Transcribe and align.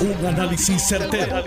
Un 0.00 0.24
análisis 0.24 0.80
certero, 0.88 1.44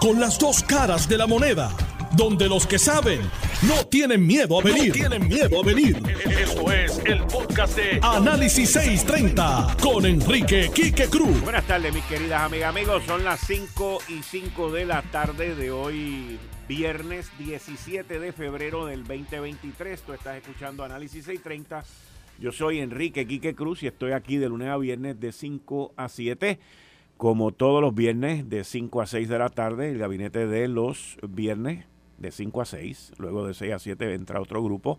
Con 0.00 0.18
las 0.18 0.36
dos 0.36 0.64
caras 0.64 1.08
de 1.08 1.16
la 1.16 1.28
moneda. 1.28 1.70
Donde 2.16 2.48
los 2.48 2.66
que 2.66 2.76
saben 2.76 3.20
no 3.68 3.86
tienen 3.86 4.26
miedo 4.26 4.58
a 4.58 4.64
venir. 4.64 4.92
tienen 4.92 5.28
miedo 5.28 5.62
a 5.62 5.64
venir. 5.64 5.96
Esto 6.28 6.72
es 6.72 7.00
el 7.04 7.22
podcast 7.22 7.76
de 7.76 8.00
Análisis 8.02 8.72
630 8.72 9.76
con 9.80 10.04
Enrique 10.06 10.72
Quique 10.74 11.06
Cruz. 11.06 11.40
Buenas 11.42 11.64
tardes, 11.64 11.94
mis 11.94 12.02
queridas 12.06 12.42
amigas, 12.42 12.68
amigos. 12.68 13.04
Son 13.06 13.22
las 13.22 13.38
5 13.46 13.98
y 14.08 14.24
5 14.24 14.72
de 14.72 14.84
la 14.84 15.02
tarde 15.02 15.54
de 15.54 15.70
hoy, 15.70 16.40
viernes 16.66 17.30
17 17.38 18.18
de 18.18 18.32
febrero 18.32 18.86
del 18.86 19.04
2023. 19.04 20.02
Tú 20.02 20.14
estás 20.14 20.36
escuchando 20.36 20.82
Análisis 20.82 21.26
630. 21.26 21.84
Yo 22.40 22.50
soy 22.50 22.80
Enrique 22.80 23.24
Quique 23.24 23.54
Cruz 23.54 23.84
y 23.84 23.86
estoy 23.86 24.10
aquí 24.10 24.36
de 24.36 24.48
lunes 24.48 24.68
a 24.68 24.76
viernes 24.78 25.20
de 25.20 25.30
5 25.30 25.94
a 25.96 26.08
7 26.08 26.58
como 27.22 27.52
todos 27.52 27.80
los 27.80 27.94
viernes 27.94 28.50
de 28.50 28.64
5 28.64 29.00
a 29.00 29.06
6 29.06 29.28
de 29.28 29.38
la 29.38 29.48
tarde, 29.48 29.90
el 29.90 29.98
gabinete 29.98 30.48
de 30.48 30.66
los 30.66 31.18
viernes 31.22 31.86
de 32.18 32.32
5 32.32 32.60
a 32.60 32.64
6, 32.64 33.12
luego 33.18 33.46
de 33.46 33.54
6 33.54 33.74
a 33.74 33.78
7 33.78 34.14
entra 34.14 34.40
otro 34.40 34.60
grupo, 34.60 34.98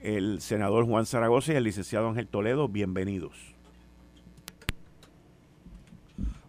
el 0.00 0.40
senador 0.40 0.86
Juan 0.86 1.04
Zaragoza 1.04 1.52
y 1.52 1.56
el 1.56 1.64
licenciado 1.64 2.10
Ángel 2.10 2.28
Toledo, 2.28 2.68
bienvenidos. 2.68 3.56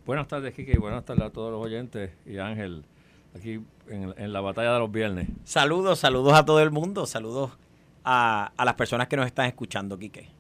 Buenas 0.06 0.28
tardes, 0.28 0.54
Kike, 0.54 0.74
y 0.74 0.78
buenas 0.78 1.04
tardes 1.06 1.24
a 1.24 1.32
todos 1.32 1.52
los 1.52 1.66
oyentes 1.66 2.12
y 2.28 2.38
Ángel, 2.38 2.86
aquí 3.36 3.62
en, 3.88 4.32
la 4.32 4.42
batalla 4.42 4.74
de 4.74 4.80
los 4.80 4.92
viernes. 4.92 5.28
Saludos, 5.44 5.98
saludos 5.98 6.34
a 6.34 6.46
todo 6.46 6.62
el 6.62 6.70
mundo, 6.70 7.08
saludos 7.08 7.58
a, 8.04 8.52
a 8.56 8.64
las 8.64 8.76
personas 8.76 9.08
que 9.08 9.18
nos 9.18 9.26
están 9.26 9.48
escuchando, 9.48 9.98
Quique. 9.98 10.39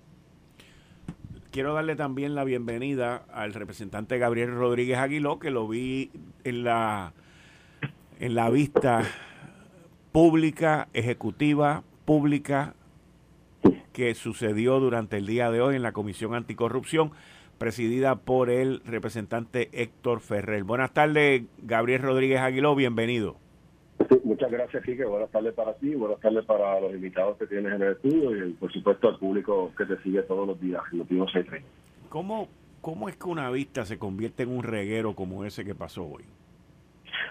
Quiero 1.51 1.73
darle 1.73 1.95
también 1.95 2.35
la 2.35 2.43
bienvenida 2.43 3.25
al 3.33 3.55
representante 3.55 4.19
Gabriel 4.19 4.53
Rodríguez 4.53 4.99
Aguiló, 4.99 5.39
que 5.39 5.49
lo 5.49 5.67
vi 5.67 6.11
en 6.43 6.63
la, 6.63 7.13
en 8.19 8.35
la 8.35 8.51
vista 8.51 9.03
pública, 10.11 10.89
ejecutiva, 10.93 11.81
pública, 12.05 12.75
que 13.93 14.13
sucedió 14.13 14.79
durante 14.79 15.17
el 15.17 15.25
día 15.25 15.49
de 15.49 15.59
hoy 15.59 15.75
en 15.75 15.81
la 15.81 15.91
Comisión 15.91 16.35
Anticorrupción, 16.35 17.13
presidida 17.57 18.15
por 18.17 18.51
el 18.51 18.83
representante 18.85 19.69
Héctor 19.73 20.19
Ferrer. 20.19 20.63
Buenas 20.63 20.93
tardes, 20.93 21.45
Gabriel 21.63 22.03
Rodríguez 22.03 22.41
Aguiló, 22.41 22.75
bienvenido. 22.75 23.37
Muchas 24.23 24.51
gracias, 24.51 24.83
Quique. 24.83 25.05
Buenas 25.05 25.29
tardes 25.31 25.53
para 25.53 25.73
ti, 25.75 25.95
buenas 25.95 26.19
tardes 26.19 26.45
para 26.45 26.79
los 26.79 26.93
invitados 26.93 27.37
que 27.37 27.47
tienes 27.47 27.73
en 27.73 27.81
el 27.81 27.91
estudio 27.93 28.47
y, 28.47 28.53
por 28.53 28.71
supuesto, 28.71 29.09
al 29.09 29.17
público 29.17 29.71
que 29.77 29.85
te 29.85 29.97
sigue 30.03 30.21
todos 30.23 30.47
los 30.47 30.59
días, 30.59 30.81
en 30.91 30.99
los 30.99 31.07
630. 31.07 31.67
¿Cómo, 32.09 32.47
¿Cómo 32.81 33.09
es 33.09 33.17
que 33.17 33.27
una 33.27 33.49
vista 33.51 33.85
se 33.85 33.97
convierte 33.97 34.43
en 34.43 34.49
un 34.49 34.63
reguero 34.63 35.13
como 35.15 35.45
ese 35.45 35.63
que 35.63 35.75
pasó 35.75 36.05
hoy? 36.05 36.23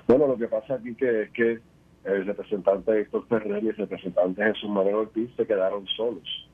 Bueno, 0.06 0.26
lo 0.26 0.36
que 0.36 0.48
pasa 0.48 0.74
aquí 0.74 0.94
que 0.94 1.22
es 1.22 1.30
que 1.30 1.58
el 2.04 2.26
representante 2.26 3.00
Héctor 3.00 3.26
Ferrer 3.28 3.62
y 3.64 3.68
el 3.68 3.76
representante 3.76 4.42
Jesús 4.42 4.70
Manuel 4.70 4.94
Ortiz 4.94 5.30
se 5.36 5.46
quedaron 5.46 5.86
solos 5.88 6.48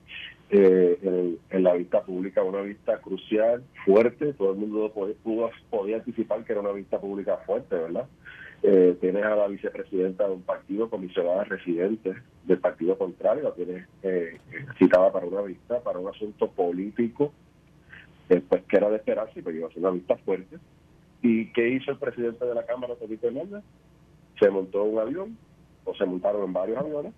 eh, 0.51 1.39
en, 1.51 1.63
la 1.63 1.75
vista 1.75 2.03
pública, 2.03 2.43
una 2.43 2.61
vista 2.61 2.99
crucial, 2.99 3.63
fuerte, 3.85 4.33
todo 4.35 4.53
el 4.53 4.59
mundo 4.59 4.93
pudo, 4.93 5.51
podía 5.71 5.97
anticipar 5.97 6.45
que 6.45 6.53
era 6.53 6.61
una 6.61 6.73
vista 6.73 7.01
pública 7.01 7.39
fuerte, 7.47 7.77
¿verdad? 7.77 8.07
Eh, 8.67 8.97
tienes 8.99 9.23
a 9.25 9.37
la 9.37 9.47
vicepresidenta 9.47 10.27
de 10.27 10.33
un 10.33 10.43
partido, 10.43 10.89
comisionada 10.89 11.45
residente 11.45 12.15
del 12.45 12.59
partido 12.59 12.97
contrario, 12.97 13.43
la 13.43 13.53
tienes 13.53 13.87
eh, 14.03 14.39
citada 14.79 15.13
para 15.13 15.27
una 15.27 15.43
vista, 15.43 15.81
para 15.81 15.99
un 15.99 16.09
asunto 16.09 16.51
político, 16.51 17.31
pues 18.27 18.63
que 18.65 18.77
era 18.79 18.89
de 18.89 18.97
esperarse, 18.97 19.43
pero 19.43 19.55
iba 19.55 19.69
a 19.69 19.71
ser 19.71 19.81
una 19.81 19.91
vista 19.91 20.17
fuerte. 20.17 20.57
¿Y 21.21 21.53
qué 21.53 21.69
hizo 21.69 21.91
el 21.91 21.99
presidente 21.99 22.47
de 22.47 22.55
la 22.55 22.65
Cámara, 22.65 22.95
Tolito 22.95 23.27
Hernández? 23.27 23.63
se 24.39 24.51
montó 24.51 24.85
un 24.85 24.99
avión, 24.99 25.37
o 25.85 25.95
se 25.95 26.05
montaron 26.05 26.45
en 26.45 26.53
varios 26.53 26.79
aviones, 26.79 27.13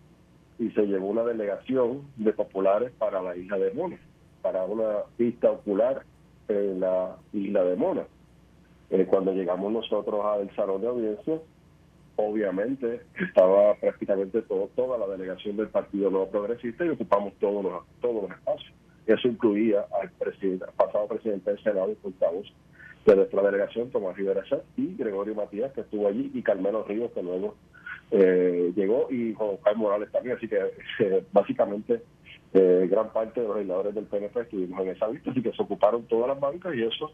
y 0.58 0.70
se 0.70 0.86
llevó 0.86 1.08
una 1.08 1.22
delegación 1.22 2.02
de 2.16 2.32
populares 2.32 2.92
para 2.98 3.22
la 3.22 3.36
isla 3.36 3.58
de 3.58 3.72
Mona, 3.72 3.98
para 4.42 4.64
una 4.64 5.04
pista 5.16 5.50
ocular 5.50 6.04
en 6.48 6.80
la 6.80 7.16
isla 7.32 7.64
de 7.64 7.76
Mona. 7.76 8.06
Eh, 8.90 9.06
cuando 9.08 9.32
llegamos 9.32 9.72
nosotros 9.72 10.24
al 10.24 10.54
salón 10.54 10.80
de 10.80 10.88
audiencia, 10.88 11.38
obviamente 12.16 13.00
estaba 13.20 13.74
prácticamente 13.74 14.42
todo, 14.42 14.70
toda 14.74 14.98
la 14.98 15.06
delegación 15.06 15.56
del 15.56 15.68
Partido 15.68 16.10
Nuevo 16.10 16.28
Progresista 16.30 16.84
y 16.84 16.90
ocupamos 16.90 17.34
todos 17.40 17.64
los, 17.64 17.84
todos 18.00 18.22
los 18.22 18.38
espacios. 18.38 18.72
Eso 19.06 19.28
incluía 19.28 19.86
al, 20.00 20.10
presidente, 20.10 20.66
pasado 20.76 21.06
presidente 21.06 21.50
del 21.50 21.62
Senado 21.62 21.90
y 21.92 21.94
portavoz 21.94 22.46
de 23.04 23.16
nuestra 23.16 23.42
delegación, 23.42 23.90
Tomás 23.90 24.16
Rivera 24.16 24.42
y 24.76 24.96
Gregorio 24.96 25.34
Matías, 25.34 25.72
que 25.72 25.82
estuvo 25.82 26.08
allí, 26.08 26.30
y 26.34 26.42
Carmelo 26.42 26.82
Ríos, 26.82 27.12
que 27.12 27.22
luego 27.22 27.54
eh, 28.10 28.72
llegó, 28.74 29.06
y 29.10 29.32
Juan 29.34 29.58
Morales 29.76 30.10
también. 30.10 30.36
Así 30.36 30.48
que 30.48 30.58
eh, 30.98 31.24
básicamente 31.32 32.02
eh, 32.52 32.88
gran 32.90 33.12
parte 33.12 33.40
de 33.40 33.46
los 33.46 33.56
legisladores 33.56 33.94
del 33.94 34.06
PNP 34.06 34.40
estuvimos 34.40 34.80
en 34.80 34.88
esa 34.88 35.06
vista, 35.08 35.30
así 35.30 35.42
que 35.42 35.52
se 35.52 35.62
ocuparon 35.62 36.04
todas 36.04 36.28
las 36.28 36.40
bancas 36.40 36.74
y 36.74 36.82
eso 36.82 37.12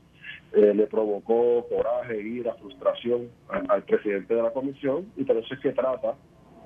le 0.54 0.86
provocó 0.86 1.66
coraje, 1.68 2.20
ira, 2.20 2.54
frustración 2.54 3.28
al, 3.48 3.82
presidente 3.84 4.34
de 4.34 4.42
la 4.42 4.50
comisión, 4.52 5.06
y 5.16 5.24
por 5.24 5.36
eso 5.36 5.54
es 5.54 5.60
que 5.60 5.72
trata 5.72 6.14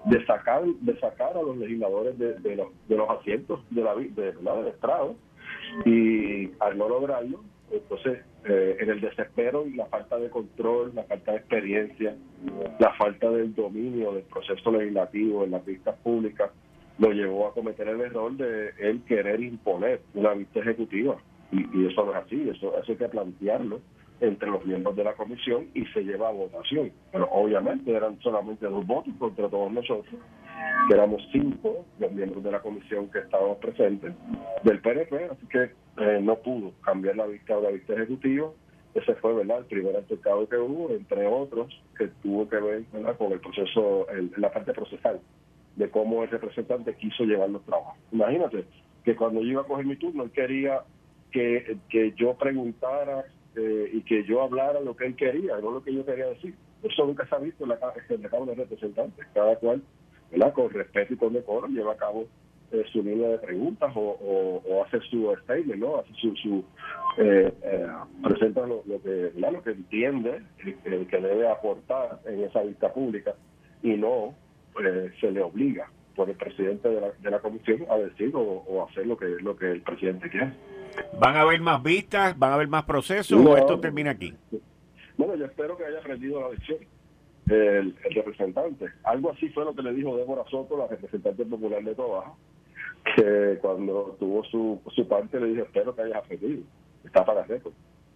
de 0.04 0.24
sacar 0.26 0.64
de 0.64 0.98
sacar 1.00 1.36
a 1.36 1.42
los 1.42 1.56
legisladores 1.56 2.16
de, 2.19 2.56
los, 2.56 2.69
de 2.88 2.96
los 2.96 3.10
asientos 3.10 3.60
de 3.70 3.82
la, 3.82 3.94
de, 3.94 4.10
del 4.32 4.66
estrado 4.69 5.16
y 5.84 6.50
al 6.60 6.78
no 6.78 6.88
lograrlo 6.88 7.41
entonces, 7.70 8.19
eh, 8.44 8.76
en 8.80 8.91
el 8.91 9.00
desespero 9.00 9.66
y 9.66 9.75
la 9.75 9.86
falta 9.86 10.19
de 10.19 10.30
control, 10.30 10.92
la 10.94 11.04
falta 11.04 11.32
de 11.32 11.38
experiencia, 11.38 12.16
la 12.78 12.92
falta 12.94 13.30
del 13.30 13.54
dominio 13.54 14.12
del 14.12 14.22
proceso 14.25 14.70
legislativo 14.70 15.44
en 15.44 15.50
las 15.50 15.64
vistas 15.64 15.96
públicas, 15.98 16.50
lo 16.98 17.10
llevó 17.10 17.48
a 17.48 17.52
cometer 17.52 17.88
el 17.88 18.00
error 18.00 18.32
de 18.36 18.70
él 18.78 19.02
querer 19.06 19.41
imponer 19.42 20.00
una 20.14 20.32
vista 20.32 20.60
ejecutiva. 20.60 21.16
Y, 21.52 21.86
eso 21.86 22.04
no 22.04 22.12
es 22.12 22.18
así, 22.18 22.48
eso, 22.48 22.76
eso 22.78 22.92
hay 22.92 22.96
que 22.96 23.08
plantearlo 23.08 23.80
entre 24.20 24.50
los 24.50 24.64
miembros 24.64 24.96
de 24.96 25.04
la 25.04 25.14
comisión 25.14 25.68
y 25.74 25.84
se 25.86 26.02
lleva 26.02 26.28
a 26.28 26.32
votación. 26.32 26.90
Pero 27.12 27.28
obviamente 27.30 27.92
eran 27.92 28.18
solamente 28.20 28.66
dos 28.66 28.86
votos 28.86 29.12
contra 29.18 29.48
todos 29.48 29.70
nosotros, 29.72 30.14
que 30.88 30.94
éramos 30.94 31.22
cinco 31.32 31.84
los 31.98 32.12
miembros 32.12 32.42
de 32.42 32.50
la 32.50 32.60
comisión 32.60 33.10
que 33.10 33.20
estábamos 33.20 33.58
presentes 33.58 34.14
del 34.64 34.80
PNP, 34.80 35.24
así 35.30 35.46
que 35.48 35.70
eh, 35.98 36.20
no 36.22 36.36
pudo 36.36 36.72
cambiar 36.82 37.16
la 37.16 37.26
vista 37.26 37.56
o 37.56 37.62
la 37.62 37.70
vista 37.70 37.94
ejecutiva. 37.94 38.48
Ese 38.94 39.14
fue 39.16 39.34
verdad 39.34 39.58
el 39.58 39.66
primer 39.66 39.94
altercado 39.94 40.48
que 40.48 40.56
hubo, 40.56 40.90
entre 40.90 41.26
otros, 41.26 41.68
que 41.98 42.08
tuvo 42.22 42.48
que 42.48 42.56
ver 42.56 42.84
con 43.18 43.32
el 43.32 43.40
proceso, 43.40 44.06
la 44.38 44.50
parte 44.50 44.72
procesal, 44.72 45.20
de 45.76 45.90
cómo 45.90 46.22
el 46.22 46.30
representante 46.30 46.94
quiso 46.94 47.24
llevar 47.24 47.50
los 47.50 47.62
trabajos. 47.64 47.98
Imagínate 48.10 48.64
que 49.04 49.14
cuando 49.14 49.42
yo 49.42 49.48
iba 49.48 49.62
a 49.62 49.66
coger 49.66 49.84
mi 49.84 49.96
turno, 49.96 50.24
él 50.24 50.30
quería 50.30 50.80
que, 51.36 51.76
que 51.91 52.12
yo 52.16 52.34
preguntara 52.34 53.26
eh, 53.56 53.91
y 53.92 54.00
que 54.02 54.24
yo 54.24 54.42
hablara 54.42 54.80
lo 54.80 54.97
que 54.97 55.04
él 55.04 55.16
quería, 55.16 55.58
no 55.58 55.70
lo 55.70 55.82
que 55.82 55.92
yo 55.92 56.04
quería 56.06 56.28
decir. 56.28 56.54
Eso 56.82 57.04
nunca 57.04 57.28
se 57.28 57.34
ha 57.34 57.38
visto 57.38 57.64
en 57.64 57.70
la, 57.70 57.78
en 58.08 58.22
la 58.22 58.28
Cámara 58.30 58.52
de 58.52 58.62
Representantes. 58.62 59.26
Cada 59.34 59.56
cual, 59.56 59.82
con 60.54 60.70
respeto 60.70 61.12
y 61.12 61.16
con 61.19 61.34
decoro, 61.34 61.69
lleva 61.69 61.92
a 61.92 61.96
cabo 61.96 62.26
eh, 62.72 62.84
su 62.91 63.02
línea 63.02 63.28
de 63.28 63.38
preguntas 63.38 63.92
o, 63.94 64.62
o, 64.64 64.84
hace 64.84 64.98
su 65.10 65.30
statement, 65.42 65.78
¿no? 65.78 65.98
Hace 65.98 66.14
su, 66.14 66.34
su 66.36 66.64
eh, 67.19 67.52
presenta 68.22 68.66
lo, 68.66 68.82
que, 68.82 69.32
lo 69.36 69.62
que 69.62 69.70
entiende 69.70 70.42
que 70.62 71.20
debe 71.20 71.48
aportar 71.48 72.20
en 72.25 72.44
esa 72.44 72.62
vista 72.62 72.91
pública 72.94 73.34
y 73.82 73.91
no 73.91 74.34
se 75.20 75.30
le 75.30 75.42
obliga 75.42 75.91
por 76.14 76.30
el 76.30 76.36
presidente 76.36 76.88
de 76.88 77.00
la, 77.00 77.10
de 77.10 77.30
la 77.30 77.41
comisión 77.41 77.84
a 77.91 77.96
decir 77.96 78.30
o, 78.34 78.41
o 78.41 78.88
hacer 78.88 79.06
lo 79.06 79.19
que, 79.19 79.26
lo 79.41 79.54
que 79.54 79.70
el 79.70 79.82
presidente 79.82 80.30
quiere. 80.30 80.52
¿Van 81.18 81.36
a 81.36 81.42
haber 81.42 81.60
más 81.60 81.82
vistas? 81.82 82.38
¿Van 82.38 82.52
a 82.52 82.54
haber 82.54 82.68
más 82.68 82.84
procesos? 82.84 83.38
¿O 83.38 83.56
esto 83.56 83.80
termina 83.80 84.10
aquí? 84.10 84.34
Bueno, 85.16 85.34
yo 85.37 85.46
espero 85.46 85.76
que 85.76 85.84
haya 85.84 85.98
aprendido 85.98 86.40
la 86.40 86.50
lección 86.50 86.78
el, 87.48 87.94
representante. 88.10 88.87
Algo 89.04 89.31
así 89.31 89.48
fue 89.50 89.64
lo 89.64 89.75
que 89.75 89.82
le 89.82 89.93
dijo 89.93 90.16
Débora 90.16 90.44
Soto, 90.50 90.76
la 90.76 90.88
representante 90.88 91.44
popular 91.44 91.82
de 91.82 91.94
Trabajo, 91.94 92.37
que 93.14 93.58
cuando 93.60 94.16
tuvo 94.19 94.44
su, 94.44 94.81
su 94.94 95.06
parte 95.06 95.40
le 95.40 95.48
dije, 95.48 95.62
espero 95.62 95.94
que 95.94 96.02
hayas 96.02 96.19
aprendido. 96.19 96.62
Está 97.04 97.25
para 97.25 97.44
récord. 97.44 97.72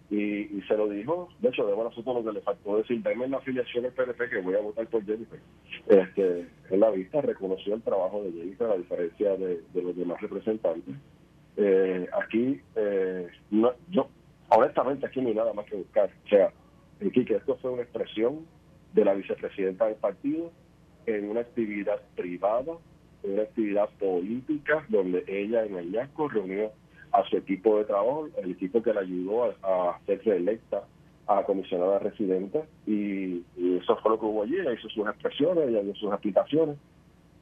Y, 0.09 0.57
y, 0.57 0.61
se 0.67 0.75
lo 0.75 0.89
dijo, 0.89 1.29
de 1.39 1.47
hecho, 1.47 1.65
Débora 1.65 1.89
Soto 1.91 2.13
lo 2.13 2.25
que 2.25 2.33
le 2.33 2.41
faltó 2.41 2.75
decir, 2.75 3.01
dame 3.01 3.29
la 3.29 3.37
afiliación 3.37 3.83
del 3.83 3.93
PNP 3.93 4.29
que 4.29 4.41
voy 4.41 4.55
a 4.55 4.59
votar 4.59 4.85
por 4.87 5.05
Jennifer. 5.05 5.39
Este, 5.87 6.47
en 6.69 6.79
la 6.81 6.89
vista 6.89 7.21
reconoció 7.21 7.75
el 7.75 7.81
trabajo 7.81 8.21
de 8.23 8.33
Jennifer, 8.33 8.69
a 8.69 8.75
diferencia 8.75 9.37
de 9.37 9.61
los 9.73 9.95
demás 9.95 10.19
representantes 10.19 10.95
eh, 11.57 12.07
aquí, 12.13 12.61
eh, 12.75 13.27
no, 13.49 13.73
yo, 13.89 14.07
honestamente, 14.49 15.05
aquí 15.05 15.21
no 15.21 15.29
hay 15.29 15.35
nada 15.35 15.53
más 15.53 15.65
que 15.65 15.77
buscar. 15.77 16.09
O 16.25 16.27
sea, 16.27 16.51
aquí 17.05 17.25
que 17.25 17.35
esto 17.35 17.57
fue 17.61 17.71
una 17.71 17.83
expresión 17.83 18.45
de 18.93 19.05
la 19.05 19.13
vicepresidenta 19.13 19.85
del 19.85 19.95
partido 19.95 20.51
en 21.05 21.29
una 21.29 21.41
actividad 21.41 22.01
privada, 22.15 22.73
en 23.23 23.33
una 23.33 23.43
actividad 23.43 23.89
política, 23.99 24.85
donde 24.89 25.23
ella 25.27 25.65
en 25.65 25.75
el 25.75 25.91
YASCO 25.91 26.29
reunió 26.29 26.71
a 27.11 27.23
su 27.29 27.37
equipo 27.37 27.77
de 27.77 27.85
trabajo, 27.85 28.27
el 28.37 28.51
equipo 28.51 28.81
que 28.81 28.93
le 28.93 28.99
ayudó 28.99 29.43
a, 29.45 29.89
a 29.91 29.99
ser 30.05 30.23
reelecta 30.23 30.83
a 31.27 31.35
la 31.35 31.43
comisionada 31.43 31.99
residente 31.99 32.63
y, 32.85 33.43
eso 33.81 33.95
fue 33.97 34.11
lo 34.11 34.19
que 34.19 34.25
hubo 34.25 34.43
allí, 34.43 34.57
ella 34.57 34.73
hizo 34.73 34.89
sus 34.89 35.07
expresiones, 35.07 35.67
ella 35.67 35.81
dio 35.81 35.95
sus 35.95 36.11
explicaciones. 36.11 36.77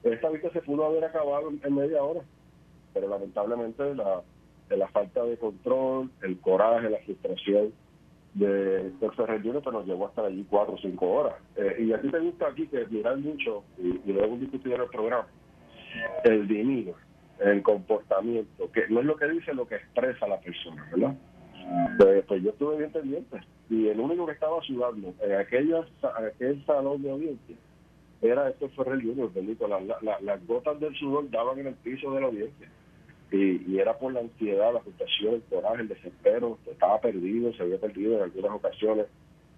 Esta 0.04 0.30
vista 0.30 0.50
se 0.52 0.62
pudo 0.62 0.86
haber 0.86 1.04
acabado 1.04 1.50
en, 1.50 1.76
media 1.76 2.02
hora, 2.02 2.22
pero 2.94 3.08
lamentablemente 3.08 3.96
la, 3.96 4.22
la 4.70 4.88
falta 4.90 5.24
de 5.24 5.38
control, 5.38 6.10
el 6.22 6.40
coraje, 6.40 6.90
la 6.90 7.00
frustración 7.00 7.74
de 8.34 8.92
del 8.92 9.12
Ferrer 9.16 9.42
Junior 9.42 9.64
pues 9.64 9.74
nos 9.74 9.88
llevó 9.88 10.08
hasta 10.08 10.26
allí 10.26 10.46
cuatro 10.50 10.76
o 10.76 10.78
cinco 10.78 11.10
horas. 11.10 11.36
Eh, 11.56 11.78
y 11.80 11.94
a 11.94 12.02
ti 12.02 12.10
te 12.10 12.20
gusta 12.20 12.48
aquí 12.48 12.68
que 12.68 12.86
mirar 12.88 13.18
mucho, 13.18 13.64
y, 13.78 14.00
y 14.10 14.14
lo 14.14 14.24
hemos 14.24 14.40
discutido 14.40 14.76
en 14.76 14.82
el 14.82 14.88
programa, 14.90 15.28
el 16.24 16.48
demeanor, 16.48 16.96
el 17.40 17.64
comportamiento, 17.64 18.72
que 18.72 18.88
no 18.90 19.00
es 19.00 19.06
lo 19.06 19.16
que 19.16 19.28
dice, 19.30 19.54
lo 19.54 19.68
que 19.68 19.76
expresa 19.76 20.28
la 20.28 20.40
persona, 20.40 20.88
¿verdad? 20.92 21.16
Pues, 21.98 22.26
pues 22.26 22.44
yo 22.44 22.50
estuve 22.52 22.78
bien 22.78 22.92
pendiente 22.92 23.40
y 23.70 23.88
el 23.88 24.00
único 24.00 24.26
que 24.26 24.32
estaba 24.32 24.62
sudando 24.64 25.14
en 25.22 25.36
aquella, 25.36 25.86
aquel 26.18 26.66
salón 26.66 27.02
de 27.04 27.12
audiencia 27.12 27.56
era 28.22 28.50
este 28.50 28.68
Ferrer 28.70 29.02
Junior, 29.02 29.32
bendito. 29.34 29.68
las 29.68 30.48
gotas 30.48 30.80
del 30.80 30.96
sudor 30.96 31.30
daban 31.30 31.60
en 31.60 31.68
el 31.68 31.76
piso 31.76 32.12
de 32.12 32.22
la 32.22 32.28
audiencia. 32.28 32.70
Y, 33.32 33.78
era 33.78 33.98
por 33.98 34.14
la 34.14 34.22
ansiedad, 34.22 34.74
la 34.74 34.80
frustración, 34.82 35.36
el 35.36 35.44
coraje, 35.44 35.82
el 35.82 35.88
desespero. 35.88 36.58
Estaba 36.70 37.00
perdido, 37.00 37.54
se 37.54 37.64
había 37.64 37.80
perdido 37.80 38.18
en 38.18 38.24
algunas 38.24 38.52
ocasiones. 38.52 39.06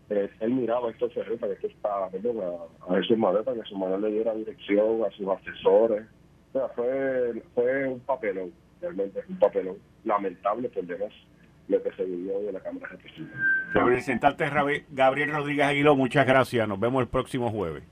Eh, 0.10 0.30
él 0.42 0.50
miraba 0.52 0.90
a 0.90 0.92
estos 0.92 1.14
Ferrer 1.14 1.40
para 1.40 1.56
que 1.56 1.68
estaba 1.68 2.06
a, 2.06 2.08
a 2.08 2.96
Jesús 2.98 3.18
Manuel, 3.18 3.46
para 3.46 3.62
que 3.62 3.70
su 3.70 3.78
Manuel 3.78 4.02
le 4.02 4.12
diera 4.12 4.34
dirección 4.34 5.04
a 5.06 5.12
sus 5.12 5.28
asesores. 5.28 6.04
O 6.54 6.60
sea, 6.60 6.68
fue, 6.70 7.42
fue 7.56 7.88
un 7.88 8.00
papelón, 8.02 8.52
realmente, 8.82 9.24
un 9.30 9.40
papelón 9.40 9.78
lamentable 10.04 10.68
por 10.70 10.86
demás 10.86 11.14
lo 11.70 11.82
que 11.82 11.92
se 11.94 12.04
vivió 12.04 12.40
de 12.42 12.52
la 12.52 12.60
Cámara 12.60 12.90
de 12.90 12.98
Representantes. 12.98 13.74
Representante 13.74 14.50
Gabriel 14.90 15.32
Rodríguez 15.32 15.66
Aguiló, 15.66 15.96
muchas 15.96 16.28
gracias. 16.28 16.68
Nos 16.68 16.80
vemos 16.80 17.02
el 17.02 17.08
próximo 17.08 17.50
jueves. 17.50 17.84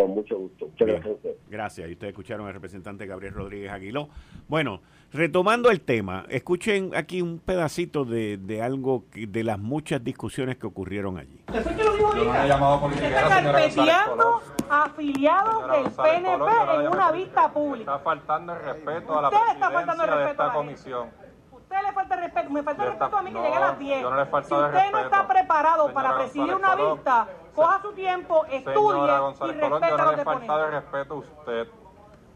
Con 0.00 0.10
mucho 0.10 0.38
gusto. 0.38 0.70
gracias. 0.78 1.16
Gracias. 1.48 1.88
Y 1.88 1.92
ustedes 1.92 2.12
escucharon 2.12 2.46
al 2.46 2.52
representante 2.52 3.06
Gabriel 3.06 3.34
Rodríguez 3.34 3.72
Aguiló. 3.72 4.08
Bueno, 4.48 4.80
retomando 5.12 5.70
el 5.70 5.80
tema, 5.80 6.24
escuchen 6.28 6.94
aquí 6.94 7.22
un 7.22 7.38
pedacito 7.38 8.04
de, 8.04 8.36
de 8.36 8.62
algo, 8.62 9.04
de 9.12 9.44
las 9.44 9.58
muchas 9.58 10.02
discusiones 10.02 10.56
que 10.56 10.66
ocurrieron 10.66 11.18
allí. 11.18 11.42
Yo 11.52 12.24
no 12.24 12.44
he 12.44 12.48
llamado 12.48 12.90
afiliados 14.70 15.72
del 15.72 15.90
PNP 15.92 16.44
en 16.80 16.88
una 16.88 17.12
vista 17.12 17.52
pública. 17.52 17.96
Está 17.96 18.04
faltando 18.04 18.52
el 18.54 18.62
respeto 18.62 19.18
a 19.18 19.22
la 19.22 19.30
presidencia 19.30 20.16
de 20.16 20.30
esta 20.30 20.52
comisión 20.52 21.08
usted 21.68 21.82
le 21.86 21.92
falta 21.92 22.16
respeto, 22.16 22.50
me 22.50 22.62
falta 22.62 22.84
respeto 22.86 23.16
a 23.16 23.22
mí 23.22 23.32
que 23.32 23.42
llegue 23.42 23.54
a 23.54 23.60
las 23.60 23.78
10. 23.78 24.00
Yo 24.00 24.10
no 24.10 24.16
le 24.16 24.26
falta 24.26 24.48
si 24.48 24.54
usted 24.54 24.90
no 24.90 24.98
está 25.00 25.28
preparado 25.28 25.92
para 25.92 26.16
presidir 26.16 26.54
una 26.54 26.74
vista, 26.74 27.28
coja 27.58 27.82
su 27.82 27.92
tiempo, 27.92 28.44
estudie 28.46 28.98
y 28.98 29.06
respete 29.06 29.60
Colón, 29.60 29.82
yo 29.82 29.96
no 29.96 30.12
le 30.12 30.22
he 30.22 30.24
faltado 30.24 30.64
el 30.66 30.72
respeto 30.72 31.14
a 31.14 31.16
usted. 31.18 31.68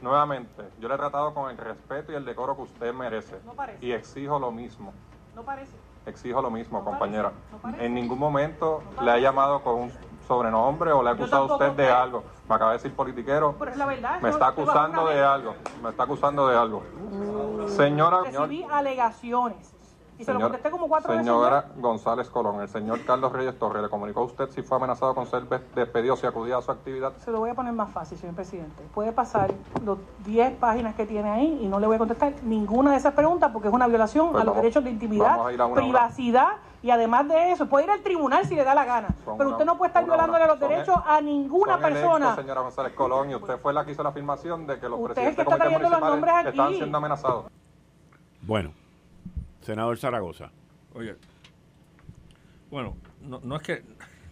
Nuevamente, 0.01 0.69
yo 0.81 0.89
le 0.89 0.95
he 0.95 0.99
tratado 0.99 1.33
con 1.33 1.51
el 1.51 1.57
respeto 1.57 2.13
y 2.13 2.17
el 2.17 2.25
decoro 2.25 2.57
que 2.57 2.63
usted 2.63 2.93
merece. 2.93 3.39
No 3.45 3.53
parece. 3.53 3.85
Y 3.85 3.93
exijo 3.93 4.39
lo 4.39 4.51
mismo. 4.51 4.93
No 5.35 5.43
parece. 5.43 5.73
Exijo 6.05 6.43
lo 6.43 6.51
mismo, 6.51 6.85
compañera. 6.85 7.33
En 7.79 7.95
ningún 7.95 8.19
momento 8.19 8.83
le 9.01 9.11
ha 9.13 9.19
llamado 9.19 9.63
con 9.63 9.75
un 9.75 9.93
sobrenombre 10.27 10.91
o 10.93 11.03
le 11.03 11.11
ha 11.11 11.13
acusado 11.13 11.45
a 11.45 11.53
usted 11.55 11.73
de 11.73 11.89
algo. 11.89 12.25
Me 12.49 12.57
acaba 12.57 12.73
de 12.73 12.79
decir 12.79 12.95
politiquero. 12.95 13.55
Pero 13.59 13.71
es 13.71 13.77
la 13.77 13.87
verdad. 13.87 14.21
Me 14.21 14.31
está 14.31 14.49
acusando 14.49 15.07
de 15.07 15.23
algo. 15.23 15.55
Me 15.81 15.91
está 15.91 16.03
acusando 16.03 16.49
de 16.49 16.57
algo. 16.57 16.83
Señora. 17.69 18.23
Recibí 18.25 18.67
alegaciones. 18.69 19.72
Y 20.23 20.25
se 20.25 20.33
lo 20.33 20.41
contesté 20.41 20.71
como 20.71 20.89
cuatro 20.89 21.13
Señora 21.13 21.67
González 21.77 22.31
Colón, 22.31 22.61
el 22.61 22.69
señor 22.69 23.05
Carlos 23.05 23.33
Reyes 23.33 23.59
Torres 23.59 23.83
le 23.83 23.89
comunicó 23.89 24.21
a 24.21 24.25
usted 24.25 24.49
si 24.51 24.63
fue 24.63 24.77
amenazado 24.77 25.17
con 25.17 25.27
ser 25.27 25.49
despedido 25.75 26.17
si 26.17 26.27
acudía 26.27 26.59
a 26.59 26.63
su 26.63 26.71
actividad. 26.71 27.13
Se 27.17 27.33
lo 27.33 27.41
voy 27.41 27.51
a 27.51 27.55
poner 27.55 27.73
más 27.73 27.91
fácil, 27.91 28.17
señor 28.17 28.37
presidente. 28.37 28.85
Puede 28.95 29.11
pasar 29.11 29.53
los 29.85 29.99
10 30.25 30.59
páginas 30.59 30.95
que 30.95 31.07
tiene 31.07 31.29
ahí 31.29 31.59
y 31.61 31.67
no 31.67 31.81
le 31.81 31.89
voy 31.89 31.97
a 31.97 31.99
contestar 31.99 32.35
ninguna 32.45 32.93
de 32.93 32.99
esas 32.99 33.15
preguntas 33.15 33.51
porque 33.53 33.67
es 33.67 33.75
una 33.75 33.89
violación 33.89 34.31
pues 34.31 34.43
a 34.43 34.45
los 34.45 34.55
derechos 34.55 34.85
de 34.85 34.91
intimidad, 34.91 35.41
privacidad 35.75 36.53
y 36.85 36.91
además 36.91 37.27
de 37.27 37.51
eso, 37.53 37.67
puede 37.67 37.87
ir 37.87 37.91
al 37.91 38.03
tribunal 38.03 38.47
si 38.47 38.55
le 38.55 38.63
da 38.63 38.75
la 38.75 38.85
gana. 38.85 39.09
pero 39.37 39.51
usted 39.51 39.65
no 39.65 39.77
puede 39.77 39.89
estar 39.89 40.05
violándole 40.05 40.47
los 40.47 40.61
derechos 40.61 40.97
a 41.05 41.21
ninguna 41.21 41.79
persona. 41.79 42.37
señora 42.37 42.61
González 42.61 42.93
Colón, 42.93 43.31
y 43.31 43.35
usted 43.35 43.59
fue 43.59 43.73
la 43.73 43.85
que 43.85 43.91
hizo 43.91 44.05
la 44.05 44.11
afirmación 44.11 44.69
de 44.69 44.79
que 44.79 44.89
los 44.89 45.01
presidentes 45.01 45.37
de 45.37 45.45
comités 45.45 45.81
municipales 45.81 46.47
estaban 46.47 46.75
siendo 46.75 46.99
amenazados. 46.99 47.47
Bueno, 48.43 48.73
Senador 49.63 49.97
Zaragoza. 49.99 50.51
Oye, 50.95 51.17
bueno, 52.71 52.97
no, 53.23 53.57
es 53.57 53.63
que 53.63 53.83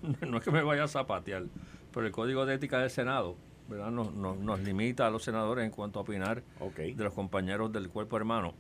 no 0.27 0.39
es 0.39 0.45
que 0.45 0.51
me 0.51 0.63
vaya 0.63 0.85
a 0.85 0.89
zapatear, 0.89 1.45
pero 1.93 2.07
el 2.07 2.13
Código 2.13 2.47
de 2.47 2.55
Ética 2.55 2.79
del 2.79 2.91
Senado 2.91 3.37
¿verdad? 3.69 3.91
Nos, 3.93 4.13
nos, 4.13 4.61
limita 4.61 5.07
a 5.07 5.11
los 5.11 5.23
senadores 5.23 5.65
en 5.65 5.71
cuanto 5.71 6.01
a 6.01 6.03
opinar 6.03 6.43
de 6.43 7.05
los 7.05 7.15
compañeros 7.15 7.73
del 7.73 7.89
cuerpo 7.89 8.17
hermano. 8.17 8.53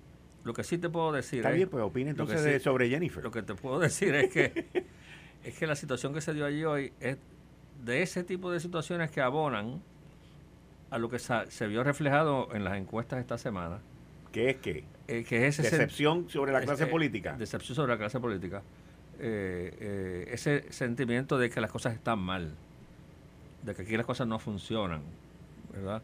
Lo 0.44 0.54
que 0.54 0.62
sí 0.62 0.78
te 0.78 0.88
puedo 0.88 1.12
decir 1.12 1.40
Está 1.40 1.50
bien, 1.50 1.68
pues 1.68 1.84
entonces 1.96 2.62
sobre 2.62 2.88
Jennifer. 2.88 3.22
Lo 3.22 3.30
que 3.30 3.42
te 3.42 3.54
puedo 3.54 3.80
decir 3.80 4.14
es 4.14 4.32
que 4.32 4.86
es 5.44 5.58
que 5.58 5.66
la 5.66 5.74
situación 5.74 6.14
que 6.14 6.20
se 6.20 6.32
dio 6.32 6.46
allí 6.46 6.64
hoy 6.64 6.92
es 7.00 7.18
de 7.84 8.02
ese 8.02 8.24
tipo 8.24 8.50
de 8.52 8.60
situaciones 8.60 9.10
que 9.10 9.20
abonan 9.20 9.82
a 10.90 10.98
lo 10.98 11.10
que 11.10 11.18
se 11.18 11.66
vio 11.66 11.82
reflejado 11.82 12.48
en 12.54 12.64
las 12.64 12.76
encuestas 12.76 13.20
esta 13.20 13.36
semana. 13.36 13.80
¿Qué 14.32 14.50
es 14.50 14.56
qué? 14.56 14.84
Eh, 15.08 15.24
que 15.24 15.48
es 15.48 15.56
decepción 15.56 16.28
sobre 16.28 16.52
la 16.52 16.60
clase 16.60 16.86
política. 16.86 17.34
Decepción 17.36 17.74
sobre 17.74 17.92
la 17.92 17.98
clase 17.98 18.20
política. 18.20 18.62
Eh, 19.18 19.76
eh, 19.80 20.28
ese 20.30 20.72
sentimiento 20.72 21.36
de 21.36 21.50
que 21.50 21.60
las 21.60 21.70
cosas 21.70 21.94
están 21.94 22.20
mal, 22.20 22.54
de 23.62 23.74
que 23.74 23.82
aquí 23.82 23.96
las 23.96 24.06
cosas 24.06 24.26
no 24.26 24.38
funcionan, 24.38 25.02
¿verdad? 25.72 26.02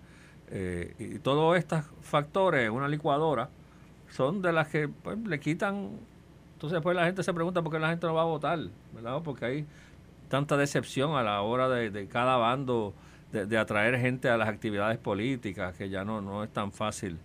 y 0.48 1.18
todos 1.18 1.58
estos 1.58 1.84
factores, 2.02 2.70
una 2.70 2.86
licuadora, 2.86 3.48
son 4.08 4.42
de 4.42 4.52
las 4.52 4.68
que 4.68 4.88
pues, 4.88 5.18
le 5.18 5.40
quitan. 5.40 5.90
Entonces, 6.52 6.76
después 6.76 6.94
la 6.94 7.04
gente 7.04 7.24
se 7.24 7.34
pregunta 7.34 7.62
por 7.62 7.72
qué 7.72 7.80
la 7.80 7.88
gente 7.88 8.06
no 8.06 8.14
va 8.14 8.22
a 8.22 8.26
votar, 8.26 8.60
¿verdad? 8.94 9.22
Porque 9.24 9.44
hay 9.44 9.66
tanta 10.28 10.56
decepción 10.56 11.16
a 11.16 11.24
la 11.24 11.42
hora 11.42 11.68
de, 11.68 12.06
cada 12.06 12.36
bando 12.36 12.94
de, 13.32 13.58
atraer 13.58 13.98
gente 13.98 14.28
a 14.28 14.36
las 14.36 14.48
actividades 14.48 14.98
políticas 14.98 15.76
que 15.76 15.88
ya 15.88 16.04
no, 16.04 16.20
no 16.20 16.44
es 16.44 16.52
tan 16.52 16.70
fácil 16.70 17.18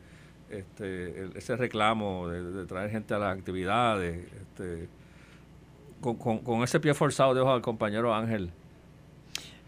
este, 0.51 1.29
ese 1.37 1.55
reclamo 1.55 2.27
de, 2.27 2.65
traer 2.65 2.91
gente 2.91 3.13
a 3.13 3.19
las 3.19 3.37
actividades, 3.37 4.27
este, 4.41 4.89
con, 6.01 6.63
ese 6.63 6.79
pie 6.79 6.93
forzado 6.93 7.33
dejo 7.33 7.51
al 7.51 7.61
compañero 7.61 8.13
Ángel. 8.13 8.51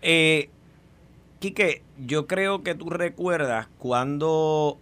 Eh, 0.01 0.49
Quique, 1.39 1.81
yo 2.05 2.27
creo 2.27 2.63
que 2.63 2.75
tú 2.75 2.89
recuerdas 2.89 3.67
cuando 3.77 4.77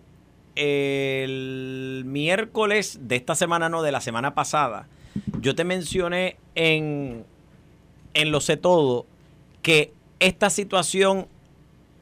el 0.55 2.03
miércoles 2.05 2.99
de 3.01 3.15
esta 3.15 3.35
semana, 3.35 3.69
no, 3.69 3.81
de 3.81 3.91
la 3.91 4.01
semana 4.01 4.33
pasada, 4.33 4.87
yo 5.41 5.55
te 5.55 5.63
mencioné 5.63 6.37
en, 6.55 7.25
en 8.13 8.31
Lo 8.31 8.41
sé 8.41 8.57
todo 8.57 9.05
que 9.61 9.93
esta 10.19 10.49
situación 10.49 11.27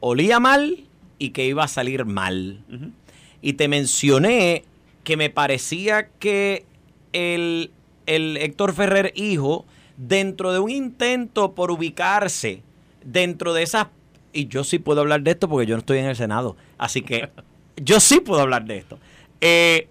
olía 0.00 0.40
mal 0.40 0.84
y 1.18 1.30
que 1.30 1.46
iba 1.46 1.64
a 1.64 1.68
salir 1.68 2.04
mal 2.04 2.64
y 3.42 3.54
te 3.54 3.68
mencioné 3.68 4.64
que 5.04 5.16
me 5.16 5.30
parecía 5.30 6.08
que 6.18 6.64
el, 7.12 7.70
Héctor 8.06 8.74
Ferrer 8.74 9.12
hijo, 9.14 9.64
dentro 9.96 10.52
de 10.52 10.58
un 10.58 10.70
intento 10.70 11.52
por 11.54 11.70
ubicarse 11.70 12.62
dentro 13.04 13.54
de 13.54 13.62
esas... 13.62 13.86
Y 14.32 14.46
yo 14.46 14.62
sí 14.62 14.78
puedo 14.78 15.00
hablar 15.00 15.22
de 15.22 15.32
esto 15.32 15.48
porque 15.48 15.66
yo 15.66 15.74
no 15.74 15.80
estoy 15.80 15.98
en 15.98 16.06
el 16.06 16.16
Senado. 16.16 16.56
Así 16.78 17.02
que 17.02 17.30
yo 17.76 17.98
sí 18.00 18.20
puedo 18.20 18.40
hablar 18.40 18.64
de 18.64 18.78
esto. 18.78 18.98
Eh, 19.40 19.88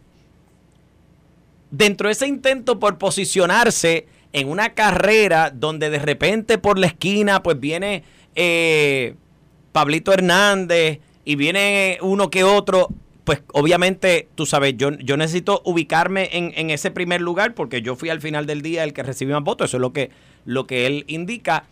dentro 1.71 2.07
de 2.07 2.13
ese 2.13 2.27
intento 2.27 2.79
por 2.79 2.97
posicionarse 2.97 4.07
en 4.31 4.49
una 4.49 4.73
carrera 4.73 5.49
donde 5.49 5.89
de 5.89 5.99
repente 5.99 6.57
por 6.57 6.77
la 6.77 6.87
esquina 6.87 7.41
pues 7.41 7.59
viene 7.59 8.03
eh, 8.35 9.15
Pablito 9.71 10.13
Hernández 10.13 10.99
y 11.25 11.35
viene 11.35 11.97
uno 12.01 12.29
que 12.29 12.43
otro 12.43 12.89
pues 13.29 13.43
obviamente, 13.53 14.27
tú 14.33 14.47
sabes, 14.47 14.73
yo, 14.75 14.89
yo 14.97 15.15
necesito 15.15 15.61
ubicarme 15.63 16.29
en, 16.31 16.71
ese 16.71 16.89
primer 16.89 17.21
lugar 17.21 17.53
porque 17.53 17.83
yo 17.83 17.95
fui 17.95 18.09
al 18.09 18.21
final 18.21 18.47
del 18.47 18.63
día 18.63 18.83
el 18.83 18.91
que 18.91 19.03
recibió 19.03 19.35
más 19.35 19.43
votos, 19.43 19.69
eso 19.69 19.77
es 19.77 19.81
lo 19.81 19.93
que, 19.93 20.09
lo 20.45 20.65
que 20.65 20.87
él 20.87 21.03
indica. 21.05 21.65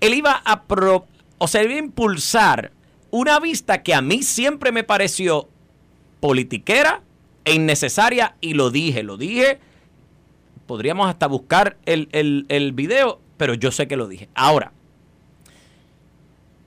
Él 0.00 0.14
iba 0.14 0.32
a, 0.44 0.64
pro, 0.64 1.06
o 1.38 1.46
sea, 1.46 1.62
iba 1.62 1.74
a 1.74 1.78
impulsar 1.78 2.72
una 3.12 3.38
vista 3.38 3.84
que 3.84 3.94
a 3.94 4.02
mí 4.02 4.24
siempre 4.24 4.72
me 4.72 4.82
pareció 4.82 5.48
politiquera 6.18 7.00
e 7.44 7.54
innecesaria 7.54 8.34
y 8.40 8.54
lo 8.54 8.70
dije, 8.70 9.04
lo 9.04 9.16
dije. 9.16 9.60
Podríamos 10.66 11.08
hasta 11.08 11.28
buscar 11.28 11.76
el, 11.86 12.08
el, 12.10 12.44
el 12.48 12.72
video, 12.72 13.20
pero 13.36 13.54
yo 13.54 13.70
sé 13.70 13.86
que 13.86 13.96
lo 13.96 14.08
dije. 14.08 14.28
Ahora, 14.34 14.72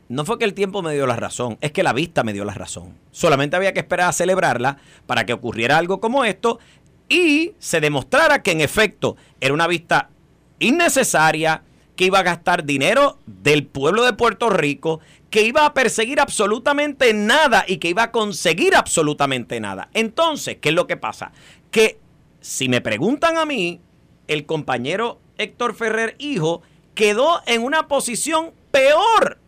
no 0.10 0.26
fue 0.26 0.40
que 0.40 0.46
el 0.46 0.56
tiempo 0.56 0.82
me 0.82 0.94
dio 0.94 1.06
la 1.06 1.16
razón, 1.16 1.58
es 1.62 1.72
que 1.72 1.84
la 1.84 1.94
vista 1.94 2.24
me 2.24 2.34
dio 2.34 2.44
la 2.44 2.56
razón. 2.56 2.98
Solamente 3.12 3.56
había 3.56 3.74
que 3.74 3.80
esperar 3.80 4.10
a 4.10 4.14
celebrarla 4.14 4.78
para 5.06 5.26
que 5.26 5.34
ocurriera 5.34 5.78
algo 5.78 6.02
como 6.02 6.26
esto 6.26 6.60
y 7.08 7.54
se 7.60 7.80
demostrara 7.80 8.42
que 8.42 8.52
en 8.52 8.62
efecto 8.62 9.18
era 9.40 9.54
una 9.54 9.68
vista 9.68 10.10
innecesaria, 10.58 11.64
que 11.96 12.06
iba 12.06 12.20
a 12.20 12.24
gastar 12.24 12.64
dinero 12.64 13.20
del 13.26 13.66
pueblo 13.68 14.04
de 14.04 14.14
Puerto 14.14 14.50
Rico, 14.50 15.00
que 15.30 15.44
iba 15.44 15.66
a 15.66 15.74
perseguir 15.74 16.20
absolutamente 16.20 17.14
nada 17.14 17.66
y 17.68 17.78
que 17.78 17.90
iba 17.90 18.04
a 18.04 18.12
conseguir 18.12 18.76
absolutamente 18.76 19.60
nada. 19.60 19.90
Entonces, 19.94 20.58
¿qué 20.62 20.70
es 20.70 20.76
lo 20.76 20.88
que 20.88 20.98
pasa? 20.98 21.34
Que 21.72 22.00
si 22.42 22.70
me 22.70 22.82
preguntan 22.82 23.38
a 23.38 23.46
mí, 23.46 23.82
el 24.28 24.46
compañero 24.46 25.20
Héctor 25.38 25.76
Ferrer, 25.76 26.16
hijo, 26.20 26.62
quedó 26.96 27.42
en 27.46 27.64
una 27.64 27.88
posición 27.88 28.54
peor 28.72 29.39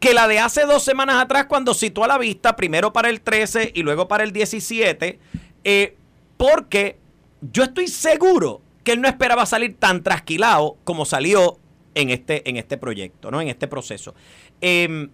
que 0.00 0.14
la 0.14 0.28
de 0.28 0.38
hace 0.38 0.64
dos 0.64 0.84
semanas 0.84 1.16
atrás 1.16 1.46
cuando 1.46 1.74
citó 1.74 2.04
a 2.04 2.08
la 2.08 2.18
vista, 2.18 2.56
primero 2.56 2.92
para 2.92 3.08
el 3.08 3.20
13 3.20 3.72
y 3.74 3.82
luego 3.82 4.08
para 4.08 4.24
el 4.24 4.32
17, 4.32 5.18
eh, 5.64 5.96
porque 6.36 6.98
yo 7.40 7.64
estoy 7.64 7.88
seguro 7.88 8.60
que 8.84 8.92
él 8.92 9.00
no 9.00 9.08
esperaba 9.08 9.44
salir 9.44 9.76
tan 9.76 10.02
trasquilado 10.02 10.76
como 10.84 11.04
salió 11.04 11.58
en 11.94 12.10
este, 12.10 12.48
en 12.48 12.56
este 12.56 12.78
proyecto, 12.78 13.30
¿no? 13.30 13.40
En 13.40 13.48
este 13.48 13.66
proceso. 13.66 14.14
Em, 14.60 15.10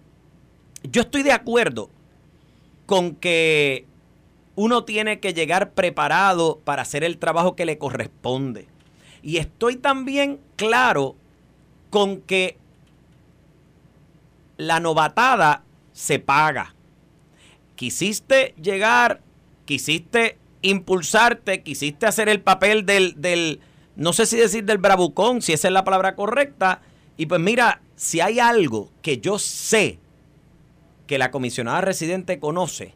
yo 0.83 1.01
estoy 1.01 1.23
de 1.23 1.31
acuerdo 1.31 1.89
con 2.85 3.15
que 3.15 3.85
uno 4.55 4.83
tiene 4.85 5.19
que 5.19 5.33
llegar 5.33 5.71
preparado 5.71 6.59
para 6.63 6.83
hacer 6.83 7.03
el 7.03 7.17
trabajo 7.17 7.55
que 7.55 7.65
le 7.65 7.77
corresponde. 7.77 8.67
Y 9.23 9.37
estoy 9.37 9.75
también 9.75 10.39
claro 10.55 11.15
con 11.89 12.21
que 12.21 12.57
la 14.57 14.79
novatada 14.79 15.63
se 15.91 16.19
paga. 16.19 16.75
Quisiste 17.75 18.53
llegar, 18.61 19.21
quisiste 19.65 20.37
impulsarte, 20.61 21.63
quisiste 21.63 22.05
hacer 22.05 22.29
el 22.29 22.41
papel 22.41 22.85
del, 22.85 23.21
del, 23.21 23.59
no 23.95 24.13
sé 24.13 24.25
si 24.25 24.37
decir 24.37 24.65
del 24.65 24.77
bravucón, 24.77 25.41
si 25.41 25.53
esa 25.53 25.67
es 25.67 25.73
la 25.73 25.83
palabra 25.83 26.15
correcta. 26.15 26.81
Y 27.17 27.25
pues 27.27 27.41
mira, 27.41 27.81
si 27.95 28.21
hay 28.21 28.39
algo 28.39 28.91
que 29.01 29.19
yo 29.19 29.39
sé 29.39 29.99
que 31.07 31.17
la 31.17 31.31
comisionada 31.31 31.81
residente 31.81 32.39
conoce, 32.39 32.93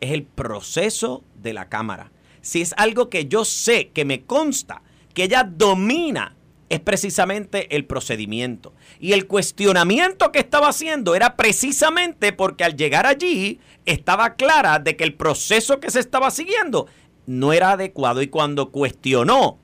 es 0.00 0.12
el 0.12 0.24
proceso 0.24 1.22
de 1.36 1.52
la 1.52 1.68
Cámara. 1.68 2.10
Si 2.40 2.60
es 2.60 2.74
algo 2.76 3.08
que 3.08 3.26
yo 3.26 3.44
sé, 3.44 3.88
que 3.88 4.04
me 4.04 4.24
consta, 4.24 4.82
que 5.14 5.24
ella 5.24 5.44
domina 5.44 6.36
es 6.74 6.80
precisamente 6.80 7.74
el 7.76 7.86
procedimiento. 7.86 8.74
Y 8.98 9.12
el 9.12 9.26
cuestionamiento 9.26 10.32
que 10.32 10.40
estaba 10.40 10.68
haciendo 10.68 11.14
era 11.14 11.36
precisamente 11.36 12.32
porque 12.32 12.64
al 12.64 12.76
llegar 12.76 13.06
allí 13.06 13.60
estaba 13.86 14.34
clara 14.34 14.78
de 14.78 14.96
que 14.96 15.04
el 15.04 15.14
proceso 15.14 15.80
que 15.80 15.90
se 15.90 16.00
estaba 16.00 16.30
siguiendo 16.30 16.86
no 17.26 17.52
era 17.52 17.72
adecuado. 17.72 18.22
Y 18.22 18.28
cuando 18.28 18.70
cuestionó, 18.70 19.58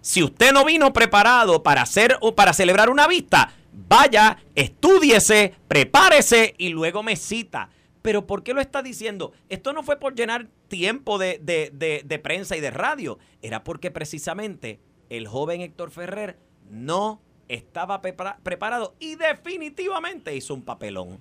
si 0.00 0.22
usted 0.22 0.52
no 0.52 0.64
vino 0.64 0.92
preparado 0.92 1.62
para 1.62 1.82
hacer 1.82 2.16
o 2.20 2.34
para 2.34 2.52
celebrar 2.52 2.90
una 2.90 3.06
vista, 3.08 3.52
vaya, 3.72 4.38
estúdiese, 4.54 5.54
prepárese 5.68 6.54
y 6.58 6.68
luego 6.68 7.02
me 7.02 7.16
cita. 7.16 7.70
Pero 8.00 8.26
¿por 8.26 8.42
qué 8.42 8.52
lo 8.52 8.60
está 8.60 8.82
diciendo? 8.82 9.32
Esto 9.48 9.72
no 9.72 9.82
fue 9.82 9.98
por 9.98 10.14
llenar 10.14 10.48
tiempo 10.68 11.18
de, 11.18 11.38
de, 11.40 12.02
de 12.04 12.18
prensa 12.18 12.56
y 12.56 12.60
de 12.60 12.70
radio. 12.70 13.18
Era 13.42 13.62
porque 13.62 13.90
precisamente 13.90 14.80
el 15.12 15.28
joven 15.28 15.60
Héctor 15.60 15.90
Ferrer 15.90 16.38
no 16.70 17.20
estaba 17.48 18.00
preparado 18.00 18.94
y 18.98 19.16
definitivamente 19.16 20.34
hizo 20.34 20.54
un 20.54 20.62
papelón. 20.62 21.20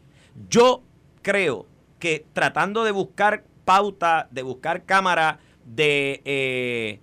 Yo 0.49 0.81
creo 1.21 1.65
que 1.99 2.25
tratando 2.31 2.85
de 2.85 2.91
buscar 2.91 3.43
pauta, 3.65 4.29
de 4.31 4.43
buscar 4.43 4.85
cámara, 4.85 5.39
de 5.65 6.21
eh, 6.23 6.99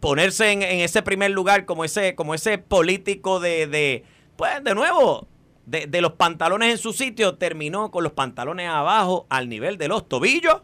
ponerse 0.00 0.50
en, 0.50 0.62
ese 0.62 1.02
primer 1.02 1.30
lugar 1.30 1.66
como 1.66 1.84
ese, 1.84 2.14
como 2.14 2.32
ese 2.32 2.56
político 2.56 3.38
de, 3.38 3.66
de 3.66 4.04
pues 4.36 4.64
de 4.64 4.74
nuevo, 4.74 5.28
de, 5.66 5.86
de, 5.86 6.00
los 6.00 6.12
pantalones 6.12 6.70
en 6.70 6.78
su 6.78 6.94
sitio, 6.94 7.36
terminó 7.36 7.90
con 7.90 8.02
los 8.02 8.14
pantalones 8.14 8.66
abajo 8.66 9.26
al 9.28 9.50
nivel 9.50 9.76
de 9.76 9.88
los 9.88 10.08
tobillos. 10.08 10.62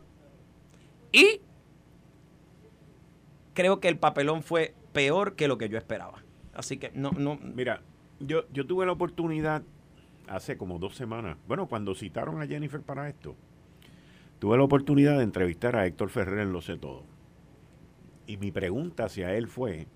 Y 1.13 1.43
creo 3.53 3.79
que 3.79 3.89
el 3.89 3.99
papelón 3.99 4.43
fue 4.43 4.75
peor 4.97 5.37
que 5.37 5.47
lo 5.47 5.59
que 5.59 5.69
yo 5.69 5.77
esperaba. 5.77 6.23
Así 6.55 6.79
que 6.79 6.91
no, 6.95 7.11
no. 7.13 7.39
Mira, 7.43 7.83
yo, 8.19 8.45
yo 8.51 8.67
tuve 8.67 8.87
la 8.87 8.93
oportunidad 8.93 9.63
hace 10.27 10.57
como 10.57 10.79
dos 10.79 10.97
semanas, 10.97 11.37
bueno, 11.47 11.67
cuando 11.67 11.95
citaron 11.95 12.41
a 12.41 12.47
Jennifer 12.47 12.81
para 12.81 13.09
esto, 13.09 13.37
tuve 14.39 14.57
la 14.57 14.65
oportunidad 14.65 15.19
de 15.19 15.25
entrevistar 15.25 15.77
a 15.77 15.87
Héctor 15.87 16.09
Ferrer 16.09 16.41
en 16.41 16.53
Lo 16.53 16.63
Sé 16.63 16.79
Todo. 16.79 17.05
Y 18.27 18.39
mi 18.39 18.51
pregunta 18.51 19.05
hacia 19.05 19.35
él 19.35 19.49
fue, 19.49 19.87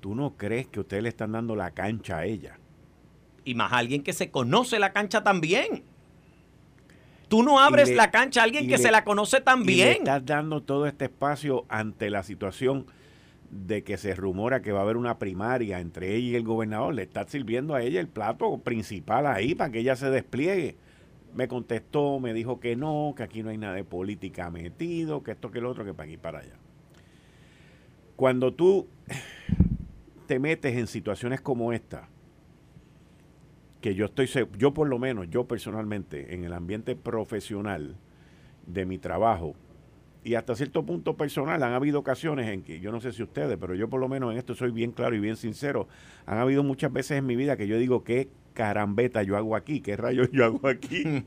¿tú 0.00 0.14
no 0.14 0.36
crees 0.36 0.68
que 0.68 0.80
ustedes 0.80 1.02
le 1.02 1.08
están 1.08 1.32
dando 1.32 1.56
la 1.56 1.72
cancha 1.72 2.18
a 2.18 2.24
ella? 2.24 2.58
Y 3.44 3.54
más 3.54 3.72
alguien 3.72 4.02
que 4.02 4.12
se 4.12 4.30
conoce 4.30 4.78
la 4.78 4.92
cancha 4.92 5.22
también. 5.22 5.82
Tú 7.28 7.42
no 7.42 7.58
abres 7.58 7.94
la 7.94 8.12
cancha 8.12 8.40
a 8.40 8.44
alguien 8.44 8.68
que 8.68 8.78
se 8.78 8.92
la 8.92 9.04
conoce 9.04 9.40
también. 9.40 9.88
Y 9.88 9.98
estás 9.98 10.24
dando 10.24 10.62
todo 10.62 10.86
este 10.86 11.06
espacio 11.06 11.66
ante 11.68 12.08
la 12.08 12.22
situación 12.22 12.86
de 13.50 13.84
que 13.84 13.96
se 13.96 14.14
rumora 14.14 14.62
que 14.62 14.72
va 14.72 14.80
a 14.80 14.82
haber 14.82 14.96
una 14.96 15.18
primaria 15.18 15.80
entre 15.80 16.14
ella 16.14 16.28
y 16.28 16.34
el 16.36 16.44
gobernador, 16.44 16.94
le 16.94 17.02
está 17.02 17.26
sirviendo 17.26 17.74
a 17.74 17.82
ella 17.82 18.00
el 18.00 18.08
plato 18.08 18.58
principal 18.58 19.26
ahí 19.26 19.54
para 19.54 19.70
que 19.70 19.80
ella 19.80 19.96
se 19.96 20.10
despliegue. 20.10 20.76
Me 21.34 21.48
contestó, 21.48 22.18
me 22.18 22.32
dijo 22.32 22.60
que 22.60 22.76
no, 22.76 23.14
que 23.16 23.22
aquí 23.22 23.42
no 23.42 23.50
hay 23.50 23.58
nada 23.58 23.74
de 23.74 23.84
política 23.84 24.50
metido, 24.50 25.22
que 25.22 25.32
esto, 25.32 25.50
que 25.50 25.60
lo 25.60 25.70
otro, 25.70 25.84
que 25.84 25.92
para 25.92 26.08
aquí 26.08 26.16
para 26.16 26.38
allá. 26.40 26.54
Cuando 28.16 28.54
tú 28.54 28.88
te 30.26 30.38
metes 30.38 30.76
en 30.76 30.86
situaciones 30.86 31.40
como 31.40 31.72
esta, 31.72 32.08
que 33.80 33.94
yo 33.94 34.06
estoy, 34.06 34.28
yo 34.58 34.72
por 34.72 34.88
lo 34.88 34.98
menos, 34.98 35.28
yo 35.28 35.46
personalmente, 35.46 36.34
en 36.34 36.44
el 36.44 36.52
ambiente 36.52 36.96
profesional 36.96 37.96
de 38.66 38.86
mi 38.86 38.98
trabajo, 38.98 39.54
y 40.26 40.34
hasta 40.34 40.56
cierto 40.56 40.84
punto 40.84 41.16
personal, 41.16 41.62
han 41.62 41.72
habido 41.72 42.00
ocasiones 42.00 42.48
en 42.48 42.64
que, 42.64 42.80
yo 42.80 42.90
no 42.90 43.00
sé 43.00 43.12
si 43.12 43.22
ustedes, 43.22 43.56
pero 43.60 43.76
yo 43.76 43.88
por 43.88 44.00
lo 44.00 44.08
menos 44.08 44.32
en 44.32 44.38
esto 44.38 44.56
soy 44.56 44.72
bien 44.72 44.90
claro 44.90 45.14
y 45.14 45.20
bien 45.20 45.36
sincero, 45.36 45.86
han 46.26 46.38
habido 46.38 46.64
muchas 46.64 46.92
veces 46.92 47.18
en 47.18 47.26
mi 47.26 47.36
vida 47.36 47.56
que 47.56 47.68
yo 47.68 47.78
digo, 47.78 48.02
¿qué 48.02 48.28
carambeta 48.52 49.22
yo 49.22 49.36
hago 49.36 49.54
aquí? 49.54 49.80
¿Qué 49.80 49.96
rayos 49.96 50.28
yo 50.32 50.44
hago 50.44 50.66
aquí? 50.66 51.04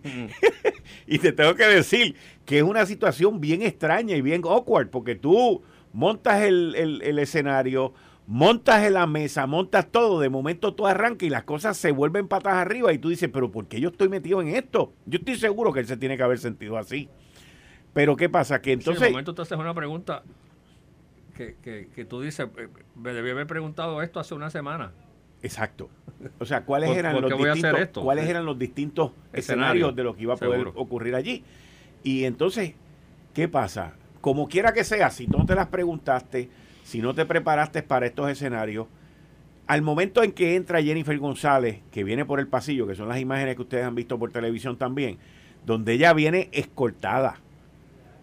y 1.07 1.17
te 1.19 1.31
tengo 1.31 1.55
que 1.55 1.63
decir 1.63 2.15
que 2.43 2.57
es 2.57 2.63
una 2.63 2.85
situación 2.85 3.39
bien 3.39 3.61
extraña 3.61 4.17
y 4.17 4.21
bien 4.21 4.41
awkward, 4.43 4.89
porque 4.89 5.15
tú 5.15 5.61
montas 5.93 6.41
el, 6.41 6.75
el 6.75 7.19
escenario, 7.19 7.93
montas 8.27 8.83
en 8.83 8.95
la 8.95 9.07
mesa, 9.07 9.47
montas 9.47 9.87
todo, 9.89 10.19
de 10.19 10.27
momento 10.27 10.73
todo 10.73 10.87
arranca 10.87 11.25
y 11.25 11.29
las 11.29 11.45
cosas 11.45 11.77
se 11.77 11.91
vuelven 11.91 12.27
patas 12.27 12.55
arriba 12.55 12.91
y 12.91 12.97
tú 12.97 13.07
dices, 13.07 13.29
pero 13.31 13.49
¿por 13.49 13.67
qué 13.67 13.79
yo 13.79 13.89
estoy 13.89 14.09
metido 14.09 14.41
en 14.41 14.49
esto? 14.49 14.91
Yo 15.05 15.19
estoy 15.19 15.37
seguro 15.37 15.71
que 15.71 15.79
él 15.79 15.87
se 15.87 15.95
tiene 15.95 16.17
que 16.17 16.23
haber 16.23 16.39
sentido 16.39 16.77
así. 16.77 17.07
Pero 17.93 18.15
¿qué 18.15 18.29
pasa? 18.29 18.61
Que 18.61 18.73
entonces... 18.73 19.01
en 19.01 19.07
el 19.07 19.13
momento 19.13 19.33
tú 19.33 19.41
haces 19.41 19.57
una 19.57 19.73
pregunta 19.73 20.23
que, 21.61 21.87
que, 21.95 22.05
tú 22.05 22.21
dices, 22.21 22.47
eh, 22.57 22.67
me 22.95 23.13
debí 23.13 23.29
haber 23.29 23.47
preguntado 23.47 24.01
esto 24.01 24.19
hace 24.19 24.35
una 24.35 24.49
semana. 24.49 24.91
Exacto. 25.41 25.89
O 26.37 26.45
sea, 26.45 26.65
¿cuáles 26.65 26.89
eran, 26.97 27.21
los 27.21 27.31
distintos, 27.31 28.03
¿cuáles 28.03 28.27
eran 28.27 28.45
los 28.45 28.59
distintos 28.59 29.11
escenarios 29.31 29.95
de 29.95 30.03
lo 30.03 30.15
que 30.15 30.23
iba 30.23 30.33
a 30.33 30.37
poder 30.37 30.67
ocurrir 30.75 31.15
allí? 31.15 31.43
Y 32.03 32.25
entonces, 32.25 32.73
¿qué 33.33 33.47
pasa? 33.47 33.93
Como 34.19 34.49
quiera 34.49 34.73
que 34.73 34.83
sea, 34.83 35.09
si 35.11 35.27
no 35.27 35.45
te 35.45 35.55
las 35.55 35.67
preguntaste, 35.67 36.49
si 36.83 37.01
no 37.01 37.13
te 37.13 37.25
preparaste 37.25 37.83
para 37.83 38.05
estos 38.05 38.29
escenarios, 38.29 38.87
al 39.65 39.81
momento 39.81 40.23
en 40.23 40.33
que 40.33 40.55
entra 40.55 40.81
Jennifer 40.81 41.17
González, 41.19 41.79
que 41.91 42.03
viene 42.03 42.25
por 42.25 42.41
el 42.41 42.47
pasillo, 42.47 42.85
que 42.85 42.95
son 42.95 43.07
las 43.07 43.19
imágenes 43.19 43.55
que 43.55 43.61
ustedes 43.61 43.85
han 43.85 43.95
visto 43.95 44.19
por 44.19 44.31
televisión 44.31 44.77
también, 44.77 45.19
donde 45.65 45.93
ella 45.93 46.11
viene 46.13 46.49
escoltada 46.51 47.39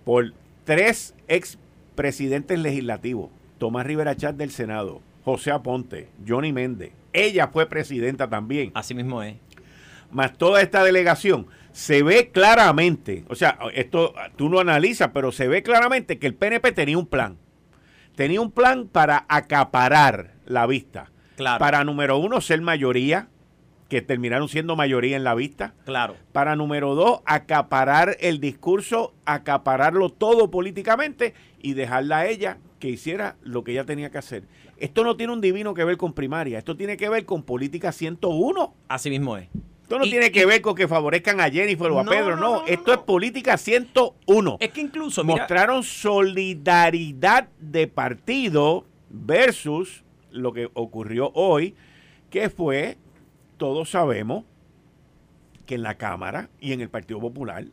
por 0.06 0.32
tres 0.62 1.16
ex 1.26 1.58
presidentes 1.96 2.60
legislativos, 2.60 3.28
Tomás 3.58 3.84
Rivera 3.84 4.14
Chat 4.14 4.36
del 4.36 4.52
Senado, 4.52 5.02
José 5.24 5.50
Aponte, 5.50 6.08
Johnny 6.26 6.52
Méndez. 6.52 6.92
Ella 7.12 7.48
fue 7.48 7.66
presidenta 7.66 8.28
también. 8.30 8.70
Así 8.74 8.94
mismo 8.94 9.20
es. 9.24 9.34
Más 10.12 10.38
toda 10.38 10.62
esta 10.62 10.84
delegación. 10.84 11.48
Se 11.72 12.04
ve 12.04 12.30
claramente, 12.30 13.24
o 13.28 13.34
sea, 13.34 13.58
esto 13.74 14.14
tú 14.36 14.48
no 14.48 14.60
analizas, 14.60 15.10
pero 15.12 15.32
se 15.32 15.48
ve 15.48 15.64
claramente 15.64 16.20
que 16.20 16.28
el 16.28 16.36
PNP 16.36 16.70
tenía 16.70 16.98
un 16.98 17.06
plan. 17.06 17.36
Tenía 18.14 18.40
un 18.40 18.52
plan 18.52 18.86
para 18.86 19.26
acaparar 19.28 20.34
la 20.44 20.68
vista. 20.68 21.10
Claro. 21.34 21.58
Para, 21.58 21.82
número 21.82 22.16
uno, 22.18 22.40
ser 22.40 22.60
mayoría 22.60 23.28
que 23.88 24.02
terminaron 24.02 24.48
siendo 24.48 24.76
mayoría 24.76 25.16
en 25.16 25.24
la 25.24 25.34
vista. 25.34 25.74
Claro. 25.84 26.16
Para 26.32 26.56
número 26.56 26.94
dos, 26.94 27.20
acaparar 27.24 28.16
el 28.20 28.40
discurso, 28.40 29.14
acapararlo 29.24 30.10
todo 30.10 30.50
políticamente 30.50 31.34
y 31.60 31.74
dejarla 31.74 32.18
a 32.18 32.26
ella 32.26 32.58
que 32.78 32.88
hiciera 32.88 33.36
lo 33.42 33.64
que 33.64 33.72
ella 33.72 33.84
tenía 33.84 34.10
que 34.10 34.18
hacer. 34.18 34.44
Esto 34.76 35.04
no 35.04 35.16
tiene 35.16 35.32
un 35.32 35.40
divino 35.40 35.72
que 35.72 35.84
ver 35.84 35.96
con 35.96 36.12
primaria, 36.12 36.58
esto 36.58 36.76
tiene 36.76 36.96
que 36.96 37.08
ver 37.08 37.24
con 37.24 37.42
política 37.42 37.92
101. 37.92 38.74
Así 38.88 39.10
mismo 39.10 39.36
es. 39.36 39.48
Esto 39.82 40.00
no 40.00 40.04
tiene 40.04 40.32
que 40.32 40.44
ver 40.46 40.62
con 40.62 40.74
que 40.74 40.88
favorezcan 40.88 41.40
a 41.40 41.48
Jennifer 41.48 41.88
o 41.92 42.00
a 42.00 42.04
Pedro, 42.04 42.36
no, 42.36 42.66
esto 42.66 42.92
es 42.92 42.98
política 42.98 43.56
101. 43.56 44.56
Es 44.58 44.70
que 44.70 44.80
incluso 44.80 45.22
mostraron 45.22 45.84
solidaridad 45.84 47.48
de 47.60 47.86
partido 47.86 48.84
versus 49.10 50.02
lo 50.32 50.52
que 50.52 50.68
ocurrió 50.74 51.30
hoy, 51.34 51.76
que 52.30 52.50
fue, 52.50 52.98
todos 53.56 53.90
sabemos, 53.90 54.44
que 55.66 55.74
en 55.74 55.82
la 55.82 55.96
Cámara 55.96 56.48
y 56.60 56.72
en 56.72 56.80
el 56.80 56.88
Partido 56.88 57.20
Popular, 57.20 57.66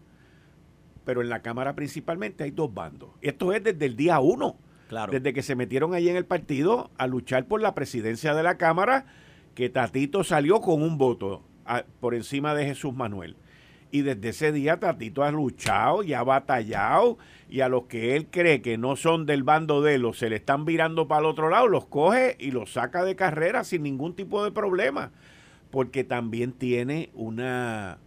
pero 1.06 1.22
en 1.22 1.30
la 1.30 1.42
Cámara 1.42 1.76
principalmente 1.76 2.44
hay 2.44 2.52
dos 2.52 2.74
bandos. 2.74 3.12
Esto 3.22 3.54
es 3.54 3.64
desde 3.64 3.86
el 3.86 3.96
día 3.96 4.20
uno. 4.20 4.58
Claro. 4.90 5.12
Desde 5.12 5.34
que 5.34 5.42
se 5.42 5.56
metieron 5.56 5.94
ahí 5.94 6.10
en 6.10 6.16
el 6.16 6.26
partido 6.26 6.92
a 6.98 7.08
luchar 7.08 7.48
por 7.48 7.62
la 7.62 7.74
presidencia 7.74 8.36
de 8.36 8.44
la 8.44 8.58
Cámara, 8.58 9.06
que 9.56 9.70
Tatito 9.70 10.24
salió 10.24 10.62
con 10.62 10.82
un 10.82 10.98
voto 10.98 11.42
por 12.00 12.14
encima 12.14 12.54
de 12.54 12.66
Jesús 12.66 12.94
Manuel. 12.94 13.36
Y 13.92 14.02
desde 14.02 14.30
ese 14.30 14.52
día 14.52 14.80
Tatito 14.80 15.24
ha 15.24 15.32
luchado 15.32 16.04
y 16.04 16.14
ha 16.14 16.24
batallado 16.24 17.18
y 17.50 17.62
a 17.62 17.70
los 17.70 17.84
que 17.86 18.16
él 18.16 18.28
cree 18.30 18.62
que 18.62 18.78
no 18.78 18.96
son 18.96 19.26
del 19.26 19.44
bando 19.44 19.82
de 19.82 19.96
él 19.96 20.06
o 20.06 20.14
se 20.14 20.30
le 20.30 20.38
están 20.38 20.66
virando 20.66 21.08
para 21.08 21.22
el 21.22 21.26
otro 21.28 21.50
lado, 21.50 21.68
los 21.68 21.86
coge 21.86 22.36
y 22.40 22.52
los 22.52 22.74
saca 22.74 23.04
de 23.04 23.16
carrera 23.16 23.64
sin 23.64 23.84
ningún 23.84 24.16
tipo 24.16 24.44
de 24.44 24.52
problema. 24.52 25.12
Porque 25.74 26.04
también 26.04 26.52
tiene 26.52 27.10
una, 27.16 27.98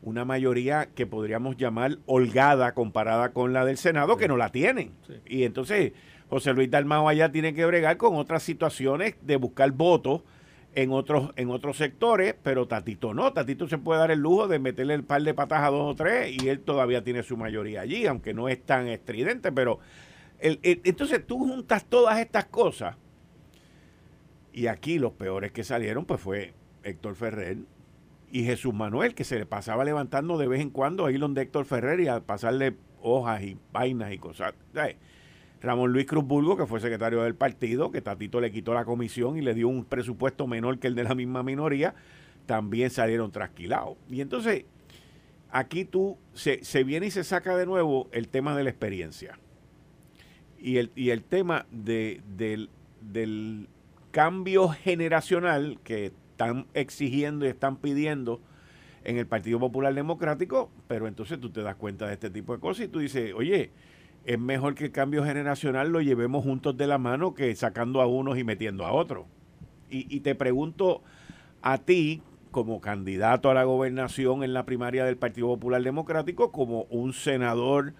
una 0.00 0.24
mayoría 0.24 0.88
que 0.94 1.06
podríamos 1.06 1.58
llamar 1.58 1.98
holgada 2.06 2.72
comparada 2.72 3.34
con 3.34 3.52
la 3.52 3.66
del 3.66 3.76
Senado, 3.76 4.16
que 4.16 4.28
no 4.28 4.38
la 4.38 4.48
tienen. 4.48 4.92
Y 5.26 5.42
entonces 5.42 5.92
José 6.30 6.54
Luis 6.54 6.70
Dalmao 6.70 7.10
allá 7.10 7.30
tiene 7.30 7.52
que 7.52 7.66
bregar 7.66 7.98
con 7.98 8.16
otras 8.16 8.42
situaciones 8.42 9.16
de 9.20 9.36
buscar 9.36 9.72
votos 9.72 10.22
en 10.74 10.90
otros, 10.90 11.32
en 11.36 11.50
otros 11.50 11.76
sectores, 11.76 12.34
pero 12.42 12.66
Tatito 12.66 13.12
no. 13.12 13.34
Tatito 13.34 13.68
se 13.68 13.76
puede 13.76 14.00
dar 14.00 14.10
el 14.10 14.20
lujo 14.20 14.48
de 14.48 14.58
meterle 14.58 14.94
el 14.94 15.04
par 15.04 15.22
de 15.22 15.34
patas 15.34 15.60
a 15.64 15.68
dos 15.68 15.92
o 15.92 15.94
tres 15.94 16.34
y 16.42 16.48
él 16.48 16.60
todavía 16.60 17.04
tiene 17.04 17.22
su 17.22 17.36
mayoría 17.36 17.82
allí, 17.82 18.06
aunque 18.06 18.32
no 18.32 18.48
es 18.48 18.64
tan 18.64 18.88
estridente, 18.88 19.52
pero 19.52 19.80
entonces 20.40 21.26
tú 21.26 21.40
juntas 21.40 21.84
todas 21.84 22.18
estas 22.18 22.46
cosas 22.46 22.96
y 24.50 24.66
aquí 24.66 24.98
los 24.98 25.12
peores 25.12 25.52
que 25.52 25.64
salieron 25.64 26.06
pues 26.06 26.18
fue 26.18 26.54
Héctor 26.84 27.14
Ferrer 27.14 27.58
y 28.30 28.44
Jesús 28.44 28.72
Manuel, 28.72 29.14
que 29.14 29.24
se 29.24 29.38
le 29.38 29.46
pasaba 29.46 29.84
levantando 29.84 30.38
de 30.38 30.48
vez 30.48 30.60
en 30.60 30.70
cuando 30.70 31.06
ahí 31.06 31.18
donde 31.18 31.42
Héctor 31.42 31.66
Ferrer 31.66 32.00
y 32.00 32.08
a 32.08 32.20
pasarle 32.20 32.74
hojas 33.02 33.42
y 33.42 33.58
vainas 33.72 34.12
y 34.12 34.18
cosas. 34.18 34.54
Ramón 35.60 35.92
Luis 35.92 36.06
Cruz 36.06 36.24
Burgo, 36.24 36.56
que 36.56 36.66
fue 36.66 36.80
secretario 36.80 37.22
del 37.22 37.34
partido, 37.34 37.92
que 37.92 38.00
Tatito 38.00 38.40
le 38.40 38.50
quitó 38.50 38.74
la 38.74 38.84
comisión 38.84 39.36
y 39.36 39.42
le 39.42 39.54
dio 39.54 39.68
un 39.68 39.84
presupuesto 39.84 40.46
menor 40.46 40.78
que 40.78 40.88
el 40.88 40.94
de 40.94 41.04
la 41.04 41.14
misma 41.14 41.42
minoría, 41.42 41.94
también 42.46 42.90
salieron 42.90 43.30
trasquilados. 43.30 43.96
Y 44.10 44.20
entonces, 44.22 44.64
aquí 45.50 45.84
tú, 45.84 46.18
se, 46.32 46.64
se 46.64 46.82
viene 46.82 47.06
y 47.06 47.10
se 47.10 47.22
saca 47.22 47.56
de 47.56 47.66
nuevo 47.66 48.08
el 48.12 48.28
tema 48.28 48.56
de 48.56 48.64
la 48.64 48.70
experiencia. 48.70 49.38
Y 50.58 50.78
el, 50.78 50.90
y 50.96 51.10
el 51.10 51.22
tema 51.22 51.66
de, 51.70 52.22
del, 52.36 52.70
del 53.00 53.68
cambio 54.10 54.68
generacional 54.68 55.78
que 55.84 56.12
están 56.42 56.66
exigiendo 56.74 57.46
y 57.46 57.48
están 57.48 57.76
pidiendo 57.76 58.40
en 59.04 59.16
el 59.16 59.26
Partido 59.26 59.58
Popular 59.58 59.94
Democrático, 59.94 60.70
pero 60.88 61.08
entonces 61.08 61.40
tú 61.40 61.50
te 61.50 61.62
das 61.62 61.76
cuenta 61.76 62.06
de 62.06 62.14
este 62.14 62.30
tipo 62.30 62.52
de 62.52 62.60
cosas 62.60 62.86
y 62.86 62.88
tú 62.88 63.00
dices, 63.00 63.32
oye, 63.34 63.70
es 64.24 64.38
mejor 64.38 64.74
que 64.74 64.86
el 64.86 64.92
cambio 64.92 65.24
generacional 65.24 65.90
lo 65.90 66.00
llevemos 66.00 66.44
juntos 66.44 66.76
de 66.76 66.86
la 66.86 66.98
mano 66.98 67.34
que 67.34 67.54
sacando 67.56 68.00
a 68.00 68.06
unos 68.06 68.38
y 68.38 68.44
metiendo 68.44 68.86
a 68.86 68.92
otros. 68.92 69.26
Y, 69.94 70.20
te 70.20 70.34
pregunto 70.34 71.02
a 71.60 71.76
ti, 71.76 72.22
como 72.50 72.80
candidato 72.80 73.50
a 73.50 73.54
la 73.54 73.64
gobernación 73.64 74.42
en 74.42 74.54
la 74.54 74.64
primaria 74.64 75.04
del 75.04 75.18
Partido 75.18 75.48
Popular 75.48 75.82
Democrático, 75.82 76.50
como 76.50 76.84
un 76.84 77.12
senador 77.12 77.92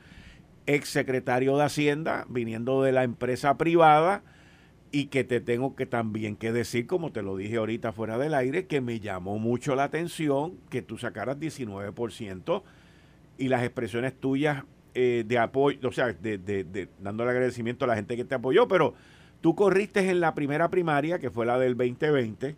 ex 0.65 0.89
secretario 0.89 1.55
de 1.59 1.65
Hacienda, 1.65 2.25
viniendo 2.31 2.83
de 2.83 2.93
la 2.93 3.05
empresa 3.05 3.59
privada, 3.59 4.23
y 4.93 5.07
que 5.07 5.25
te 5.25 5.41
tengo 5.41 5.75
que 5.75 5.87
también 5.87 6.37
que 6.37 6.53
decir, 6.53 6.87
como 6.87 7.11
te 7.13 7.23
lo 7.23 7.37
dije 7.37 7.57
ahorita 7.57 7.93
fuera 7.93 8.19
del 8.19 8.35
aire, 8.35 8.67
que 8.67 8.83
me 8.83 9.01
llamó 9.01 9.39
mucho 9.39 9.75
la 9.75 9.85
atención 9.85 10.59
que 10.69 10.83
tú 10.83 10.99
sacaras 10.99 11.39
19% 11.39 12.63
y 13.39 13.49
las 13.49 13.63
expresiones 13.65 14.15
tuyas 14.15 14.65
eh, 14.95 15.25
de 15.26 15.39
apoyo, 15.39 15.89
o 15.89 15.93
sea, 15.93 16.13
de, 16.13 16.37
de, 16.37 16.89
dándole 17.00 17.31
agradecimiento 17.31 17.87
a 17.87 17.89
la 17.89 17.97
gente 17.97 18.17
que 18.17 18.26
te 18.26 18.35
apoyó, 18.35 18.69
pero 18.69 18.93
tú 19.41 19.55
corriste 19.55 20.11
en 20.11 20.21
la 20.21 20.35
primera 20.35 20.69
primaria, 20.69 21.19
que 21.19 21.31
fue 21.31 21.47
la 21.47 21.59
del 21.59 21.75
2020, 21.75 22.55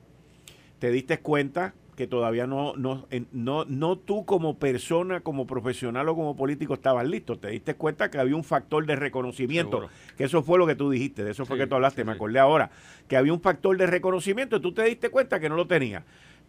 te 0.80 0.90
diste 0.90 1.20
cuenta 1.20 1.72
que 1.94 2.06
todavía 2.06 2.46
no, 2.46 2.74
no, 2.76 3.06
no, 3.32 3.64
no 3.64 3.98
tú 3.98 4.24
como 4.24 4.58
persona, 4.58 5.20
como 5.20 5.46
profesional 5.46 6.08
o 6.08 6.14
como 6.14 6.36
político 6.36 6.74
estabas 6.74 7.06
listo. 7.06 7.38
Te 7.38 7.48
diste 7.48 7.74
cuenta 7.74 8.10
que 8.10 8.18
había 8.18 8.36
un 8.36 8.44
factor 8.44 8.84
de 8.86 8.96
reconocimiento, 8.96 9.88
que 10.16 10.24
eso 10.24 10.42
fue 10.42 10.58
lo 10.58 10.66
que 10.66 10.74
tú 10.74 10.90
dijiste, 10.90 11.24
de 11.24 11.30
eso 11.30 11.46
fue 11.46 11.58
que 11.58 11.66
tú 11.66 11.74
hablaste, 11.74 12.04
me 12.04 12.12
acordé 12.12 12.38
ahora, 12.38 12.70
que 13.08 13.16
había 13.16 13.32
un 13.32 13.40
factor 13.40 13.76
de 13.76 13.86
reconocimiento 13.86 14.56
y 14.56 14.60
tú 14.60 14.72
te 14.72 14.84
diste 14.84 15.10
cuenta 15.10 15.40
que 15.40 15.48
no 15.48 15.56
lo 15.56 15.66
tenías. 15.66 16.04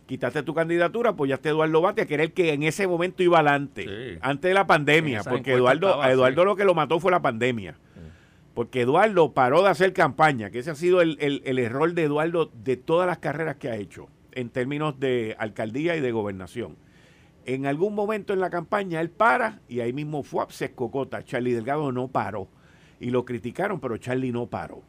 Quitaste 0.05 0.43
tu 0.43 0.53
candidatura, 0.53 1.11
apoyaste 1.11 1.49
a 1.49 1.51
Eduardo 1.51 1.81
Batia, 1.81 2.05
que 2.05 2.13
era 2.13 2.23
el 2.23 2.31
que 2.31 2.53
en 2.53 2.61
ese 2.61 2.87
momento 2.87 3.23
iba 3.23 3.39
adelante, 3.39 4.19
antes 4.21 4.49
de 4.49 4.53
la 4.53 4.67
pandemia, 4.67 5.23
porque 5.23 5.53
Eduardo, 5.53 6.01
a 6.01 6.11
Eduardo 6.11 6.45
lo 6.45 6.55
que 6.55 6.63
lo 6.63 6.75
mató 6.75 6.99
fue 6.99 7.11
la 7.11 7.21
pandemia. 7.21 7.75
Porque 8.53 8.81
Eduardo 8.81 9.33
paró 9.33 9.63
de 9.63 9.69
hacer 9.69 9.91
campaña, 9.93 10.49
que 10.49 10.59
ese 10.59 10.71
ha 10.71 10.75
sido 10.75 11.01
el, 11.01 11.41
error 11.59 11.93
de 11.93 12.03
Eduardo 12.03 12.51
de 12.53 12.77
todas 12.77 13.07
las 13.07 13.17
carreras 13.17 13.57
que 13.57 13.69
ha 13.69 13.75
hecho, 13.75 14.07
en 14.35 14.49
términos 14.49 14.99
de 14.99 15.35
alcaldía 15.39 15.95
y 15.95 16.01
de 16.01 16.11
gobernación. 16.11 16.77
En 17.45 17.65
algún 17.65 17.95
momento 17.95 18.33
en 18.33 18.39
la 18.39 18.49
campaña 18.49 19.01
él 19.01 19.09
para 19.09 19.61
y 19.67 19.79
ahí 19.79 19.93
mismo 19.93 20.23
fue 20.23 20.45
se 20.49 20.65
escocota. 20.65 21.23
Charlie 21.23 21.53
Delgado 21.53 21.91
no 21.91 22.07
paró. 22.07 22.47
Y 22.99 23.09
lo 23.09 23.25
criticaron, 23.25 23.79
pero 23.79 23.97
Charlie 23.97 24.31
no 24.31 24.47
paró. 24.47 24.81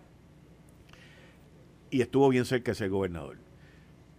Y 1.91 2.01
estuvo 2.03 2.29
bien 2.29 2.45
cerca 2.45 2.71
de 2.73 2.77
ser 2.77 2.91
gobernador. 2.91 3.39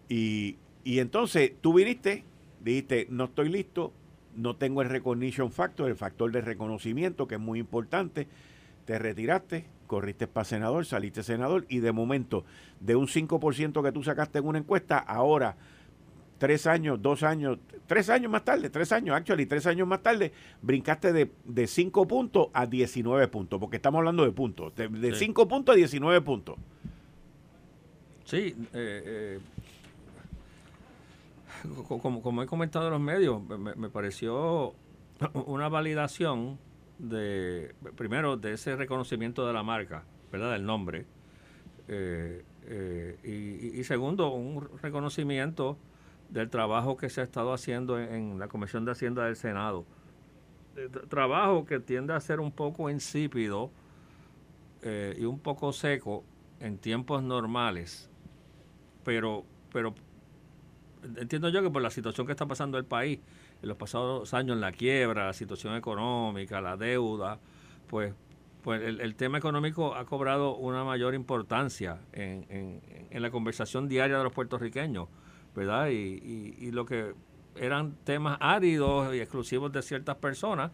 Y 0.10 0.58
y 0.88 1.00
entonces 1.00 1.52
tú 1.60 1.74
viniste, 1.74 2.24
dijiste, 2.62 3.08
no 3.10 3.26
estoy 3.26 3.50
listo, 3.50 3.92
no 4.38 4.56
tengo 4.56 4.82
el 4.82 4.88
recognition 4.88 5.52
factor, 5.52 5.90
el 5.90 5.98
factor 5.98 6.32
de 6.32 6.40
reconocimiento 6.40 7.28
que 7.28 7.36
es 7.36 7.42
muy 7.42 7.60
importante, 7.60 8.30
te 8.86 8.98
retiraste, 8.98 9.66
corriste 9.88 10.28
para 10.28 10.46
senador, 10.46 10.86
saliste 10.86 11.24
senador 11.24 11.66
y 11.70 11.80
de 11.80 11.92
momento 11.92 12.46
de 12.80 12.96
un 12.96 13.08
5% 13.08 13.84
que 13.84 13.92
tú 13.92 14.04
sacaste 14.04 14.40
en 14.40 14.46
una 14.46 14.60
encuesta, 14.60 15.00
ahora 15.00 15.58
tres 16.38 16.68
años, 16.68 17.02
dos 17.02 17.24
años, 17.24 17.58
tres 17.88 18.10
años 18.10 18.32
más 18.32 18.46
tarde, 18.46 18.70
tres 18.70 18.92
años, 18.92 19.16
actually, 19.16 19.46
tres 19.46 19.66
años 19.66 19.88
más 19.88 20.04
tarde, 20.04 20.32
brincaste 20.62 21.12
de, 21.14 21.32
de 21.46 21.68
5 21.68 22.08
puntos 22.08 22.50
a 22.54 22.66
19 22.66 23.28
puntos, 23.28 23.60
porque 23.60 23.78
estamos 23.78 24.00
hablando 24.00 24.24
de 24.24 24.32
puntos, 24.32 24.76
de 24.76 25.16
5 25.16 25.48
puntos 25.48 25.74
a 25.74 25.78
19 25.78 26.22
puntos. 26.22 26.56
Sí, 28.26 28.56
eh, 28.74 29.04
eh 29.34 29.40
como, 31.88 32.44
he 32.44 32.46
comentado 32.46 32.86
en 32.88 32.92
los 32.92 33.02
medios, 33.02 33.42
me, 33.42 33.90
pareció 33.90 34.74
una 35.34 35.70
validación 35.70 36.60
de, 37.00 37.76
primero, 37.96 38.38
de 38.38 38.54
ese 38.54 38.76
reconocimiento 38.76 39.46
de 39.46 39.54
la 39.54 39.64
marca, 39.64 40.04
¿verdad? 40.32 40.52
Del 40.52 40.66
nombre. 40.66 41.06
Eh, 41.88 42.44
eh, 42.66 43.74
y, 43.76 43.84
segundo, 43.84 44.32
un 44.34 44.68
reconocimiento 44.82 45.78
del 46.30 46.50
trabajo 46.50 46.98
que 46.98 47.10
se 47.10 47.22
ha 47.22 47.24
estado 47.24 47.54
haciendo 47.54 48.00
en, 48.00 48.40
la 48.40 48.48
Comisión 48.48 48.84
de 48.86 48.92
Hacienda 48.92 49.26
del 49.26 49.36
Senado. 49.36 49.86
trabajo 51.10 51.66
que 51.66 51.80
tiende 51.80 52.14
a 52.14 52.20
ser 52.20 52.40
un 52.40 52.52
poco 52.52 52.90
insípido 52.90 53.72
eh, 54.82 55.16
y 55.18 55.26
un 55.26 55.40
poco 55.40 55.72
seco 55.72 56.24
en 56.60 56.78
tiempos 56.78 57.24
normales, 57.24 58.10
pero, 59.04 59.46
pero 59.72 59.96
entiendo 61.18 61.50
yo 61.50 61.62
que 61.62 61.70
por 61.70 61.82
la 61.82 61.90
situación 61.90 62.28
que 62.28 62.34
está 62.34 62.46
pasando 62.46 62.78
el 62.78 62.86
país 62.86 63.20
en 63.62 63.70
los 63.70 63.78
pasados 63.78 64.34
años, 64.34 64.58
la 64.58 64.72
quiebra, 64.72 65.26
la 65.26 65.34
situación 65.34 65.76
económica, 65.76 66.62
la 66.62 66.78
deuda, 66.78 67.40
pues, 67.88 68.14
pues 68.64 68.82
el, 68.84 69.16
tema 69.16 69.38
económico 69.38 69.96
ha 69.96 70.06
cobrado 70.06 70.56
una 70.56 70.84
mayor 70.84 71.16
importancia 71.16 72.00
en, 72.14 72.46
en, 73.10 73.22
la 73.22 73.32
conversación 73.32 73.88
diaria 73.88 74.18
de 74.18 74.24
los 74.24 74.34
puertorriqueños, 74.34 75.08
¿verdad? 75.56 75.90
Y, 75.90 76.56
y, 76.60 76.72
lo 76.72 76.86
que 76.86 77.14
eran 77.56 77.96
temas 78.04 78.38
áridos 78.42 79.14
y 79.16 79.20
exclusivos 79.20 79.72
de 79.72 79.82
ciertas 79.82 80.18
personas 80.18 80.72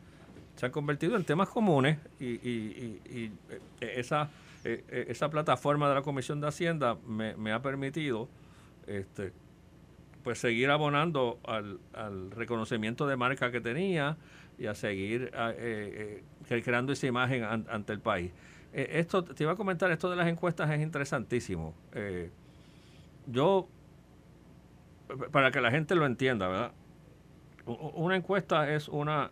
se 0.56 0.66
han 0.66 0.72
convertido 0.72 1.16
en 1.16 1.24
temas 1.24 1.50
comunes 1.50 1.98
y, 2.20 2.26
y, 2.26 3.00
eh, 3.10 3.32
esa, 3.80 4.30
eh, 4.64 4.84
eh, 4.90 5.06
esa 5.10 5.30
plataforma 5.30 5.88
de 5.90 5.96
la 5.96 6.02
Comisión 6.02 6.42
de 6.42 6.48
Hacienda 6.48 6.98
me, 7.08 7.36
me 7.36 7.52
ha 7.52 7.62
permitido 7.62 8.28
este, 8.88 9.34
pues 10.24 10.40
seguir 10.40 10.70
abonando 10.70 11.40
al, 11.44 12.32
reconocimiento 12.32 13.06
de 13.06 13.18
marca 13.18 13.52
que 13.52 13.62
tenía 13.62 14.18
y 14.58 14.68
a 14.68 14.76
seguir 14.76 15.32
eh, 15.34 16.24
eh, 16.50 16.62
creando 16.64 16.94
esa 16.94 17.08
imagen 17.08 17.44
ante 17.44 17.94
el 17.94 18.00
país. 18.00 18.32
Eh, 18.72 18.88
esto 18.94 19.24
te 19.24 19.44
iba 19.44 19.52
a 19.52 19.56
comentar, 19.56 19.92
esto 19.92 20.10
de 20.10 20.16
las 20.16 20.28
encuestas 20.28 20.70
es 20.72 20.82
interesantísimo. 20.82 21.76
yo, 23.28 23.68
para 25.32 25.52
que 25.52 25.62
la 25.62 25.72
gente 25.72 25.96
lo 25.96 26.06
entienda, 26.06 26.48
¿verdad? 26.48 26.72
Una 27.66 28.16
encuesta 28.16 28.74
es 28.74 28.90
una, 28.90 29.32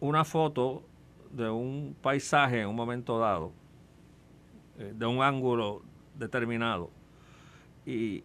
una 0.00 0.24
foto 0.24 0.84
de 1.30 1.48
un 1.48 1.96
paisaje 2.00 2.62
en 2.62 2.68
un 2.68 2.76
momento 2.76 3.18
dado, 3.18 3.52
de 4.76 5.06
un 5.06 5.22
ángulo 5.22 5.82
determinado. 6.16 6.90
Y, 7.86 8.22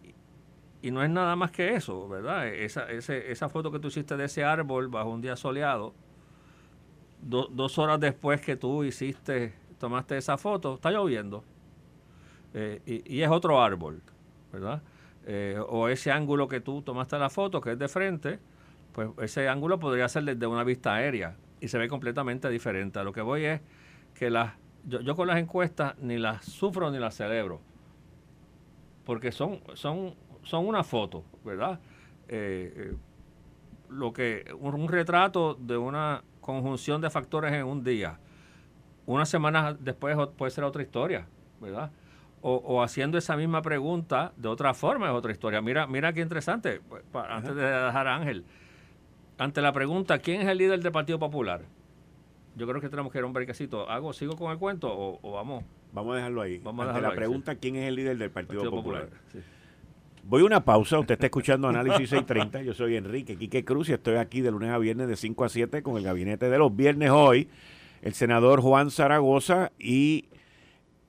no 0.90 1.02
es 1.02 1.10
nada 1.10 1.36
más 1.36 1.50
que 1.50 1.74
eso, 1.74 2.08
¿verdad? 2.08 2.48
Esa, 2.48 2.90
esa 2.90 3.48
foto 3.48 3.70
que 3.70 3.78
tú 3.78 3.88
hiciste 3.88 4.16
de 4.16 4.24
ese 4.24 4.44
árbol 4.44 4.88
bajo 4.88 5.10
un 5.10 5.20
día 5.20 5.36
soleado, 5.36 5.94
dos 7.20 7.78
horas 7.78 7.98
después 7.98 8.40
que 8.40 8.56
tú 8.56 8.84
hiciste, 8.84 9.54
tomaste 9.78 10.16
esa 10.16 10.36
foto, 10.38 10.74
está 10.74 10.90
lloviendo. 10.90 11.44
Eh, 12.54 13.02
y, 13.04 13.20
es 13.20 13.28
otro 13.28 13.62
árbol, 13.62 14.00
¿verdad? 14.52 14.82
Eh, 15.26 15.60
o 15.68 15.88
ese 15.88 16.10
ángulo 16.10 16.48
que 16.48 16.60
tú 16.60 16.82
tomaste 16.82 17.18
la 17.18 17.28
foto, 17.28 17.60
que 17.60 17.72
es 17.72 17.78
de 17.78 17.88
frente, 17.88 18.38
pues 18.92 19.10
ese 19.20 19.48
ángulo 19.48 19.78
podría 19.78 20.08
ser 20.08 20.24
desde 20.24 20.46
una 20.46 20.64
vista 20.64 20.94
aérea 20.94 21.36
y 21.60 21.68
se 21.68 21.76
ve 21.76 21.88
completamente 21.88 22.48
diferente. 22.48 22.98
A 22.98 23.04
lo 23.04 23.12
que 23.12 23.20
voy 23.20 23.44
es 23.44 23.60
que 24.14 24.30
las, 24.30 24.54
yo, 24.84 25.14
con 25.14 25.26
las 25.28 25.38
encuestas 25.38 25.98
ni 25.98 26.16
las 26.16 26.46
sufro 26.46 26.90
ni 26.90 26.98
las 26.98 27.14
celebro, 27.14 27.60
porque 29.04 29.32
son, 29.32 29.60
son, 29.74 30.14
son 30.46 30.66
una 30.66 30.84
foto, 30.84 31.24
¿verdad? 31.44 31.80
Eh, 32.28 32.94
lo 33.90 34.12
que 34.12 34.44
un, 34.58 34.88
retrato 34.88 35.54
de 35.54 35.76
una 35.76 36.22
conjunción 36.40 37.00
de 37.00 37.10
factores 37.10 37.52
en 37.52 37.64
un 37.64 37.84
día. 37.84 38.18
Una 39.06 39.26
semana 39.26 39.74
después 39.78 40.16
puede 40.36 40.50
ser 40.50 40.64
otra 40.64 40.82
historia, 40.82 41.26
¿verdad? 41.60 41.90
O, 42.42 42.80
haciendo 42.80 43.18
esa 43.18 43.36
misma 43.36 43.60
pregunta 43.60 44.32
de 44.36 44.46
otra 44.46 44.72
forma 44.72 45.06
es 45.06 45.12
otra 45.12 45.32
historia. 45.32 45.60
Mira, 45.60 45.88
mira 45.88 46.12
qué 46.12 46.20
interesante, 46.20 46.80
pues, 46.88 47.02
antes 47.28 47.56
de 47.56 47.62
dejar 47.62 48.06
a 48.06 48.14
Ángel, 48.14 48.44
ante 49.36 49.60
la 49.60 49.72
pregunta, 49.72 50.18
¿quién 50.20 50.42
es 50.42 50.48
el 50.48 50.58
líder 50.58 50.80
del 50.80 50.92
Partido 50.92 51.18
Popular? 51.18 51.62
Yo 52.54 52.68
creo 52.68 52.80
que 52.80 52.88
tenemos 52.88 53.10
que 53.10 53.18
ir 53.18 53.24
a 53.24 53.26
un 53.26 53.32
brequecito. 53.32 53.90
¿Hago, 53.90 54.12
sigo 54.12 54.36
con 54.36 54.52
el 54.52 54.58
cuento 54.58 54.88
o, 54.92 55.32
vamos? 55.32 55.64
Vamos 55.92 56.12
a 56.12 56.16
dejarlo 56.16 56.40
ahí. 56.40 56.58
Vamos 56.58 56.86
a 56.86 56.90
ante 56.90 57.02
la 57.02 57.12
pregunta, 57.14 57.56
¿quién 57.56 57.74
es 57.76 57.88
el 57.88 57.96
líder 57.96 58.16
del 58.16 58.30
Partido, 58.30 58.70
Popular? 58.70 59.08
Voy 60.28 60.42
a 60.42 60.44
una 60.44 60.64
pausa. 60.64 60.98
Usted 60.98 61.14
está 61.14 61.26
escuchando 61.26 61.68
Análisis 61.68 62.10
630. 62.10 62.62
Yo 62.62 62.74
soy 62.74 62.96
Enrique 62.96 63.36
Quique 63.36 63.64
Cruz 63.64 63.88
y 63.88 63.92
estoy 63.92 64.16
aquí 64.16 64.40
de 64.40 64.50
lunes 64.50 64.70
a 64.70 64.78
viernes 64.78 65.06
de 65.06 65.16
5 65.16 65.44
a 65.44 65.48
7 65.48 65.82
con 65.84 65.96
el 65.98 66.02
gabinete 66.02 66.50
de 66.50 66.58
los 66.58 66.74
viernes 66.74 67.10
hoy. 67.10 67.48
El 68.02 68.12
senador 68.12 68.60
Juan 68.60 68.90
Zaragoza 68.90 69.70
y 69.78 70.24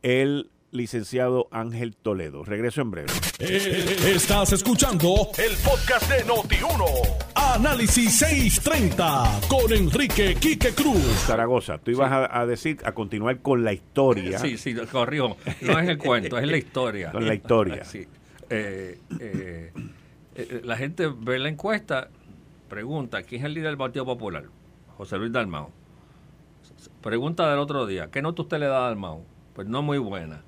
el 0.03 0.51
licenciado 0.69 1.47
Ángel 1.49 1.95
Toledo. 1.95 2.43
Regreso 2.43 2.81
en 2.81 2.91
breve. 2.91 3.11
Eh, 3.39 3.95
estás 4.05 4.53
escuchando 4.53 5.29
el 5.39 5.55
podcast 5.65 6.11
de 6.11 6.23
Noti1. 6.23 6.85
Análisis 7.33 8.19
630 8.19 9.41
con 9.47 9.73
Enrique 9.73 10.35
Quique 10.35 10.75
Cruz. 10.75 11.01
Zaragoza, 11.25 11.79
tú 11.79 11.89
ibas 11.89 12.29
a, 12.29 12.45
decir, 12.45 12.77
a 12.83 12.91
continuar 12.91 13.39
con 13.39 13.63
la 13.63 13.73
historia. 13.73 14.37
Sí, 14.37 14.59
sí, 14.59 14.75
corrió. 14.91 15.37
No 15.61 15.79
es 15.79 15.89
el 15.89 15.97
cuento, 15.97 16.37
es 16.37 16.47
la 16.47 16.57
historia. 16.57 17.11
Con 17.11 17.25
la 17.25 17.33
historia. 17.33 17.83
Sí. 17.83 18.05
Eh, 18.49 18.99
eh, 19.19 19.73
eh, 20.35 20.61
la 20.63 20.77
gente 20.77 21.07
ve 21.07 21.37
la 21.39 21.49
encuesta, 21.49 22.09
pregunta, 22.69 23.23
¿quién 23.23 23.41
es 23.41 23.45
el 23.45 23.53
líder 23.53 23.69
del 23.69 23.77
Partido 23.77 24.05
Popular? 24.05 24.45
José 24.97 25.17
Luis 25.17 25.31
Dalmao. 25.31 25.71
Pregunta 27.01 27.49
del 27.49 27.59
otro 27.59 27.85
día, 27.85 28.09
¿qué 28.09 28.21
nota 28.21 28.43
usted 28.43 28.59
le 28.59 28.67
da 28.67 28.79
a 28.79 28.87
Dalmao? 28.87 29.23
Pues 29.53 29.67
no 29.67 29.81
muy 29.81 29.97
buena. 29.97 30.43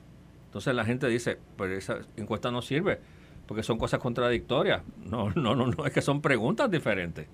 Entonces 0.45 0.73
la 0.73 0.85
gente 0.85 1.07
dice, 1.07 1.37
pero 1.57 1.73
esa 1.73 1.99
encuesta 2.15 2.51
no 2.51 2.61
sirve, 2.61 2.99
porque 3.47 3.63
son 3.63 3.77
cosas 3.77 3.99
contradictorias. 3.99 4.81
No, 5.05 5.29
no, 5.31 5.55
no, 5.55 5.67
no, 5.67 5.85
es 5.85 5.91
que 5.91 6.01
son 6.01 6.21
preguntas 6.21 6.71
diferentes. 6.71 7.27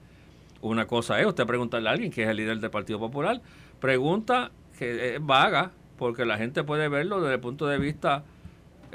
Una 0.62 0.88
cosa 0.88 1.20
es 1.20 1.28
usted 1.28 1.46
preguntarle 1.46 1.90
a 1.90 1.92
alguien 1.92 2.12
que 2.12 2.24
es 2.24 2.30
el 2.30 2.38
líder 2.38 2.60
del 2.60 2.72
Partido 2.72 3.00
Popular, 3.00 3.42
pregunta 3.80 4.52
que 4.80 5.16
es 5.16 5.26
vaga, 5.26 5.72
porque 5.98 6.26
la 6.26 6.38
gente 6.38 6.64
puede 6.64 6.90
verlo 6.90 7.22
desde 7.22 7.36
el 7.36 7.40
punto 7.40 7.68
de 7.68 7.78
vista 7.78 8.24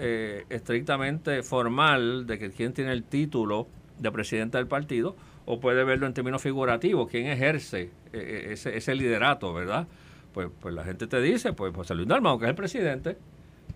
eh, 0.02 0.46
estrictamente 0.48 1.42
formal 1.42 2.26
de 2.26 2.38
que 2.38 2.50
quién 2.50 2.72
tiene 2.72 2.90
el 2.92 3.04
título 3.04 3.66
de 3.98 4.10
presidente 4.10 4.56
del 4.56 4.66
partido, 4.66 5.14
o 5.44 5.60
puede 5.60 5.84
verlo 5.84 6.06
en 6.06 6.14
términos 6.14 6.40
figurativos, 6.40 7.06
quién 7.10 7.26
ejerce 7.26 7.82
eh, 7.82 7.90
eh, 8.14 8.46
ese, 8.52 8.74
ese, 8.78 8.94
liderato, 8.94 9.52
¿verdad? 9.52 9.86
Pues, 10.32 10.48
pues 10.58 10.74
la 10.74 10.84
gente 10.84 11.06
te 11.06 11.20
dice, 11.20 11.52
pues 11.52 11.74
José 11.74 11.94
Luis 11.94 12.08
Dalmau, 12.08 12.38
que 12.38 12.46
es 12.46 12.48
el 12.48 12.54
presidente, 12.54 13.18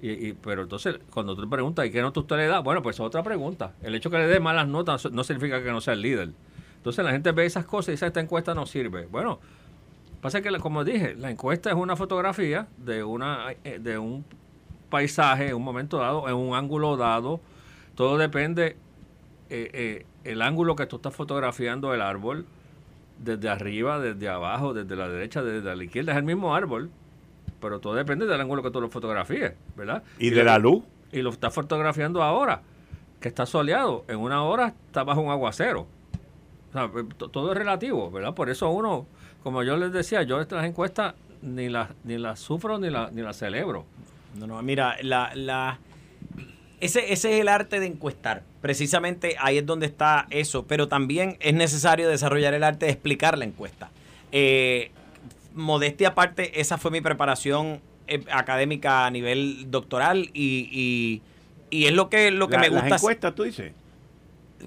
y, 0.00 0.32
pero 0.32 0.62
entonces 0.62 0.98
cuando 1.10 1.36
tú 1.36 1.46
preguntas, 1.46 1.84
¿y 1.84 1.90
qué 1.90 2.00
nota 2.00 2.20
usted 2.20 2.36
le 2.36 2.46
da? 2.46 2.60
Bueno, 2.60 2.82
pues 2.82 2.96
es 2.96 3.00
otra 3.00 3.22
pregunta. 3.22 3.74
El 3.82 3.94
hecho 3.94 4.08
que 4.08 4.16
le 4.16 4.26
dé 4.26 4.40
malas 4.40 4.66
notas 4.66 5.12
no 5.12 5.24
significa 5.24 5.62
que 5.62 5.72
no 5.72 5.82
sea 5.82 5.92
el 5.92 6.00
líder. 6.00 6.30
Entonces 6.76 7.04
la 7.04 7.10
gente 7.10 7.32
ve 7.32 7.44
esas 7.44 7.66
cosas 7.66 7.88
y 7.88 7.92
dice, 7.92 8.06
esta 8.06 8.20
encuesta 8.20 8.54
no 8.54 8.64
sirve. 8.64 9.04
Bueno, 9.06 9.40
pasa 10.22 10.40
que, 10.40 10.50
como 10.58 10.84
dije, 10.84 11.16
la 11.16 11.30
encuesta 11.30 11.68
es 11.68 11.76
una 11.76 11.96
fotografía 11.96 12.66
de, 12.78 13.04
una, 13.04 13.48
de 13.62 13.98
un 13.98 14.24
paisaje 14.94 15.48
en 15.48 15.56
un 15.56 15.64
momento 15.64 15.98
dado, 15.98 16.28
en 16.28 16.36
un 16.36 16.54
ángulo 16.54 16.96
dado. 16.96 17.40
Todo 17.96 18.16
depende 18.16 18.76
eh, 19.50 19.70
eh, 19.72 20.06
el 20.22 20.40
ángulo 20.40 20.76
que 20.76 20.86
tú 20.86 20.96
estás 20.96 21.12
fotografiando 21.12 21.92
el 21.94 22.00
árbol, 22.00 22.46
desde 23.18 23.48
arriba, 23.48 23.98
desde 23.98 24.28
abajo, 24.28 24.72
desde 24.72 24.94
la 24.94 25.08
derecha, 25.08 25.42
desde 25.42 25.74
la 25.74 25.82
izquierda, 25.82 26.12
es 26.12 26.18
el 26.18 26.22
mismo 26.22 26.54
árbol, 26.54 26.90
pero 27.60 27.80
todo 27.80 27.94
depende 27.94 28.24
del 28.26 28.40
ángulo 28.40 28.62
que 28.62 28.70
tú 28.70 28.80
lo 28.80 28.88
fotografíes, 28.88 29.54
¿verdad? 29.74 30.04
Y, 30.20 30.30
de 30.30 30.44
la 30.44 30.58
luz. 30.58 30.84
Y 31.10 31.22
lo 31.22 31.30
estás 31.30 31.52
fotografiando 31.52 32.22
ahora, 32.22 32.62
que 33.20 33.26
está 33.26 33.46
soleado. 33.46 34.04
En 34.06 34.20
una 34.20 34.44
hora 34.44 34.74
está 34.86 35.02
bajo 35.02 35.22
un 35.22 35.30
aguacero. 35.32 35.88
Eh, 36.72 37.04
todo 37.32 37.50
es 37.50 37.58
relativo, 37.58 38.12
¿verdad? 38.12 38.32
Por 38.32 38.48
eso 38.48 38.70
uno, 38.70 39.06
como 39.42 39.64
yo 39.64 39.76
les 39.76 39.92
decía, 39.92 40.22
yo 40.22 40.40
estas 40.40 40.64
encuestas 40.64 41.14
ni 41.42 41.68
las 41.68 41.90
ni 42.04 42.16
las 42.16 42.38
sufro 42.38 42.78
ni, 42.78 42.90
la, 42.90 43.10
ni 43.10 43.22
las 43.22 43.36
celebro. 43.36 43.86
No, 44.34 44.46
no, 44.46 44.62
mira, 44.62 44.96
la, 45.02 45.32
la, 45.34 45.78
ese, 46.80 47.12
ese 47.12 47.34
es 47.34 47.40
el 47.40 47.48
arte 47.48 47.80
de 47.80 47.86
encuestar. 47.86 48.42
Precisamente 48.60 49.36
ahí 49.40 49.58
es 49.58 49.66
donde 49.66 49.86
está 49.86 50.26
eso. 50.30 50.66
Pero 50.66 50.88
también 50.88 51.36
es 51.40 51.54
necesario 51.54 52.08
desarrollar 52.08 52.54
el 52.54 52.64
arte 52.64 52.86
de 52.86 52.92
explicar 52.92 53.38
la 53.38 53.44
encuesta. 53.44 53.90
Eh, 54.32 54.90
modestia 55.54 56.08
aparte, 56.08 56.60
esa 56.60 56.78
fue 56.78 56.90
mi 56.90 57.00
preparación 57.00 57.80
eh, 58.06 58.24
académica 58.30 59.06
a 59.06 59.10
nivel 59.10 59.70
doctoral 59.70 60.30
y, 60.34 61.22
y, 61.70 61.86
es 61.86 61.92
lo 61.92 62.08
que, 62.08 62.30
lo 62.30 62.48
que 62.48 62.58
me 62.58 62.68
gusta. 62.68 62.88
Las 62.88 63.00
encuestas, 63.00 63.34
tú 63.34 63.44
dices. 63.44 63.72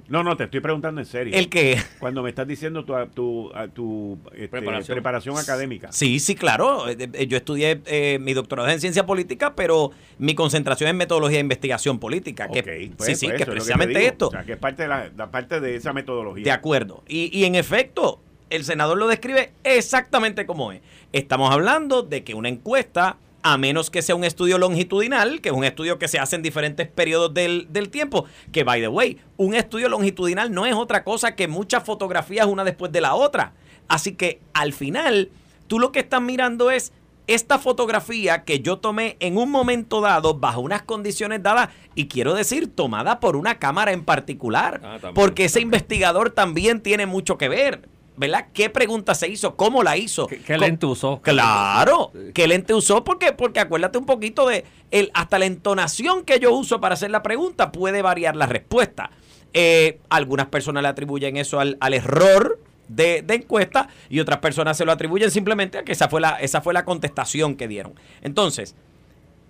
No, 0.07 0.23
no, 0.23 0.37
te 0.37 0.45
estoy 0.45 0.59
preguntando 0.59 1.01
en 1.01 1.05
serio. 1.05 1.33
¿El 1.35 1.49
qué? 1.49 1.81
Cuando 1.99 2.23
me 2.23 2.29
estás 2.29 2.47
diciendo 2.47 2.85
tu, 2.85 2.93
tu, 3.13 3.51
tu 3.73 4.19
este, 4.33 4.47
preparación. 4.47 5.37
académica. 5.37 5.91
Sí, 5.91 6.19
sí, 6.19 6.35
claro. 6.35 6.89
Eh, 6.89 7.09
eh, 7.13 7.27
yo 7.27 7.37
estudié 7.37 7.81
eh, 7.85 8.17
mi 8.19 8.33
doctorado 8.33 8.69
en 8.69 8.79
ciencia 8.79 9.05
política, 9.05 9.53
pero 9.55 9.91
mi 10.17 10.35
concentración 10.35 10.87
es 10.87 10.91
en 10.91 10.97
metodología 10.97 11.37
de 11.37 11.41
investigación 11.41 11.99
política. 11.99 12.47
Que, 12.47 12.91
pues, 12.97 13.09
sí, 13.09 13.15
sí, 13.15 13.27
pues 13.27 13.37
que 13.39 13.45
precisamente 13.45 14.05
esto. 14.05 14.27
O 14.27 14.31
sea, 14.31 14.43
que 14.43 14.53
es 14.53 14.57
parte 14.57 14.83
de, 14.83 14.87
la, 14.87 15.31
parte 15.31 15.59
de 15.59 15.75
esa 15.75 15.93
metodología. 15.93 16.43
De 16.43 16.51
acuerdo. 16.51 17.03
Y, 17.07 17.37
y 17.37 17.45
en 17.45 17.55
efecto, 17.55 18.21
el 18.49 18.63
senador 18.63 18.97
lo 18.97 19.07
describe 19.07 19.51
exactamente 19.63 20.45
como 20.45 20.71
es. 20.71 20.81
Estamos 21.13 21.51
hablando 21.51 22.03
de 22.03 22.23
que 22.23 22.33
una 22.33 22.49
encuesta 22.49 23.17
a 23.43 23.57
menos 23.57 23.89
que 23.89 24.01
sea 24.01 24.15
un 24.15 24.23
estudio 24.23 24.57
longitudinal, 24.57 25.41
que 25.41 25.49
es 25.49 25.55
un 25.55 25.63
estudio 25.63 25.99
que 25.99 26.07
se 26.07 26.19
hace 26.19 26.35
en 26.35 26.41
diferentes 26.41 26.87
periodos 26.87 27.33
del, 27.33 27.89
tiempo, 27.91 28.25
que 28.51 28.63
by 28.63 28.81
the 28.81 28.87
way, 28.87 29.19
un 29.37 29.53
estudio 29.53 29.89
longitudinal 29.89 30.51
no 30.51 30.65
es 30.65 30.73
otra 30.73 31.03
cosa 31.03 31.35
que 31.35 31.47
muchas 31.47 31.83
fotografías 31.83 32.47
una 32.47 32.63
después 32.63 32.91
de 32.91 33.01
la 33.01 33.15
otra. 33.15 33.53
Así 33.87 34.13
que 34.13 34.41
al 34.53 34.73
final, 34.73 35.29
tú 35.67 35.79
lo 35.79 35.91
que 35.91 35.99
estás 35.99 36.21
mirando 36.21 36.71
es 36.71 36.91
esta 37.27 37.59
fotografía 37.59 38.43
que 38.43 38.61
yo 38.61 38.79
tomé 38.79 39.17
en 39.19 39.37
un 39.37 39.51
momento 39.51 40.01
dado, 40.01 40.35
bajo 40.35 40.61
unas 40.61 40.81
condiciones 40.83 41.43
dadas, 41.43 41.69
y 41.93 42.07
quiero 42.07 42.33
decir, 42.33 42.73
tomada 42.73 43.19
por 43.19 43.35
una 43.35 43.59
cámara 43.59 43.91
en 43.91 44.03
particular, 44.03 44.81
ah, 44.83 45.11
porque 45.13 45.45
ese 45.45 45.59
investigador 45.59 46.31
también 46.31 46.81
tiene 46.81 47.05
mucho 47.05 47.37
que 47.37 47.49
ver. 47.49 47.87
¿Verdad? 48.17 48.47
¿Qué 48.51 48.69
pregunta 48.69 49.15
se 49.15 49.29
hizo? 49.29 49.55
¿Cómo 49.55 49.83
la 49.83 49.95
hizo? 49.95 50.27
¿Qué, 50.27 50.57
lente 50.57 50.85
usó? 50.85 51.21
Claro, 51.21 52.11
¿qué 52.33 52.47
lente 52.47 52.73
usó? 52.73 53.03
Porque, 53.03 53.31
porque 53.31 53.59
acuérdate 53.59 53.97
un 53.97 54.05
poquito 54.05 54.47
de 54.47 54.65
el, 54.91 55.11
hasta 55.13 55.39
la 55.39 55.45
entonación 55.45 56.23
que 56.23 56.39
yo 56.39 56.51
uso 56.51 56.81
para 56.81 56.95
hacer 56.95 57.11
la 57.11 57.21
pregunta 57.23 57.71
puede 57.71 58.01
variar 58.01 58.35
la 58.35 58.47
respuesta. 58.47 59.11
Eh, 59.53 59.99
algunas 60.09 60.47
personas 60.47 60.83
le 60.83 60.89
atribuyen 60.89 61.37
eso 61.37 61.59
al, 61.59 61.77
error 61.93 62.59
de, 62.87 63.21
de, 63.21 63.35
encuesta 63.35 63.87
y 64.09 64.19
otras 64.19 64.39
personas 64.39 64.77
se 64.77 64.85
lo 64.85 64.91
atribuyen 64.91 65.31
simplemente 65.31 65.77
a 65.77 65.83
que 65.83 65.91
esa 65.91 66.09
fue, 66.09 66.19
la, 66.19 66.31
esa 66.41 66.61
fue 66.61 66.73
la 66.73 66.85
contestación 66.85 67.55
que 67.55 67.67
dieron. 67.67 67.93
Entonces, 68.21 68.75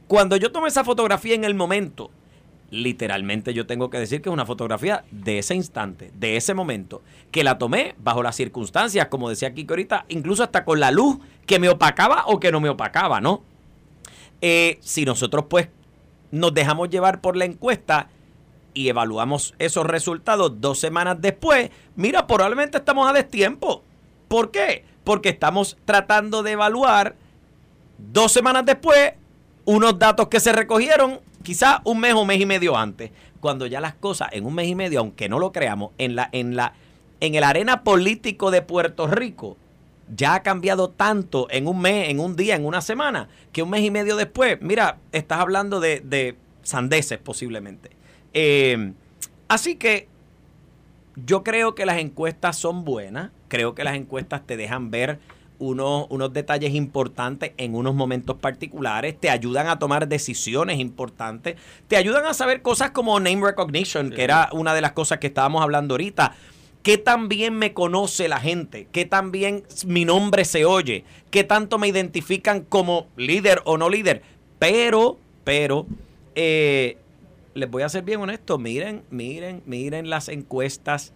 cuando 0.07 0.35
yo 0.35 0.51
tomé 0.51 0.67
esa 0.67 0.83
fotografía 0.83 1.35
en 1.35 1.45
el 1.45 1.55
momento 1.55 2.11
literalmente 2.69 3.53
yo 3.53 3.65
tengo 3.65 3.89
que 3.89 3.99
decir 3.99 4.21
que 4.21 4.29
es 4.29 4.33
una 4.33 4.45
fotografía 4.45 5.05
de 5.11 5.39
ese 5.39 5.55
instante, 5.55 6.11
de 6.15 6.37
ese 6.37 6.53
momento, 6.53 7.01
que 7.31 7.43
la 7.43 7.57
tomé 7.57 7.95
bajo 7.97 8.23
las 8.23 8.35
circunstancias, 8.35 9.07
como 9.07 9.29
decía 9.29 9.53
Kiko 9.53 9.73
ahorita, 9.73 10.05
incluso 10.09 10.43
hasta 10.43 10.65
con 10.65 10.79
la 10.79 10.91
luz 10.91 11.17
que 11.45 11.59
me 11.59 11.69
opacaba 11.69 12.25
o 12.27 12.39
que 12.39 12.51
no 12.51 12.59
me 12.59 12.69
opacaba, 12.69 13.21
¿no? 13.21 13.43
Eh, 14.41 14.77
si 14.81 15.05
nosotros 15.05 15.45
pues 15.49 15.69
nos 16.31 16.53
dejamos 16.53 16.89
llevar 16.89 17.21
por 17.21 17.37
la 17.37 17.45
encuesta 17.45 18.09
y 18.73 18.89
evaluamos 18.89 19.55
esos 19.57 19.85
resultados 19.85 20.61
dos 20.61 20.79
semanas 20.79 21.17
después, 21.19 21.71
mira, 21.95 22.27
probablemente 22.27 22.77
estamos 22.77 23.09
a 23.09 23.13
destiempo. 23.13 23.83
¿Por 24.27 24.51
qué? 24.51 24.83
Porque 25.03 25.29
estamos 25.29 25.77
tratando 25.85 26.43
de 26.43 26.51
evaluar 26.51 27.15
dos 27.97 28.31
semanas 28.31 28.65
después 28.65 29.13
unos 29.65 29.97
datos 29.97 30.27
que 30.27 30.39
se 30.39 30.53
recogieron 30.53 31.19
quizá 31.47 31.79
un 31.85 32.01
mes 32.01 32.13
o 32.13 32.25
mes 32.25 32.41
y 32.41 32.45
medio 32.45 32.75
antes, 32.75 33.09
cuando 33.39 33.67
ya 33.67 33.79
las 33.79 33.93
cosas 33.93 34.27
en 34.33 34.45
un 34.45 34.53
mes 34.53 34.67
y 34.67 34.75
medio, 34.75 34.99
aunque 34.99 35.29
no 35.29 35.39
lo 35.39 35.53
creamos, 35.53 35.91
en 35.97 36.13
la, 36.13 36.27
en 36.33 36.57
la, 36.57 36.73
en 37.21 37.35
el 37.35 37.43
arena 37.45 37.85
político 37.85 38.51
de 38.51 38.61
Puerto 38.61 39.07
Rico, 39.07 39.55
ya 40.13 40.33
ha 40.33 40.43
cambiado 40.43 40.89
tanto 40.89 41.47
en 41.49 41.67
un 41.67 41.79
mes, 41.79 42.09
en 42.09 42.19
un 42.19 42.35
día, 42.35 42.57
en 42.57 42.65
una 42.65 42.81
semana, 42.81 43.29
que 43.53 43.63
un 43.63 43.69
mes 43.69 43.81
y 43.81 43.91
medio 43.91 44.17
después, 44.17 44.57
mira, 44.59 44.97
estás 45.13 45.39
hablando 45.39 45.79
de, 45.79 46.01
de 46.01 46.35
sandeces 46.63 47.17
posiblemente. 47.17 47.91
Eh, 48.33 48.91
así 49.47 49.77
que 49.77 50.09
yo 51.15 51.45
creo 51.45 51.75
que 51.75 51.85
las 51.85 51.99
encuestas 51.99 52.57
son 52.57 52.83
buenas, 52.83 53.31
creo 53.47 53.73
que 53.73 53.85
las 53.85 53.95
encuestas 53.95 54.45
te 54.45 54.57
dejan 54.57 54.91
ver 54.91 55.17
unos, 55.59 56.07
unos 56.09 56.33
detalles 56.33 56.73
importantes 56.73 57.51
en 57.57 57.75
unos 57.75 57.95
momentos 57.95 58.37
particulares, 58.37 59.19
te 59.19 59.29
ayudan 59.29 59.67
a 59.67 59.79
tomar 59.79 60.07
decisiones 60.07 60.79
importantes, 60.79 61.55
te 61.87 61.97
ayudan 61.97 62.25
a 62.25 62.33
saber 62.33 62.61
cosas 62.61 62.91
como 62.91 63.19
name 63.19 63.41
recognition, 63.45 64.11
que 64.11 64.23
era 64.23 64.49
una 64.51 64.73
de 64.73 64.81
las 64.81 64.91
cosas 64.91 65.19
que 65.19 65.27
estábamos 65.27 65.61
hablando 65.61 65.93
ahorita. 65.93 66.35
¿Qué 66.83 66.97
tan 66.97 67.27
bien 67.27 67.55
me 67.55 67.73
conoce 67.73 68.29
la 68.29 68.39
gente? 68.39 68.87
¿Qué 68.91 69.05
tan 69.05 69.31
bien 69.31 69.63
mi 69.85 70.05
nombre 70.05 70.45
se 70.45 70.63
oye? 70.63 71.03
¿Qué 71.31 71.43
tanto 71.43 71.77
me 71.77 71.87
identifican 71.89 72.61
como 72.61 73.07
líder 73.17 73.61
o 73.65 73.77
no 73.77 73.89
líder? 73.89 74.21
Pero, 74.57 75.17
pero, 75.43 75.85
eh, 76.35 76.97
les 77.55 77.69
voy 77.69 77.83
a 77.83 77.89
ser 77.89 78.03
bien 78.03 78.21
honesto, 78.21 78.57
miren, 78.57 79.03
miren, 79.09 79.63
miren 79.65 80.09
las 80.09 80.29
encuestas 80.29 81.11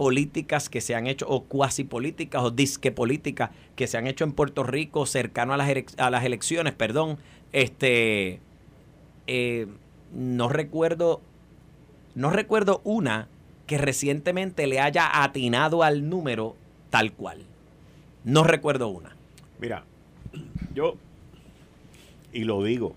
políticas 0.00 0.70
que 0.70 0.80
se 0.80 0.94
han 0.94 1.06
hecho, 1.06 1.28
o 1.28 1.44
cuasi 1.44 1.84
políticas, 1.84 2.42
o 2.42 2.50
disque 2.50 2.90
políticas 2.90 3.50
que 3.76 3.86
se 3.86 3.98
han 3.98 4.06
hecho 4.06 4.24
en 4.24 4.32
Puerto 4.32 4.62
Rico 4.62 5.04
cercano 5.04 5.52
a 5.52 5.58
las, 5.58 5.68
a 5.98 6.08
las 6.08 6.24
elecciones, 6.24 6.72
perdón, 6.72 7.18
este, 7.52 8.40
eh, 9.26 9.66
no 10.14 10.48
recuerdo, 10.48 11.20
no 12.14 12.30
recuerdo 12.30 12.80
una 12.82 13.28
que 13.66 13.76
recientemente 13.76 14.66
le 14.66 14.80
haya 14.80 15.22
atinado 15.22 15.82
al 15.82 16.08
número 16.08 16.56
tal 16.88 17.12
cual. 17.12 17.42
No 18.24 18.42
recuerdo 18.42 18.88
una. 18.88 19.14
Mira, 19.58 19.84
yo, 20.74 20.94
y 22.32 22.44
lo 22.44 22.64
digo, 22.64 22.94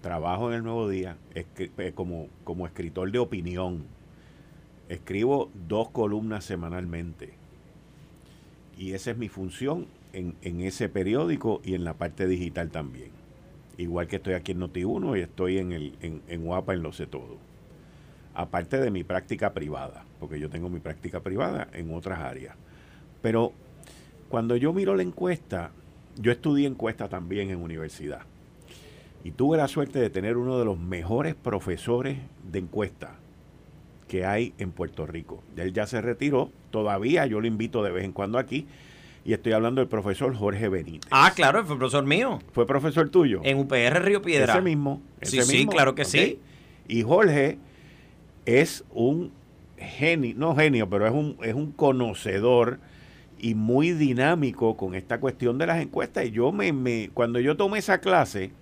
trabajo 0.00 0.48
en 0.48 0.56
el 0.56 0.64
Nuevo 0.64 0.88
Día 0.88 1.18
eh, 1.34 1.92
como, 1.94 2.28
como 2.42 2.66
escritor 2.66 3.12
de 3.12 3.18
opinión 3.18 3.84
Escribo 4.92 5.50
dos 5.66 5.88
columnas 5.88 6.44
semanalmente. 6.44 7.32
Y 8.76 8.92
esa 8.92 9.12
es 9.12 9.16
mi 9.16 9.30
función 9.30 9.86
en, 10.12 10.60
ese 10.60 10.90
periódico 10.90 11.62
y 11.64 11.72
en 11.72 11.82
la 11.82 11.94
parte 11.94 12.26
digital 12.26 12.70
también. 12.70 13.08
Igual 13.78 14.06
que 14.06 14.16
estoy 14.16 14.34
aquí 14.34 14.52
en 14.52 14.60
Noti1 14.60 15.18
y 15.18 15.22
estoy 15.22 15.56
en, 15.56 15.72
el, 15.72 15.94
en, 16.02 16.20
en 16.28 16.44
Guapa 16.44 16.74
en 16.74 16.82
Lo 16.82 16.92
Sé 16.92 17.06
Todo. 17.06 17.38
Aparte 18.34 18.82
de 18.82 18.90
mi 18.90 19.02
práctica 19.02 19.54
privada, 19.54 20.04
porque 20.20 20.38
yo 20.38 20.50
tengo 20.50 20.68
mi 20.68 20.80
práctica 20.80 21.20
privada 21.20 21.68
en 21.72 21.94
otras 21.94 22.18
áreas. 22.18 22.54
Pero 23.22 23.54
cuando 24.28 24.56
yo 24.56 24.74
miro 24.74 24.94
la 24.94 25.04
encuesta, 25.04 25.70
yo 26.20 26.32
estudié 26.32 26.66
encuesta 26.66 27.08
también 27.08 27.48
en 27.48 27.62
universidad. 27.62 28.26
Y 29.24 29.30
tuve 29.30 29.56
la 29.56 29.68
suerte 29.68 30.00
de 30.00 30.10
tener 30.10 30.36
uno 30.36 30.58
de 30.58 30.66
los 30.66 30.78
mejores 30.78 31.34
profesores 31.34 32.18
de 32.42 32.58
encuesta 32.58 33.21
que 34.12 34.26
hay 34.26 34.52
en 34.58 34.72
Puerto 34.72 35.06
Rico. 35.06 35.42
Él 35.56 35.72
ya 35.72 35.86
se 35.86 36.02
retiró, 36.02 36.50
todavía 36.70 37.24
yo 37.24 37.40
lo 37.40 37.46
invito 37.46 37.82
de 37.82 37.90
vez 37.92 38.04
en 38.04 38.12
cuando 38.12 38.38
aquí. 38.38 38.66
Y 39.24 39.32
estoy 39.32 39.54
hablando 39.54 39.80
del 39.80 39.88
profesor 39.88 40.34
Jorge 40.34 40.68
Benítez. 40.68 41.08
Ah, 41.10 41.32
claro, 41.34 41.64
fue 41.64 41.78
profesor 41.78 42.04
mío. 42.04 42.38
¿Fue 42.52 42.66
profesor 42.66 43.08
tuyo? 43.08 43.40
En 43.42 43.58
UPR 43.58 44.02
Río 44.04 44.20
Piedra. 44.20 44.52
Ese 44.52 44.60
mismo. 44.60 45.00
sí, 45.22 45.40
sí, 45.40 45.66
claro 45.66 45.94
que 45.94 46.04
sí. 46.04 46.38
Y 46.88 47.04
Jorge 47.04 47.56
es 48.44 48.84
un 48.90 49.32
genio, 49.78 50.34
no 50.36 50.54
genio, 50.56 50.90
pero 50.90 51.06
es 51.06 51.12
un, 51.14 51.38
es 51.42 51.54
un 51.54 51.72
conocedor 51.72 52.80
y 53.38 53.54
muy 53.54 53.92
dinámico 53.92 54.76
con 54.76 54.94
esta 54.94 55.20
cuestión 55.20 55.56
de 55.56 55.68
las 55.68 55.80
encuestas. 55.80 56.26
Y 56.26 56.32
yo 56.32 56.52
me, 56.52 56.70
me 56.74 57.08
cuando 57.14 57.40
yo 57.40 57.56
tomé 57.56 57.78
esa 57.78 58.02
clase, 58.02 58.52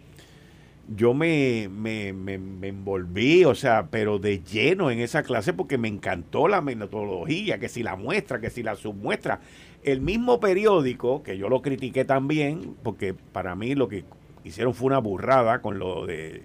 yo 0.97 1.15
me, 1.15 1.69
me, 1.69 2.13
me, 2.13 2.35
envolví, 2.69 3.45
o 3.45 3.55
sea, 3.55 3.89
pero 3.91 4.19
de 4.19 4.43
lleno 4.43 4.91
en 4.91 4.99
esa 4.99 5.23
clase 5.23 5.53
porque 5.53 5.79
me 5.79 5.87
encantó 5.87 6.49
la 6.49 6.61
metodología, 6.63 7.61
que 7.61 7.69
si 7.69 7.85
la 7.85 7.95
muestra, 7.95 8.41
que 8.41 8.51
si 8.51 8.65
la 8.65 8.75
submuestra. 8.75 9.41
El 9.85 10.01
mismo 10.01 10.41
periódico, 10.41 11.23
que 11.23 11.39
yo 11.39 11.49
lo 11.49 11.63
critiqué 11.63 12.05
también, 12.05 12.75
porque 12.83 13.15
para 13.15 13.55
mí 13.55 13.77
lo 13.77 13.89
que 13.89 14.05
hicieron 14.43 14.75
fue 14.75 14.89
una 14.89 14.99
burrada 14.99 15.63
con 15.63 15.79
lo 15.79 16.07
de 16.07 16.43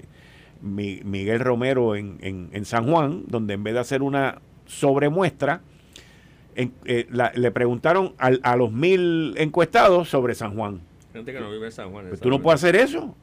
Miguel 0.62 1.39
Romero 1.39 1.95
en, 1.95 2.19
en, 2.21 2.65
San 2.65 2.88
Juan, 2.89 3.23
donde 3.27 3.55
en 3.55 3.63
vez 3.63 3.73
de 3.73 3.79
hacer 3.79 4.03
una 4.03 4.41
sobremuestra, 4.67 5.62
en, 6.55 6.71
eh, 6.86 7.08
le 7.10 7.51
preguntaron 7.51 8.13
a 8.17 8.55
los 8.55 8.71
mil 8.71 9.34
encuestados 9.38 10.08
sobre 10.08 10.36
San 10.36 10.55
Juan. 10.55 10.81
Gente 11.13 11.34
que 11.34 11.39
no 11.39 11.49
vive 11.49 11.65
en 11.65 11.71
San 11.71 11.91
Juan. 11.91 12.08
Pues 12.10 12.19
tú 12.19 12.29
no 12.29 12.41
puedes 12.41 12.63
hacer 12.63 12.75
eso. 12.75 13.15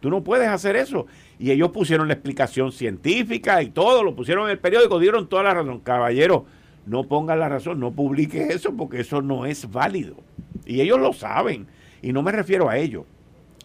Tú 0.00 0.10
no 0.10 0.22
puedes 0.22 0.48
hacer 0.48 0.76
eso. 0.76 1.06
Y 1.38 1.50
ellos 1.50 1.70
pusieron 1.70 2.08
la 2.08 2.14
explicación 2.14 2.72
científica 2.72 3.62
y 3.62 3.70
todo, 3.70 4.02
lo 4.02 4.14
pusieron 4.14 4.44
en 4.44 4.52
el 4.52 4.58
periódico, 4.58 4.98
dieron 4.98 5.28
toda 5.28 5.42
la 5.42 5.54
razón. 5.54 5.80
Caballero, 5.80 6.46
no 6.86 7.04
pongan 7.04 7.40
la 7.40 7.48
razón, 7.48 7.80
no 7.80 7.92
publique 7.92 8.48
eso 8.48 8.74
porque 8.74 9.00
eso 9.00 9.22
no 9.22 9.46
es 9.46 9.70
válido. 9.70 10.16
Y 10.66 10.80
ellos 10.80 11.00
lo 11.00 11.12
saben. 11.12 11.66
Y 12.00 12.12
no 12.12 12.22
me 12.22 12.30
refiero 12.30 12.68
a 12.68 12.78
ellos, 12.78 13.04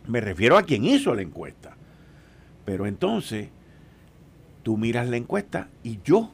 me 0.07 0.21
refiero 0.21 0.57
a 0.57 0.63
quien 0.63 0.85
hizo 0.85 1.13
la 1.13 1.21
encuesta. 1.21 1.77
Pero 2.65 2.87
entonces, 2.87 3.49
tú 4.63 4.77
miras 4.77 5.07
la 5.07 5.17
encuesta 5.17 5.69
y 5.83 5.99
yo, 6.03 6.31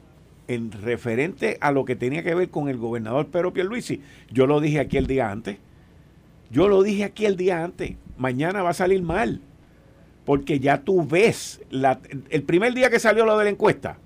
en 0.48 0.72
referente 0.72 1.58
a 1.60 1.72
lo 1.72 1.84
que 1.84 1.94
tenía 1.94 2.22
que 2.22 2.34
ver 2.34 2.48
con 2.48 2.68
el 2.68 2.76
gobernador 2.76 3.26
Pedro 3.26 3.52
Pierluisi, 3.52 4.00
yo 4.30 4.46
lo 4.46 4.60
dije 4.60 4.80
aquí 4.80 4.96
el 4.96 5.06
día 5.06 5.30
antes. 5.30 5.58
Yo 6.50 6.68
lo 6.68 6.82
dije 6.82 7.04
aquí 7.04 7.26
el 7.26 7.36
día 7.36 7.62
antes. 7.62 7.96
Mañana 8.16 8.62
va 8.62 8.70
a 8.70 8.74
salir 8.74 9.02
mal 9.02 9.40
porque 10.30 10.60
ya 10.60 10.82
tú 10.82 11.04
ves, 11.04 11.60
el 12.30 12.42
primer 12.44 12.72
día 12.72 12.88
que 12.88 13.00
salió 13.00 13.26
lo 13.26 13.36
de 13.36 13.42
la 13.42 13.50
encuesta, 13.50 13.98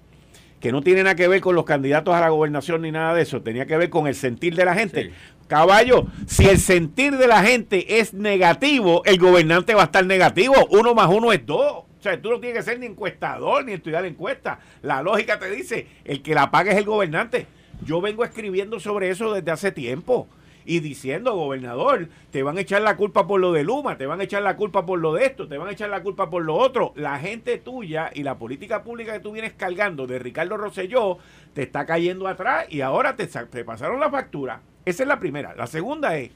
que 0.59 0.73
no 0.73 0.81
tiene 0.81 1.03
nada 1.03 1.17
que 1.17 1.29
ver 1.29 1.43
con 1.43 1.55
los 1.55 1.67
candidatos 1.67 2.15
a 2.15 2.21
la 2.21 2.31
gobernación 2.31 2.81
ni 2.81 2.91
nada 2.91 3.13
de 3.13 3.21
eso, 3.21 3.43
tenía 3.43 3.67
que 3.67 3.77
ver 3.77 3.91
con 3.91 4.07
el 4.07 4.15
sentir 4.15 4.55
de 4.55 4.65
la 4.65 4.73
gente. 4.73 5.13
Caballo, 5.49 6.07
si 6.27 6.47
el 6.47 6.59
sentir 6.61 7.19
de 7.19 7.27
la 7.27 7.43
gente 7.43 7.99
es 7.99 8.15
negativo, 8.15 9.03
el 9.05 9.19
gobernante 9.19 9.75
va 9.75 9.83
a 9.83 9.85
estar 9.85 10.07
negativo. 10.07 10.55
Uno 10.71 10.95
más 10.95 11.11
uno 11.11 11.31
es 11.31 11.45
dos. 11.45 11.85
O 11.99 12.03
sea, 12.03 12.19
tú 12.19 12.31
no 12.31 12.41
tienes 12.41 12.57
que 12.57 12.71
ser 12.71 12.81
ni 12.81 12.87
encuestador 12.87 13.63
ni 13.63 13.75
estudiar 13.75 14.07
encuesta. 14.07 14.61
La 14.81 15.03
lógica 15.03 15.39
te 15.39 15.51
dice, 15.51 15.89
el 16.07 16.23
que 16.23 16.35
la 16.35 16.51
paga 16.51 16.73
es 16.73 16.79
el 16.79 16.87
gobernante. 16.87 17.49
Yo 17.85 18.01
vengo 18.01 18.25
escribiendo 18.25 18.81
sobre 18.81 19.11
eso 19.11 19.35
desde 19.35 19.51
hace 19.51 19.73
tiempo 19.73 20.27
y 20.67 20.81
diciendo, 20.81 21.35
gobernador, 21.35 22.09
te 22.31 22.43
van 22.43 22.59
a 22.59 22.63
echar 22.63 22.83
la 22.83 22.97
culpa 22.97 23.27
por 23.27 23.41
lo 23.41 23.53
de 23.53 23.65
Luma, 23.65 23.97
te 23.99 24.07
van 24.07 24.21
a 24.21 24.25
echar 24.25 24.43
la 24.43 24.57
culpa 24.57 24.87
por 24.87 24.99
lo 24.99 25.15
de 25.15 25.27
esto, 25.27 25.47
te 25.47 25.59
van 25.59 25.69
a 25.69 25.73
echar 25.73 25.91
la 25.91 26.03
culpa 26.03 26.31
por 26.31 26.45
lo 26.45 26.55
otro. 26.57 26.93
La 26.97 27.19
gente 27.19 27.59
tuya 27.59 28.11
y 28.15 28.23
la 28.23 28.39
política 28.39 28.83
pública 28.83 29.13
que 29.13 29.21
tú 29.21 29.33
vienes 29.33 29.53
cargando 29.53 30.07
de 30.07 30.19
Ricardo 30.19 30.57
Rosselló 30.57 31.19
te 31.53 31.63
está 31.63 31.87
cayendo 31.87 32.27
atrás 32.27 32.67
y 32.71 32.81
ahora 32.81 33.17
te, 33.17 33.27
te 33.27 33.65
pasaron 33.65 34.01
la 34.01 34.11
factura. 34.11 34.61
Esa 34.85 35.03
es 35.03 35.09
la 35.09 35.19
primera. 35.19 35.55
La 35.55 35.67
segunda 35.67 36.17
es... 36.17 36.31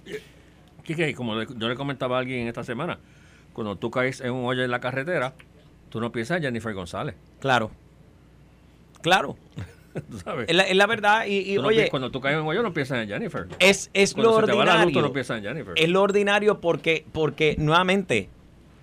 Quique, 0.85 1.15
como 1.15 1.43
yo 1.43 1.69
le 1.69 1.75
comentaba 1.75 2.17
a 2.17 2.21
alguien 2.21 2.49
esta 2.49 2.65
semana, 2.65 2.99
cuando 3.53 3.77
tú 3.77 3.91
caes 3.91 4.21
en 4.21 4.33
un 4.33 4.47
hoyo 4.47 4.65
en 4.65 4.71
la 4.71 4.81
carretera, 4.81 5.35
tú 5.91 6.01
no 6.01 6.13
piensas 6.13 6.39
en 6.39 6.45
Jennifer 6.45 6.73
González. 6.73 7.15
Claro. 7.41 7.71
Claro. 9.03 9.37
Es, 10.47 10.77
la, 10.77 10.87
verdad. 10.87 11.27
Y, 11.27 11.59
oye, 11.59 11.89
cuando 11.91 12.11
tú 12.11 12.21
caes 12.21 12.37
en 12.37 12.43
un 12.43 12.49
hoyo 12.49 12.63
no 12.63 12.73
piensas 12.73 13.03
en 13.03 13.09
Jennifer. 13.09 13.47
Es, 13.59 13.91
es 13.95 14.17
lo 14.17 14.35
ordinario. 14.35 15.01
no 15.01 15.13
en 15.15 15.43
Jennifer. 15.43 15.75
Es 15.77 15.89
lo 15.89 16.03
ordinario 16.03 16.61
porque, 16.61 17.05
porque 17.13 17.57
nuevamente, 17.59 18.29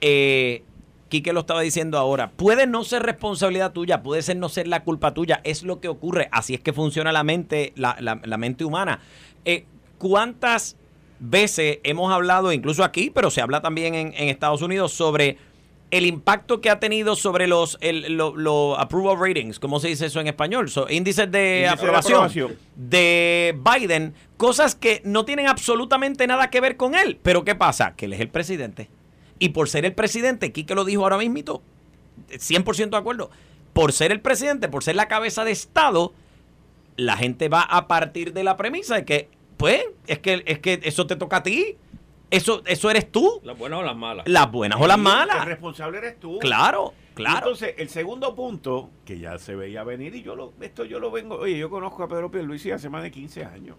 eh, 0.02 0.64
Quique 1.08 1.34
lo 1.34 1.42
estaba 1.42 1.62
diciendo 1.62 2.00
ahora, 2.00 2.32
puede 2.32 2.66
no 2.66 2.84
ser 2.84 3.04
responsabilidad 3.04 3.72
tuya, 3.74 4.02
puede 4.02 4.24
ser 4.24 4.38
no 4.38 4.50
ser 4.50 4.68
la 4.68 4.84
culpa 4.84 5.14
tuya, 5.14 5.40
es 5.44 5.64
lo 5.64 5.80
que 5.80 5.88
ocurre. 5.88 6.28
Así 6.32 6.56
es 6.56 6.62
que 6.62 6.74
funciona 6.74 7.12
la 7.12 7.24
mente, 7.24 7.74
la, 7.76 7.96
la, 8.00 8.38
mente 8.38 8.66
humana. 8.66 9.00
Eh, 9.46 9.66
¿Cuántas 10.00 10.78
veces 11.20 11.80
hemos 11.84 12.12
hablado, 12.12 12.52
incluso 12.52 12.84
aquí, 12.84 13.12
pero 13.14 13.30
se 13.30 13.42
habla 13.42 13.62
también 13.62 13.94
en, 13.94 14.14
en 14.18 14.30
Estados 14.30 14.64
Unidos, 14.64 14.94
sobre 14.94 15.38
el 15.92 16.06
impacto 16.06 16.62
que 16.62 16.70
ha 16.70 16.80
tenido 16.80 17.16
sobre 17.16 17.48
los 17.48 17.78
el, 17.82 18.20
approval 18.78 19.20
ratings, 19.20 19.60
¿cómo 19.60 19.80
se 19.80 19.88
dice 19.88 20.08
eso 20.08 20.20
en 20.20 20.28
español? 20.28 20.72
índices 20.90 21.32
de 21.32 21.68
aprobación, 21.68 22.58
de 22.76 23.58
Biden, 23.58 24.14
cosas 24.38 24.76
que 24.76 25.02
no 25.06 25.26
tienen 25.26 25.48
absolutamente 25.48 26.28
nada 26.28 26.50
que 26.50 26.60
ver 26.60 26.76
con 26.78 26.96
él. 26.96 27.20
Pero 27.22 27.46
¿qué 27.46 27.56
pasa? 27.56 27.96
Que 27.96 28.06
él 28.06 28.14
es 28.14 28.20
el 28.20 28.30
presidente. 28.30 28.90
Y 29.40 29.50
por 29.50 29.70
ser 29.70 29.86
el 29.86 29.94
presidente, 29.94 30.52
Quique 30.52 30.76
lo 30.76 30.86
dijo 30.86 31.04
ahora 31.04 31.18
mismo, 31.18 31.62
100% 32.30 32.90
de 32.90 32.98
acuerdo, 32.98 33.30
por 33.74 33.92
ser 33.94 34.12
el 34.12 34.22
presidente, 34.22 34.70
por 34.70 34.84
ser 34.84 34.96
la 34.96 35.08
cabeza 35.08 35.44
de 35.44 35.52
Estado, 35.52 36.14
la 36.96 37.18
gente 37.18 37.50
va 37.50 37.62
a 37.62 37.88
partir 37.88 38.34
de 38.34 38.44
la 38.44 38.58
premisa 38.58 38.96
de 38.96 39.06
que, 39.06 39.30
pues, 39.58 39.84
es 40.08 40.20
que, 40.20 40.44
es 40.46 40.60
que 40.60 40.80
eso 40.84 41.08
te 41.08 41.16
toca 41.16 41.38
a 41.38 41.44
ti 41.44 41.78
Eso, 42.32 42.64
eso 42.66 42.90
eres 42.90 43.12
tú. 43.12 43.40
Las 43.44 43.58
buenas 43.58 43.80
o 43.80 43.84
las 43.84 43.96
malas. 43.96 44.28
Las 44.28 44.52
buenas 44.52 44.80
o 44.82 44.88
las 44.88 44.98
malas. 44.98 45.38
El 45.42 45.46
responsable 45.46 46.00
eres 46.00 46.20
tú. 46.20 46.40
Claro, 46.40 46.94
claro. 47.14 47.38
Entonces, 47.38 47.76
el 47.78 47.90
segundo 47.90 48.36
punto, 48.36 48.90
que 49.06 49.20
ya 49.20 49.38
se 49.38 49.56
veía 49.56 49.84
venir, 49.84 50.16
y 50.16 50.24
yo 50.24 50.36
lo, 50.36 50.54
esto 50.62 50.86
yo 50.86 51.00
lo 51.00 51.12
vengo, 51.12 51.36
oye, 51.38 51.58
yo 51.58 51.70
conozco 51.70 52.04
a 52.04 52.08
Pedro 52.08 52.32
Pierluisi 52.32 52.72
hace 52.72 52.90
más 52.90 53.04
de 53.04 53.12
15 53.12 53.46
años. 53.46 53.78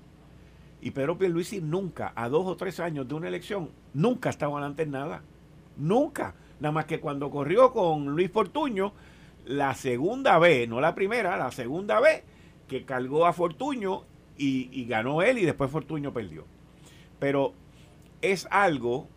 Y 0.81 0.93
Pedro 0.93 1.19
Pierluisi 1.19 1.61
nunca, 1.61 2.13
a 2.15 2.29
dos 2.29 2.47
o 2.47 2.57
tres 2.57 2.79
años 2.81 3.09
de 3.09 3.15
una 3.15 3.29
elección, 3.29 3.71
nunca 3.95 4.31
estaba 4.31 4.53
adelante 4.59 4.85
en 4.85 4.93
nada. 4.93 5.23
Nunca. 5.77 6.35
Nada 6.61 6.73
más 6.73 6.85
que 6.87 7.01
cuando 7.01 7.31
corrió 7.31 7.73
con 7.73 8.07
Luis 8.07 8.31
Fortuño, 8.31 8.93
la 9.45 9.75
segunda 9.75 10.39
vez, 10.39 10.69
no 10.69 10.81
la 10.81 10.95
primera, 10.95 11.37
la 11.37 11.51
segunda 11.51 12.01
vez, 12.01 12.23
que 12.69 12.85
cargó 12.85 13.27
a 13.27 13.33
Fortuño 13.33 14.05
y, 14.39 14.69
y 14.73 14.87
ganó 14.87 15.23
él 15.23 15.39
y 15.39 15.45
después 15.45 15.71
Fortuño 15.71 16.13
perdió. 16.13 16.45
Pero 17.19 17.55
es 18.23 18.47
algo 18.51 19.09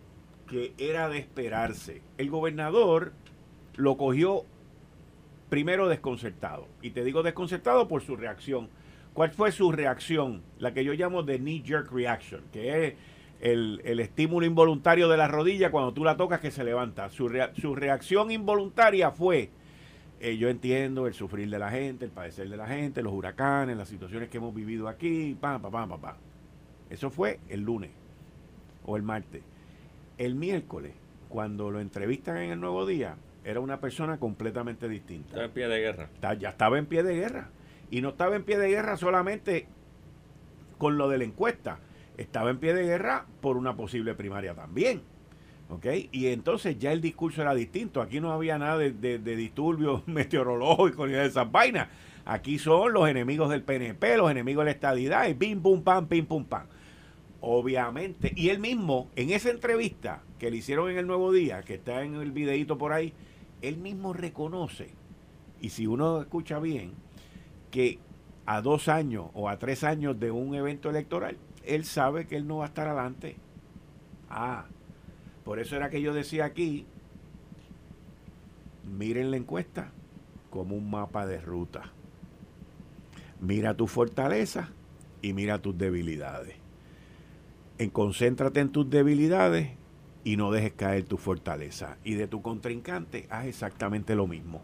que 0.47 0.73
era 0.77 1.09
de 1.09 1.19
esperarse. 1.19 2.01
El 2.17 2.29
gobernador 2.29 3.13
lo 3.75 3.97
cogió 3.97 4.45
primero 5.49 5.87
desconcertado. 5.87 6.67
Y 6.81 6.91
te 6.91 7.03
digo 7.03 7.23
desconcertado 7.23 7.87
por 7.87 8.01
su 8.01 8.15
reacción. 8.15 8.69
¿Cuál 9.13 9.31
fue 9.31 9.51
su 9.51 9.71
reacción? 9.71 10.43
La 10.57 10.73
que 10.73 10.83
yo 10.83 10.93
llamo 10.93 11.23
de 11.23 11.39
knee 11.39 11.63
jerk 11.65 11.91
reaction, 11.91 12.43
que 12.51 12.87
es 12.87 12.93
el, 13.41 13.99
estímulo 13.99 14.45
involuntario 14.45 15.07
de 15.07 15.17
la 15.17 15.27
rodilla 15.27 15.71
cuando 15.71 15.93
tú 15.93 16.03
la 16.03 16.17
tocas 16.17 16.39
que 16.39 16.51
se 16.51 16.63
levanta. 16.63 17.09
Su, 17.09 17.31
su 17.59 17.75
reacción 17.75 18.31
involuntaria 18.31 19.11
fue, 19.11 19.49
eh, 20.19 20.37
yo 20.37 20.49
entiendo 20.49 21.07
el 21.07 21.13
sufrir 21.13 21.49
de 21.49 21.59
la 21.59 21.69
gente, 21.69 22.05
el 22.05 22.11
padecer 22.11 22.49
de 22.49 22.57
la 22.57 22.67
gente, 22.67 23.01
los 23.01 23.13
huracanes, 23.13 23.77
las 23.77 23.89
situaciones 23.89 24.29
que 24.29 24.37
hemos 24.37 24.53
vivido 24.53 24.87
aquí, 24.87 25.35
pam, 25.39 25.61
pam, 25.61 25.71
pam, 25.71 26.01
pam. 26.01 26.15
Eso 26.89 27.09
fue 27.09 27.39
el 27.49 27.61
lunes 27.61 27.91
o 28.89 28.97
el 28.97 29.03
martes. 29.03 29.43
El 30.17 30.35
miércoles, 30.35 30.93
cuando 31.29 31.69
lo 31.69 31.79
entrevistan 31.79 32.37
en 32.37 32.51
el 32.51 32.59
Nuevo 32.59 32.85
Día, 32.85 33.15
era 33.45 33.59
una 33.59 33.79
persona 33.79 34.17
completamente 34.17 34.89
distinta. 34.89 35.29
Estaba 35.29 35.45
en 35.45 35.51
pie 35.51 35.67
de 35.67 35.79
guerra. 35.79 36.09
ya 36.37 36.49
estaba 36.49 36.77
en 36.79 36.85
pie 36.87 37.03
de 37.03 37.15
guerra. 37.15 37.49
Y 37.91 38.01
no 38.01 38.09
estaba 38.09 38.35
en 38.35 38.43
pie 38.43 38.57
de 38.57 38.69
guerra 38.69 38.97
solamente 38.97 39.67
con 40.77 40.97
lo 40.97 41.07
de 41.07 41.19
la 41.19 41.23
encuesta. 41.23 41.79
Estaba 42.17 42.49
en 42.49 42.57
pie 42.57 42.73
de 42.73 42.83
guerra 42.83 43.25
por 43.41 43.57
una 43.57 43.75
posible 43.75 44.15
primaria 44.15 44.55
también. 44.55 45.01
¿Ok? 45.69 45.85
Y 46.11 46.27
entonces 46.27 46.79
ya 46.79 46.91
el 46.91 46.99
discurso 46.99 47.41
era 47.41 47.53
distinto. 47.53 48.01
Aquí 48.01 48.19
no 48.19 48.31
había 48.31 48.57
nada 48.57 48.77
de, 48.77 48.91
de 48.91 49.35
disturbios 49.35 50.01
meteorológicos 50.07 51.07
ni 51.07 51.13
de 51.13 51.27
esas 51.27 51.49
vainas. 51.51 51.87
Aquí 52.25 52.59
son 52.59 52.93
los 52.93 53.07
enemigos 53.07 53.49
del 53.49 53.63
PNP, 53.63 54.17
los 54.17 54.29
enemigos 54.29 54.63
de 54.63 54.65
la 54.65 54.71
estadidad, 54.71 55.27
y 55.27 55.33
pim, 55.35 55.61
pum, 55.61 55.83
pam, 55.83 56.07
pim, 56.07 56.25
pum, 56.25 56.45
pam. 56.45 56.67
Obviamente. 57.41 58.33
Y 58.35 58.49
él 58.49 58.59
mismo, 58.59 59.09
en 59.15 59.29
esa 59.29 59.49
entrevista 59.49 60.23
que 60.37 60.51
le 60.51 60.57
hicieron 60.57 60.89
en 60.89 60.97
el 60.97 61.07
Nuevo 61.07 61.31
Día, 61.31 61.61
que 61.61 61.75
está 61.75 62.03
en 62.03 62.15
el 62.15 62.31
videito 62.31 62.77
por 62.77 62.91
ahí, 62.91 63.13
él 63.61 63.77
mismo 63.77 64.13
reconoce, 64.13 64.89
y 65.61 65.69
si 65.69 65.87
uno 65.87 66.21
escucha 66.21 66.59
bien, 66.59 66.93
que 67.71 67.99
a 68.45 68.61
dos 68.61 68.87
años 68.87 69.27
o 69.33 69.49
a 69.49 69.59
tres 69.59 69.83
años 69.83 70.19
de 70.19 70.31
un 70.31 70.55
evento 70.55 70.89
electoral, 70.89 71.37
él 71.65 71.85
sabe 71.85 72.25
que 72.25 72.35
él 72.35 72.47
no 72.47 72.57
va 72.57 72.65
a 72.65 72.67
estar 72.67 72.87
adelante. 72.87 73.35
Ah, 74.29 74.65
por 75.43 75.59
eso 75.59 75.75
era 75.75 75.89
que 75.89 76.01
yo 76.01 76.13
decía 76.13 76.45
aquí, 76.45 76.85
miren 78.85 79.31
la 79.31 79.37
encuesta 79.37 79.91
como 80.49 80.75
un 80.75 80.89
mapa 80.89 81.25
de 81.25 81.39
ruta. 81.39 81.91
Mira 83.39 83.75
tu 83.75 83.87
fortaleza 83.87 84.69
y 85.21 85.33
mira 85.33 85.61
tus 85.61 85.77
debilidades 85.77 86.58
en 87.79 87.89
concéntrate 87.89 88.59
en 88.59 88.69
tus 88.69 88.89
debilidades 88.89 89.69
y 90.23 90.37
no 90.37 90.51
dejes 90.51 90.73
caer 90.73 91.05
tu 91.05 91.17
fortaleza. 91.17 91.97
Y 92.03 92.13
de 92.13 92.27
tu 92.27 92.41
contrincante, 92.41 93.25
haz 93.31 93.45
exactamente 93.45 94.15
lo 94.15 94.27
mismo. 94.27 94.61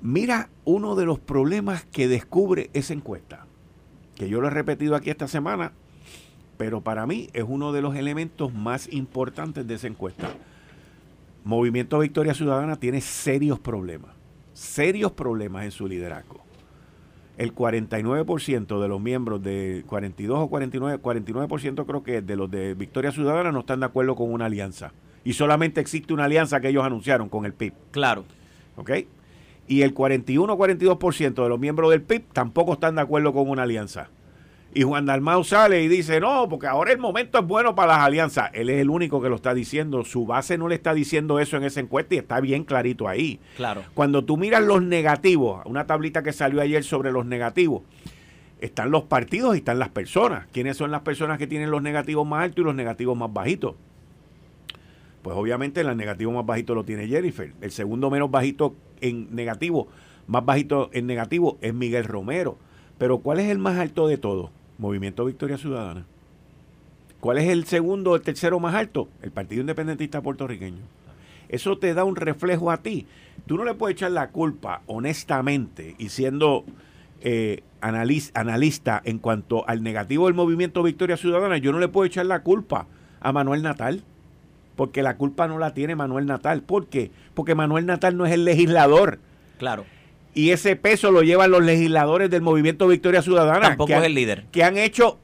Mira 0.00 0.48
uno 0.64 0.96
de 0.96 1.04
los 1.04 1.20
problemas 1.20 1.84
que 1.84 2.08
descubre 2.08 2.70
esa 2.72 2.94
encuesta, 2.94 3.46
que 4.16 4.28
yo 4.28 4.40
lo 4.40 4.48
he 4.48 4.50
repetido 4.50 4.96
aquí 4.96 5.10
esta 5.10 5.28
semana, 5.28 5.72
pero 6.56 6.80
para 6.80 7.06
mí 7.06 7.28
es 7.34 7.44
uno 7.46 7.72
de 7.72 7.82
los 7.82 7.94
elementos 7.94 8.52
más 8.52 8.92
importantes 8.92 9.66
de 9.66 9.74
esa 9.74 9.86
encuesta. 9.86 10.34
Movimiento 11.44 11.98
Victoria 11.98 12.34
Ciudadana 12.34 12.76
tiene 12.76 13.00
serios 13.00 13.60
problemas, 13.60 14.12
serios 14.54 15.12
problemas 15.12 15.64
en 15.64 15.70
su 15.70 15.86
liderazgo 15.86 16.42
el 17.38 17.54
49% 17.54 18.80
de 18.80 18.88
los 18.88 19.00
miembros 19.00 19.42
de 19.42 19.84
42 19.86 20.38
o 20.38 20.48
49, 20.48 21.02
49% 21.02 21.86
creo 21.86 22.02
que 22.02 22.22
de 22.22 22.36
los 22.36 22.50
de 22.50 22.74
Victoria 22.74 23.10
Ciudadana 23.10 23.52
no 23.52 23.60
están 23.60 23.80
de 23.80 23.86
acuerdo 23.86 24.14
con 24.14 24.32
una 24.32 24.46
alianza. 24.46 24.92
Y 25.24 25.34
solamente 25.34 25.80
existe 25.80 26.12
una 26.12 26.24
alianza 26.24 26.60
que 26.60 26.68
ellos 26.68 26.84
anunciaron 26.84 27.28
con 27.28 27.44
el 27.44 27.54
PIB. 27.54 27.72
Claro. 27.90 28.24
¿Ok? 28.76 28.90
Y 29.68 29.82
el 29.82 29.94
41 29.94 30.52
o 30.52 30.58
42% 30.58 31.42
de 31.42 31.48
los 31.48 31.60
miembros 31.60 31.90
del 31.90 32.02
PIB 32.02 32.24
tampoco 32.32 32.74
están 32.74 32.96
de 32.96 33.02
acuerdo 33.02 33.32
con 33.32 33.48
una 33.48 33.62
alianza. 33.62 34.08
Y 34.74 34.84
Juan 34.84 35.04
Dalmau 35.04 35.44
sale 35.44 35.82
y 35.82 35.88
dice, 35.88 36.18
no, 36.18 36.48
porque 36.48 36.66
ahora 36.66 36.92
el 36.92 36.98
momento 36.98 37.38
es 37.38 37.46
bueno 37.46 37.74
para 37.74 37.92
las 37.92 38.06
alianzas. 38.06 38.50
Él 38.54 38.70
es 38.70 38.80
el 38.80 38.88
único 38.88 39.20
que 39.20 39.28
lo 39.28 39.36
está 39.36 39.52
diciendo. 39.52 40.02
Su 40.04 40.24
base 40.24 40.56
no 40.56 40.66
le 40.66 40.76
está 40.76 40.94
diciendo 40.94 41.40
eso 41.40 41.58
en 41.58 41.64
esa 41.64 41.80
encuesta 41.80 42.14
y 42.14 42.18
está 42.18 42.40
bien 42.40 42.64
clarito 42.64 43.06
ahí. 43.06 43.38
Claro. 43.56 43.82
Cuando 43.92 44.24
tú 44.24 44.38
miras 44.38 44.62
los 44.62 44.82
negativos, 44.82 45.60
una 45.66 45.86
tablita 45.86 46.22
que 46.22 46.32
salió 46.32 46.62
ayer 46.62 46.84
sobre 46.84 47.12
los 47.12 47.26
negativos, 47.26 47.82
están 48.62 48.90
los 48.90 49.02
partidos 49.02 49.56
y 49.56 49.58
están 49.58 49.78
las 49.78 49.90
personas. 49.90 50.46
¿Quiénes 50.52 50.78
son 50.78 50.90
las 50.90 51.02
personas 51.02 51.36
que 51.36 51.46
tienen 51.46 51.70
los 51.70 51.82
negativos 51.82 52.26
más 52.26 52.44
altos 52.44 52.62
y 52.62 52.64
los 52.64 52.74
negativos 52.74 53.14
más 53.14 53.30
bajitos? 53.30 53.74
Pues 55.20 55.36
obviamente 55.36 55.82
el 55.82 55.96
negativo 55.96 56.32
más 56.32 56.46
bajito 56.46 56.74
lo 56.74 56.84
tiene 56.84 57.08
Jennifer. 57.08 57.52
El 57.60 57.72
segundo 57.72 58.08
menos 58.08 58.30
bajito 58.30 58.74
en 59.02 59.34
negativo, 59.34 59.88
más 60.26 60.44
bajito 60.46 60.88
en 60.94 61.06
negativo 61.06 61.58
es 61.60 61.74
Miguel 61.74 62.04
Romero. 62.04 62.56
Pero 62.96 63.18
¿cuál 63.18 63.40
es 63.40 63.50
el 63.50 63.58
más 63.58 63.78
alto 63.78 64.06
de 64.06 64.16
todos? 64.16 64.50
Movimiento 64.82 65.24
Victoria 65.24 65.56
Ciudadana. 65.56 66.04
¿Cuál 67.20 67.38
es 67.38 67.48
el 67.48 67.64
segundo 67.66 68.10
o 68.10 68.16
el 68.16 68.22
tercero 68.22 68.58
más 68.58 68.74
alto? 68.74 69.08
El 69.22 69.30
Partido 69.30 69.60
Independentista 69.60 70.20
Puertorriqueño. 70.20 70.82
Eso 71.48 71.78
te 71.78 71.94
da 71.94 72.02
un 72.02 72.16
reflejo 72.16 72.70
a 72.70 72.78
ti. 72.78 73.06
Tú 73.46 73.56
no 73.56 73.64
le 73.64 73.74
puedes 73.74 73.94
echar 73.94 74.10
la 74.10 74.30
culpa 74.30 74.82
honestamente 74.86 75.94
y 75.98 76.08
siendo 76.08 76.64
eh, 77.20 77.62
analista 77.80 79.00
en 79.04 79.18
cuanto 79.18 79.66
al 79.68 79.84
negativo 79.84 80.26
del 80.26 80.34
movimiento 80.34 80.82
Victoria 80.82 81.16
Ciudadana, 81.16 81.58
yo 81.58 81.70
no 81.70 81.78
le 81.78 81.86
puedo 81.86 82.04
echar 82.04 82.26
la 82.26 82.42
culpa 82.42 82.86
a 83.20 83.32
Manuel 83.32 83.62
Natal. 83.62 84.02
Porque 84.74 85.02
la 85.02 85.16
culpa 85.16 85.46
no 85.46 85.58
la 85.58 85.74
tiene 85.74 85.94
Manuel 85.94 86.26
Natal. 86.26 86.62
¿Por 86.62 86.86
qué? 86.88 87.12
Porque 87.34 87.54
Manuel 87.54 87.86
Natal 87.86 88.16
no 88.16 88.26
es 88.26 88.32
el 88.32 88.44
legislador. 88.44 89.20
Claro 89.58 89.84
y 90.34 90.50
ese 90.50 90.76
peso 90.76 91.10
lo 91.10 91.22
llevan 91.22 91.50
los 91.50 91.62
legisladores 91.62 92.30
del 92.30 92.42
movimiento 92.42 92.88
Victoria 92.88 93.22
Ciudadana. 93.22 93.68
Tampoco 93.68 93.92
es 93.92 94.04
el 94.04 94.14
líder. 94.14 94.46
Que 94.50 94.64
han 94.64 94.78
hecho, 94.78 95.18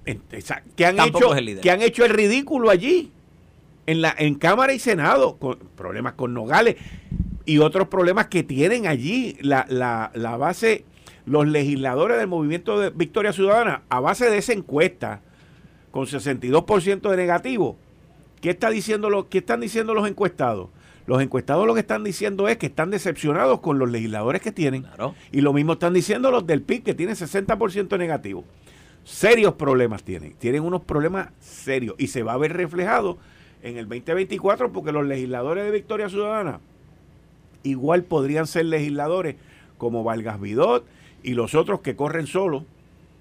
que 0.77 0.85
han 0.85 0.99
hecho, 1.01 1.35
el 1.35 1.61
que 1.61 1.71
han 1.71 1.81
hecho 1.81 2.05
el 2.05 2.11
ridículo 2.11 2.69
allí, 2.71 3.11
en 3.87 4.03
la, 4.03 4.15
en 4.19 4.35
Cámara 4.35 4.75
y 4.75 4.79
Senado, 4.79 5.39
con 5.39 5.59
problemas 5.75 6.13
con 6.13 6.35
Nogales 6.35 6.77
y 7.47 7.59
otros 7.59 7.89
problemas 7.89 8.27
que 8.27 8.43
tienen 8.43 8.87
allí 8.87 9.39
la, 9.41 9.65
la, 9.71 10.11
la 10.15 10.37
base, 10.37 10.85
los 11.25 11.49
legisladores 11.49 12.19
del 12.19 12.27
movimiento 12.27 12.79
de 12.79 12.91
Victoria 12.91 13.33
Ciudadana, 13.33 13.85
a 13.89 14.01
base 14.01 14.29
de 14.29 14.37
esa 14.37 14.53
encuesta, 14.53 15.23
con 15.91 16.05
62% 16.05 17.11
de 17.11 17.17
negativo. 17.17 17.79
¿Qué 18.43 18.51
está 18.51 18.69
diciendo 18.69 19.09
lo, 19.09 19.31
qué 19.31 19.39
están 19.39 19.61
diciendo 19.61 19.95
los 19.95 20.07
encuestados? 20.07 20.69
Los 21.09 21.23
encuestados 21.23 21.67
lo 21.67 21.73
que 21.73 21.81
están 21.81 22.05
diciendo 22.05 22.49
es 22.49 22.59
que 22.59 22.67
están 22.67 22.91
decepcionados 22.91 23.61
con 23.61 23.79
los 23.79 23.91
legisladores 23.91 24.43
que 24.43 24.53
tienen. 24.53 24.85
Y 25.33 25.41
lo 25.41 25.55
mismo 25.55 25.73
están 25.73 25.95
diciendo 25.95 26.31
los 26.31 26.47
del 26.47 26.61
PIB, 26.61 26.83
que 26.83 26.93
tienen 26.93 27.17
60% 27.17 27.97
negativo. 27.99 28.45
Serios 29.05 29.55
problemas 29.55 30.03
tienen. 30.03 30.35
Tienen 30.35 30.63
unos 30.63 30.83
problemas 30.83 31.31
serios. 31.41 31.95
Y 31.97 32.09
se 32.09 32.23
va 32.23 32.35
a 32.35 32.37
ver 32.37 32.53
reflejado 32.53 33.17
en 33.63 33.79
el 33.79 33.89
2024 33.89 34.71
porque 34.71 34.93
los 34.93 35.07
legisladores 35.07 35.65
de 35.65 35.71
Victoria 35.71 36.11
Ciudadana 36.11 36.61
igual 37.63 38.03
podrían 38.05 38.47
ser 38.47 38.67
legisladores 38.67 39.37
como 39.79 40.05
Vargas 40.05 40.39
Vidot 40.39 40.85
y 41.23 41.33
los 41.33 41.55
otros 41.55 41.81
que 41.81 41.97
corren 41.97 42.27
solos. 42.27 42.65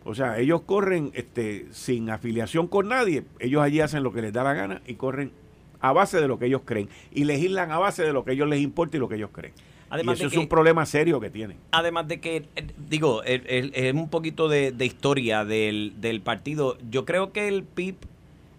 O 0.03 0.13
sea, 0.13 0.39
ellos 0.39 0.63
corren 0.63 1.11
este, 1.13 1.67
sin 1.71 2.09
afiliación 2.09 2.67
con 2.67 2.89
nadie. 2.89 3.23
Ellos 3.39 3.61
allí 3.61 3.79
hacen 3.79 4.03
lo 4.03 4.11
que 4.11 4.23
les 4.23 4.33
da 4.33 4.43
la 4.43 4.53
gana 4.53 4.81
y 4.85 4.95
corren 4.95 5.31
a 5.79 5.93
base 5.93 6.19
de 6.19 6.27
lo 6.27 6.39
que 6.39 6.45
ellos 6.45 6.61
creen 6.65 6.89
y 7.11 7.25
legislan 7.25 7.71
a 7.71 7.77
base 7.77 8.03
de 8.03 8.13
lo 8.13 8.23
que 8.23 8.33
ellos 8.33 8.47
les 8.47 8.61
importa 8.61 8.97
y 8.97 8.99
lo 8.99 9.07
que 9.07 9.15
ellos 9.15 9.29
creen. 9.31 9.53
Además 9.89 10.19
y 10.19 10.23
eso 10.23 10.31
es 10.31 10.37
un 10.37 10.49
problema 10.49 10.85
serio 10.85 11.19
que 11.19 11.29
tienen. 11.29 11.57
Además 11.71 12.07
de 12.07 12.19
que, 12.19 12.45
eh, 12.55 12.67
digo, 12.89 13.23
es 13.23 13.93
un 13.93 14.09
poquito 14.09 14.49
de, 14.49 14.73
historia 14.81 15.45
del, 15.45 15.93
del, 16.01 16.21
partido. 16.21 16.77
Yo 16.89 17.05
creo 17.05 17.31
que 17.31 17.47
el 17.47 17.63
PIB, 17.63 17.95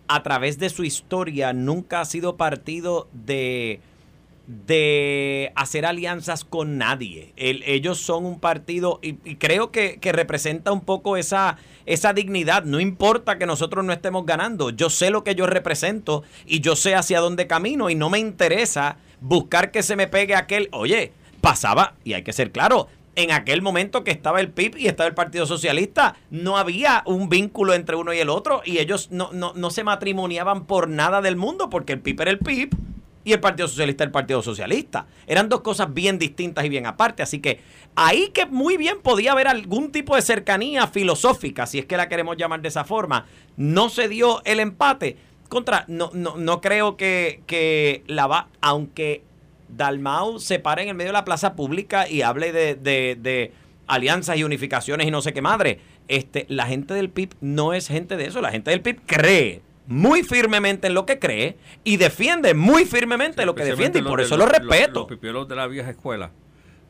a 0.09 0.23
través 0.23 0.59
de 0.59 0.71
su 0.71 0.85
historia, 0.85 1.53
nunca 1.53 2.01
ha 2.01 2.05
sido 2.07 2.37
partido 2.37 3.09
de 3.13 3.81
de 4.49 5.53
hacer 5.57 5.85
alianzas 5.85 6.43
con 6.43 6.79
nadie. 6.79 7.35
ellos 7.37 7.99
son 7.99 8.25
un 8.25 8.41
partido 8.41 8.99
y, 9.03 9.13
creo 9.37 9.71
que, 9.71 9.99
que, 10.01 10.11
representa 10.11 10.73
un 10.73 10.81
poco 10.81 11.19
esa, 11.19 11.59
esa 11.85 12.15
dignidad. 12.15 12.65
No 12.65 12.81
importa 12.81 13.37
que 13.37 13.45
nosotros 13.45 13.85
no 13.85 13.93
estemos 13.93 14.25
ganando. 14.25 14.71
Yo 14.71 14.89
sé 14.89 15.11
lo 15.11 15.23
que 15.23 15.35
yo 15.35 15.47
represento 15.47 16.23
y 16.47 16.61
yo 16.61 16.77
sé 16.77 16.95
hacia 16.95 17.21
dónde 17.21 17.47
camino 17.47 17.91
y 17.91 17.95
no 17.95 18.09
me 18.09 18.19
interesa 18.19 18.97
buscar 19.21 19.71
que 19.71 19.83
se 19.83 19.97
me 19.97 20.09
pegue 20.09 20.35
aquel. 20.35 20.71
Oye, 20.73 21.13
pasaba, 21.43 21.95
y 22.03 22.15
hay 22.15 22.23
que 22.23 22.33
ser 22.33 22.51
claro, 22.51 22.89
en 23.17 23.33
aquel 23.33 23.61
momento 23.61 24.03
que 24.03 24.13
estaba 24.13 24.41
el 24.41 24.49
PIB 24.51 24.79
y 24.79 24.87
estaba 24.87 25.09
el 25.09 25.15
Partido 25.15 25.45
Socialista, 25.45 26.17
no 26.31 26.57
había 26.57 27.03
un 27.05 27.29
vínculo 27.29 27.75
entre 27.75 27.97
uno 27.97 28.15
y 28.15 28.19
el 28.19 28.31
otro 28.31 28.63
y 28.65 28.79
ellos 28.79 29.09
no, 29.11 29.31
no, 29.33 29.53
no 29.55 29.71
se 29.71 29.85
matrimoniaban 29.85 30.65
por 30.65 30.89
nada 30.89 31.21
del 31.21 31.37
mundo 31.37 31.69
porque 31.69 31.93
el 31.93 32.01
PIB 32.01 32.23
era 32.23 32.31
el 32.31 32.39
PIB 32.39 32.88
y 33.29 33.33
el 33.35 33.41
Partido 33.41 33.69
Socialista 33.69 34.05
el 34.05 34.11
Partido 34.11 34.41
Socialista. 34.43 35.07
Eran 35.27 35.51
dos 35.51 35.61
cosas 35.61 35.93
bien 35.93 36.19
distintas 36.19 36.65
y 36.65 36.71
bien 36.71 36.87
aparte. 36.87 37.23
Así 37.23 37.41
que 37.41 37.61
ahí 37.95 38.31
que 38.33 38.47
muy 38.47 38.79
bien 38.79 39.01
podía 39.03 39.33
haber 39.33 39.49
algún 39.49 39.93
tipo 39.93 40.17
de 40.17 40.23
cercanía 40.23 40.87
filosófica, 40.87 41.67
si 41.67 41.79
es 41.79 41.85
que 41.85 41.99
la 41.99 42.09
queremos 42.09 42.39
llamar 42.39 42.63
de 42.63 42.69
esa 42.69 42.85
forma. 42.85 43.27
No 43.59 43.91
se 43.91 44.09
dio 44.09 44.43
el 44.47 44.61
empate. 44.61 45.19
Contra, 45.51 45.85
no, 45.89 46.11
no, 46.15 46.39
no 46.39 46.63
creo 46.63 46.97
que, 46.97 47.43
que 47.47 48.03
la 48.07 48.27
va, 48.27 48.49
aunque 48.63 49.23
Dalmau 49.69 50.39
se 50.41 50.59
pare 50.59 50.83
en 50.83 50.89
el 50.89 50.95
medio 50.95 51.11
de 51.11 51.15
la 51.15 51.25
plaza 51.27 51.55
pública 51.55 52.09
y 52.09 52.23
hable 52.23 52.53
de, 52.53 52.77
de 52.77 53.53
alianzas 53.87 54.39
y 54.39 54.45
unificaciones 54.45 55.07
y 55.07 55.11
no 55.11 55.21
sé 55.21 55.35
qué 55.35 55.43
madre. 55.43 55.81
Este, 56.09 56.47
la 56.49 56.67
gente 56.67 56.95
del 56.95 57.11
PIB 57.11 57.35
no 57.43 57.75
es 57.75 57.89
gente 57.89 58.17
de 58.17 58.27
eso. 58.27 58.41
La 58.41 58.51
gente 58.51 58.71
del 58.71 58.81
PIB 58.81 59.03
cree 59.05 59.68
muy 59.89 60.23
firmemente 60.23 60.87
en 60.87 60.95
lo 60.95 61.07
que 61.07 61.19
cree 61.19 61.57
y 61.83 61.97
defiende 61.97 62.55
muy 62.55 62.85
firmemente 62.85 63.45
lo 63.47 63.55
que 63.55 63.65
defiende 63.65 63.99
y 63.99 64.03
por 64.03 64.21
eso 64.21 64.37
lo 64.37 64.47
respeto. 64.47 65.01
Los, 65.01 65.09
pipiolos 65.09 65.49
de 65.49 65.57
la 65.57 65.67
vieja 65.67 65.91
escuela 65.91 66.31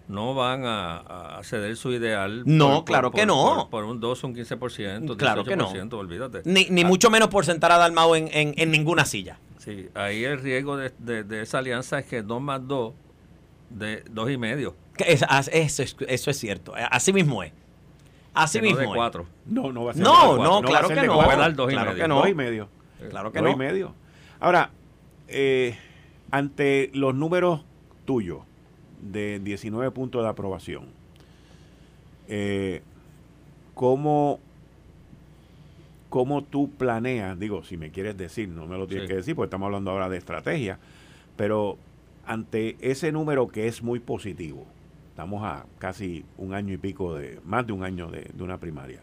no 0.09 0.34
van 0.34 0.62
a, 0.64 1.40
ceder 1.44 1.76
su 1.76 1.92
ideal. 1.92 2.42
No, 2.44 2.84
claro 2.84 3.12
que 3.12 3.24
no. 3.24 3.68
Por, 3.70 3.84
un 3.84 4.01
2 4.01 4.24
o 4.24 4.26
un 4.26 4.34
15%, 4.34 5.16
claro 5.16 5.44
que 5.44 5.57
no. 5.57 5.68
olvídate. 5.92 6.42
Ni, 6.44 6.66
ni 6.70 6.82
ah. 6.82 6.86
mucho 6.86 7.09
menos 7.09 7.28
por 7.28 7.44
sentar 7.44 7.70
a 7.70 7.78
Dalmau 7.78 8.14
en, 8.16 8.28
en, 8.32 8.70
ninguna 8.70 9.05
silla. 9.05 9.38
Sí, 9.59 9.88
ahí 9.94 10.24
el 10.24 10.40
riesgo 10.40 10.76
de, 10.76 10.90
de, 11.24 11.42
esa 11.42 11.59
alianza 11.59 12.01
es 12.01 12.07
que 12.07 12.22
2 12.22 12.40
más 12.40 12.66
2, 12.66 12.94
de 13.70 14.03
2 14.11 14.30
y 14.30 14.38
medio. 14.38 14.74
eso, 15.07 15.26
eso 16.09 16.30
es 16.30 16.38
cierto, 16.38 16.72
así 16.90 17.12
mismo 17.12 17.42
es. 17.42 17.53
Así 18.34 18.61
mismo. 18.61 18.80
No 18.82 18.88
de 18.90 18.94
4. 18.94 19.26
No, 19.46 19.72
no 19.72 19.84
va 19.84 19.90
a 19.90 19.94
ser 19.94 20.03
No, 20.03 20.36
no, 20.36 20.62
claro 20.62 20.88
que 20.88 21.03
no. 21.03 21.20
Puede 21.20 21.36
dar 21.36 21.55
2 21.55 21.72
y 21.72 21.76
medio. 21.76 22.09
Dos 22.09 22.28
y 22.28 22.34
medio. 22.34 22.77
Claro 23.11 23.32
que 23.32 23.40
no. 23.40 23.51
y 23.51 23.57
medio. 23.57 23.94
Ahora, 24.40 24.70
eh, 25.28 25.76
ante 26.30 26.90
los 26.94 27.14
números 27.14 27.64
tuyos 28.05 28.40
de 29.01 29.40
19 29.40 29.90
puntos 29.90 30.22
de 30.22 30.28
aprobación, 30.28 30.86
eh, 32.28 32.82
¿cómo, 33.74 34.40
¿cómo 36.09 36.42
tú 36.42 36.70
planeas? 36.70 37.38
Digo, 37.38 37.62
si 37.64 37.76
me 37.76 37.90
quieres 37.90 38.16
decir, 38.16 38.49
no 38.49 38.66
me 38.66 38.76
lo 38.76 38.86
tienes 38.86 39.09
que 39.09 39.16
decir, 39.16 39.34
porque 39.34 39.46
estamos 39.46 39.66
hablando 39.66 39.90
ahora 39.90 40.09
de 40.09 40.18
estrategia, 40.18 40.78
pero 41.36 41.78
ante 42.26 42.76
ese 42.80 43.12
número 43.12 43.49
que 43.49 43.68
es 43.68 43.82
muy 43.82 44.01
positivo, 44.01 44.66
estamos 45.11 45.42
a 45.44 45.66
casi 45.78 46.24
un 46.36 46.55
año 46.55 46.74
y 46.74 46.78
pico 46.78 47.14
de, 47.14 47.40
más 47.44 47.66
de 47.66 47.72
un 47.72 47.84
año 47.84 48.11
de 48.11 48.42
una 48.42 48.59
primaria 48.59 49.01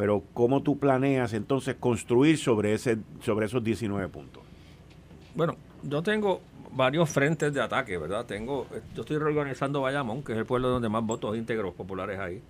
pero 0.00 0.22
¿cómo 0.32 0.62
tú 0.62 0.78
planeas 0.78 1.34
entonces 1.34 1.76
construir 1.78 2.38
sobre, 2.38 2.72
ese, 2.72 2.96
sobre 3.20 3.44
esos 3.44 3.62
19 3.62 4.08
puntos? 4.08 4.42
Bueno, 5.34 5.56
yo 5.82 6.02
tengo 6.02 6.40
varios 6.72 7.10
frentes 7.10 7.52
de 7.52 7.60
ataque, 7.60 7.98
¿verdad? 7.98 8.24
Tengo, 8.24 8.66
yo 8.94 9.02
estoy 9.02 9.18
reorganizando 9.18 9.82
Bayamón, 9.82 10.22
que 10.22 10.32
es 10.32 10.38
el 10.38 10.46
pueblo 10.46 10.70
donde 10.70 10.88
más 10.88 11.04
votos 11.04 11.36
íntegros 11.36 11.74
populares 11.74 12.18
hay. 12.18 12.40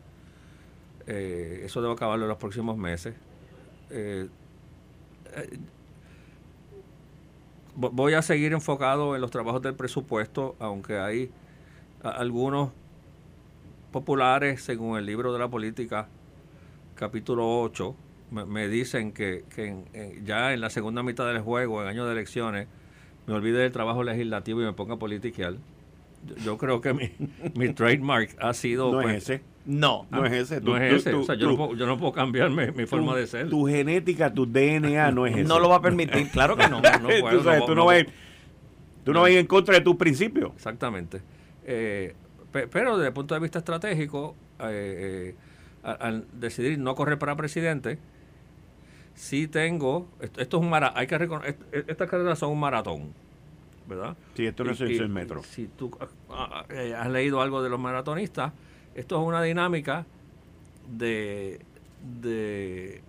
Eh, 1.08 1.62
eso 1.64 1.82
debo 1.82 1.94
acabarlo 1.94 2.24
en 2.26 2.28
los 2.28 2.38
próximos 2.38 2.76
meses. 2.76 3.16
Eh, 3.90 4.28
eh, 5.34 5.58
voy 7.74 8.14
a 8.14 8.22
seguir 8.22 8.52
enfocado 8.52 9.16
en 9.16 9.20
los 9.20 9.32
trabajos 9.32 9.60
del 9.60 9.74
presupuesto, 9.74 10.54
aunque 10.60 11.00
hay 11.00 11.32
algunos 12.04 12.70
populares, 13.90 14.62
según 14.62 14.96
el 14.96 15.04
libro 15.04 15.32
de 15.32 15.40
la 15.40 15.48
política, 15.48 16.06
capítulo 17.00 17.62
8, 17.62 17.96
me, 18.46 18.68
dicen 18.68 19.12
que, 19.12 19.44
ya 20.22 20.52
en 20.52 20.60
la 20.60 20.68
segunda 20.68 21.02
mitad 21.02 21.26
del 21.26 21.40
juego, 21.40 21.80
en 21.80 21.88
año 21.88 22.04
de 22.04 22.12
elecciones, 22.12 22.68
me 23.26 23.32
olvide 23.32 23.58
del 23.58 23.72
trabajo 23.72 24.02
legislativo 24.02 24.60
y 24.60 24.64
me 24.64 24.74
ponga 24.74 24.94
a 24.94 24.98
politiquear. 24.98 25.54
Yo, 26.44 26.58
creo 26.58 26.82
que 26.82 26.92
mi, 26.92 27.10
mi, 27.54 27.72
trademark 27.72 28.36
ha 28.38 28.52
sido... 28.52 28.92
No 28.92 29.00
es 29.00 29.06
pues, 29.06 29.16
ese. 29.22 29.42
No. 29.64 30.06
No 30.10 30.26
es 30.26 30.32
ese. 30.32 30.60
no 30.60 30.76
es 30.76 30.92
ese. 30.92 31.14
o 31.14 31.22
sea, 31.22 31.36
yo, 31.36 31.46
no 31.48 31.56
puedo, 31.56 31.74
yo, 31.74 31.86
no 31.86 31.96
puedo, 31.96 32.12
cambiar 32.12 32.50
mi, 32.50 32.84
forma 32.84 33.16
de 33.16 33.26
ser. 33.26 33.48
Tu 33.48 33.66
genética, 33.66 34.32
tu 34.32 34.44
DNA 34.44 35.10
no 35.10 35.26
es 35.26 35.36
ese. 35.36 35.44
No 35.44 35.58
lo 35.58 35.70
va 35.70 35.76
a 35.76 35.82
permitir. 35.82 36.28
Claro 36.32 36.54
que 36.54 36.68
no. 36.68 36.82
no, 36.82 37.08
puedo, 37.20 37.64
tú 37.64 37.74
no, 37.74 37.86
vas, 37.86 38.04
tú 39.04 39.14
no 39.14 39.22
vas 39.22 39.30
en 39.30 39.46
contra 39.46 39.74
de 39.74 39.80
tus 39.80 39.96
principios. 39.96 40.52
Exactamente. 40.54 41.22
Eh, 41.64 42.14
pero 42.52 42.98
desde 42.98 43.08
el 43.08 43.14
punto 43.14 43.34
de 43.34 43.40
vista 43.40 43.58
estratégico, 43.58 44.36
eh, 44.60 45.34
eh 45.34 45.49
al, 45.82 46.26
decidir 46.32 46.78
no 46.78 46.94
correr 46.94 47.18
para 47.18 47.36
presidente, 47.36 47.98
si 49.14 49.48
tengo, 49.48 50.08
esto, 50.20 50.40
es 50.40 50.54
un 50.54 50.70
maratón, 50.70 50.98
hay 50.98 51.06
que 51.06 51.56
estas 51.86 52.08
carreras 52.08 52.38
son 52.38 52.50
un 52.50 52.60
maratón, 52.60 53.12
¿verdad? 53.86 54.16
Sí, 54.34 54.46
esto 54.46 54.64
no 54.64 54.72
es 54.72 54.80
el 54.80 55.08
metro. 55.08 55.42
Si 55.42 55.66
tú 55.66 55.90
ah, 56.00 56.06
ah, 56.30 56.64
eh, 56.70 56.94
has 56.94 57.08
leído 57.10 57.40
algo 57.40 57.62
de 57.62 57.68
los 57.68 57.78
maratonistas, 57.78 58.52
esto 58.94 59.20
es 59.20 59.26
una 59.26 59.42
dinámica 59.42 60.06
de, 60.88 61.60
de 62.22 63.02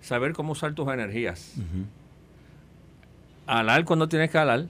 saber 0.00 0.32
cómo 0.32 0.52
usar 0.52 0.74
tus 0.74 0.88
energías. 0.88 1.54
Alar 3.46 3.84
cuando 3.84 4.08
tienes 4.08 4.30
que 4.30 4.38
alar, 4.38 4.66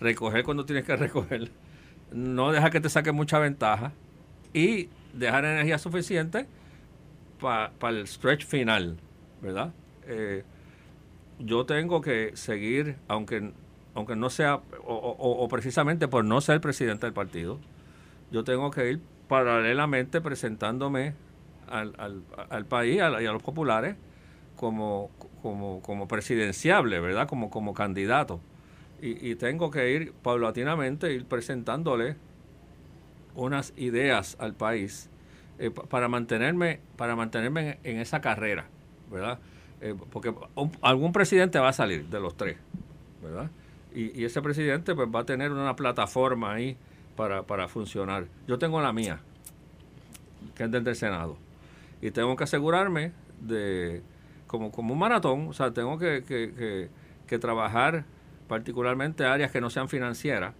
recoger 0.00 0.44
cuando 0.44 0.64
tienes 0.64 0.84
que 0.84 0.96
recoger, 0.96 1.50
no 2.12 2.52
deja 2.52 2.70
que 2.70 2.80
te 2.80 2.88
saque 2.88 3.12
mucha 3.12 3.38
ventaja 3.38 3.92
y 4.52 4.88
dejar 5.12 5.44
energía 5.44 5.78
suficiente 5.78 6.46
para 7.40 7.70
el 7.88 8.06
stretch 8.06 8.44
final, 8.44 8.96
¿verdad? 9.40 9.72
Eh, 10.06 10.44
yo 11.38 11.64
tengo 11.64 12.00
que 12.00 12.32
seguir, 12.34 12.96
aunque, 13.08 13.52
aunque 13.94 14.16
no 14.16 14.30
sea, 14.30 14.60
o, 14.84 15.48
precisamente 15.48 16.06
por 16.08 16.24
no 16.24 16.40
ser 16.40 16.60
presidente 16.60 17.06
del 17.06 17.14
partido, 17.14 17.58
yo 18.30 18.44
tengo 18.44 18.70
que 18.70 18.90
ir 18.90 19.00
paralelamente 19.28 20.20
presentándome 20.20 21.14
al, 21.68 21.94
al, 22.50 22.64
país 22.66 22.96
y 22.96 23.00
a 23.00 23.32
los 23.32 23.42
populares 23.42 23.96
como, 24.56 25.10
como, 25.40 25.80
como 25.82 26.08
presidenciable, 26.08 27.00
¿verdad? 27.00 27.26
Como, 27.26 27.48
como 27.48 27.72
candidato. 27.72 28.40
Y, 29.00 29.30
y 29.30 29.34
tengo 29.36 29.70
que 29.70 29.92
ir 29.92 30.12
paulatinamente, 30.12 31.12
ir 31.14 31.24
presentándole 31.24 32.16
unas 33.34 33.72
ideas 33.76 34.36
al 34.38 34.54
país 34.54 35.10
eh, 35.58 35.70
para 35.70 36.08
mantenerme 36.08 36.80
para 36.96 37.16
mantenerme 37.16 37.78
en, 37.84 37.98
esa 37.98 38.20
carrera, 38.20 38.66
¿verdad? 39.10 39.38
Eh, 39.80 39.94
porque 40.10 40.34
algún 40.80 41.12
presidente 41.12 41.58
va 41.58 41.68
a 41.68 41.72
salir 41.72 42.06
de 42.06 42.20
los 42.20 42.36
tres, 42.36 42.56
¿verdad? 43.22 43.50
Y, 43.94 44.24
ese 44.24 44.40
presidente 44.40 44.94
pues 44.94 45.08
va 45.14 45.20
a 45.20 45.24
tener 45.24 45.52
una 45.52 45.74
plataforma 45.76 46.52
ahí 46.52 46.76
para, 47.16 47.42
para 47.42 47.68
funcionar. 47.68 48.26
Yo 48.46 48.58
tengo 48.58 48.80
la 48.80 48.92
mía, 48.92 49.20
que 50.54 50.64
es 50.64 50.70
del 50.70 50.96
Senado, 50.96 51.36
y 52.00 52.10
tengo 52.10 52.36
que 52.36 52.44
asegurarme 52.44 53.12
de, 53.40 54.02
como, 54.46 54.70
como 54.70 54.94
un 54.94 54.98
maratón, 54.98 55.48
o 55.48 55.52
sea, 55.52 55.72
tengo 55.72 55.98
que, 55.98 56.24
que, 56.26 56.88
que 57.26 57.38
trabajar 57.38 58.04
particularmente 58.48 59.24
áreas 59.24 59.50
que 59.50 59.60
no 59.60 59.70
sean 59.70 59.88
financieras, 59.88 60.54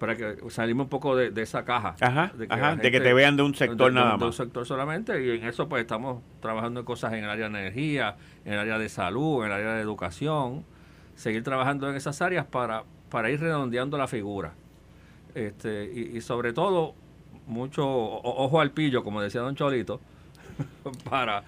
para 0.00 0.16
que 0.16 0.38
salimos 0.48 0.84
un 0.84 0.88
poco 0.88 1.14
de, 1.14 1.42
esa 1.42 1.66
caja. 1.66 1.94
de, 2.32 2.90
que, 2.90 3.00
te 3.00 3.12
vean 3.12 3.36
de 3.36 3.42
un 3.42 3.54
sector 3.54 3.92
nada 3.92 4.12
más. 4.12 4.20
De 4.20 4.26
un 4.26 4.32
sector 4.32 4.66
solamente 4.66 5.22
y 5.22 5.38
en 5.38 5.44
eso 5.44 5.68
pues 5.68 5.82
estamos 5.82 6.22
trabajando 6.40 6.80
en 6.80 6.86
cosas 6.86 7.12
en 7.12 7.22
el 7.22 7.28
área 7.28 7.50
de 7.50 7.58
energía, 7.60 8.16
en 8.46 8.54
el 8.54 8.58
área 8.60 8.78
de 8.78 8.88
salud, 8.88 9.44
en 9.44 9.48
el 9.48 9.52
área 9.52 9.74
de 9.74 9.82
educación, 9.82 10.64
seguir 11.16 11.44
trabajando 11.44 11.88
en 11.90 11.96
esas 11.96 12.22
áreas 12.22 12.46
para, 12.46 12.84
para 13.10 13.30
ir 13.30 13.40
redondeando 13.40 13.98
la 13.98 14.08
figura. 14.08 14.54
Este, 15.34 15.84
y, 15.84 16.18
sobre 16.22 16.54
todo, 16.54 16.94
mucho 17.46 17.86
ojo 17.86 18.58
al 18.62 18.70
pillo, 18.70 19.04
como 19.04 19.20
decía 19.20 19.42
don 19.42 19.54
Cholito, 19.54 20.00
para, 21.10 21.44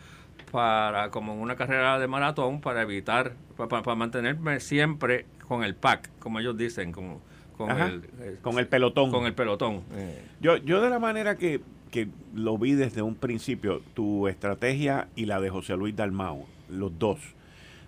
para 0.53 1.09
como 1.09 1.32
en 1.32 1.40
una 1.40 1.57
carrera 1.57 1.98
de 1.98 2.07
maratón, 2.07 2.61
para 2.61 2.82
evitar, 2.82 3.32
para, 3.57 3.82
para 3.82 3.96
mantenerme 3.96 4.61
siempre 4.61 5.24
con 5.48 5.64
el 5.64 5.74
pack, 5.74 6.11
como 6.18 6.38
ellos 6.38 6.55
dicen, 6.59 6.92
como 6.92 7.22
con, 7.66 7.80
el, 7.80 8.04
eh, 8.20 8.38
con 8.40 8.58
el 8.58 8.68
pelotón. 8.68 9.10
Con 9.10 9.26
el 9.26 9.34
pelotón. 9.34 9.82
Eh. 9.94 10.22
Yo, 10.40 10.56
yo 10.56 10.80
de 10.80 10.90
la 10.90 10.98
manera 10.98 11.36
que, 11.36 11.60
que 11.90 12.08
lo 12.34 12.58
vi 12.58 12.72
desde 12.72 13.02
un 13.02 13.14
principio, 13.14 13.80
tu 13.94 14.28
estrategia 14.28 15.08
y 15.16 15.26
la 15.26 15.40
de 15.40 15.50
José 15.50 15.76
Luis 15.76 15.96
Dalmau, 15.96 16.46
los 16.68 16.98
dos, 16.98 17.18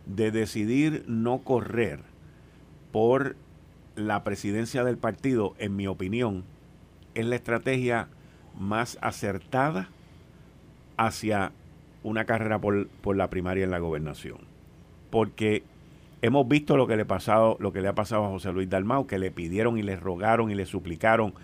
de 0.06 0.30
decidir 0.30 1.04
no 1.06 1.38
correr, 1.38 2.00
por 2.94 3.34
la 3.96 4.22
presidencia 4.22 4.84
del 4.84 4.98
partido, 4.98 5.54
en 5.58 5.74
mi 5.74 5.88
opinión, 5.88 6.44
es 7.14 7.26
la 7.26 7.34
estrategia 7.34 8.08
más 8.56 8.98
acertada 9.00 9.88
hacia 10.96 11.50
una 12.04 12.24
carrera 12.24 12.60
por, 12.60 12.86
por 12.86 13.16
la 13.16 13.30
primaria 13.30 13.64
en 13.64 13.72
la 13.72 13.80
gobernación. 13.80 14.38
Porque 15.10 15.64
hemos 16.24 16.48
visto 16.48 16.78
lo 16.78 16.86
que 16.86 16.96
le 16.96 17.04
pasado, 17.04 17.58
lo 17.60 17.72
que 17.72 17.82
le 17.82 17.88
ha 17.88 17.94
pasado 17.94 18.24
a 18.24 18.28
José 18.28 18.50
Luis 18.50 18.70
Dalmau, 18.70 19.06
que 19.06 19.18
le 19.18 19.30
pidieron 19.30 19.76
y 19.76 19.82
le 19.82 19.96
rogaron 19.96 20.50
y 20.50 20.54
le 20.54 20.64
suplicaron 20.64 21.34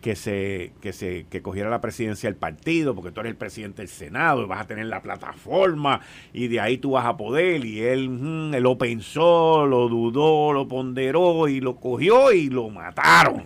que 0.00 0.16
se, 0.16 0.72
que 0.80 0.94
se 0.94 1.26
que 1.28 1.42
cogiera 1.42 1.68
la 1.68 1.82
presidencia 1.82 2.30
del 2.30 2.36
partido, 2.36 2.94
porque 2.94 3.10
tú 3.12 3.20
eres 3.20 3.32
el 3.32 3.36
presidente 3.36 3.82
del 3.82 3.90
Senado 3.90 4.42
y 4.42 4.46
vas 4.46 4.62
a 4.62 4.66
tener 4.66 4.86
la 4.86 5.02
plataforma 5.02 6.00
y 6.32 6.48
de 6.48 6.60
ahí 6.60 6.78
tú 6.78 6.92
vas 6.92 7.04
a 7.04 7.18
poder. 7.18 7.66
Y 7.66 7.82
él, 7.82 8.08
mm, 8.08 8.54
él 8.54 8.62
lo 8.62 8.78
pensó, 8.78 9.66
lo 9.66 9.90
dudó, 9.90 10.54
lo 10.54 10.66
ponderó 10.66 11.46
y 11.48 11.60
lo 11.60 11.76
cogió 11.76 12.32
y 12.32 12.48
lo 12.48 12.70
mataron. 12.70 13.44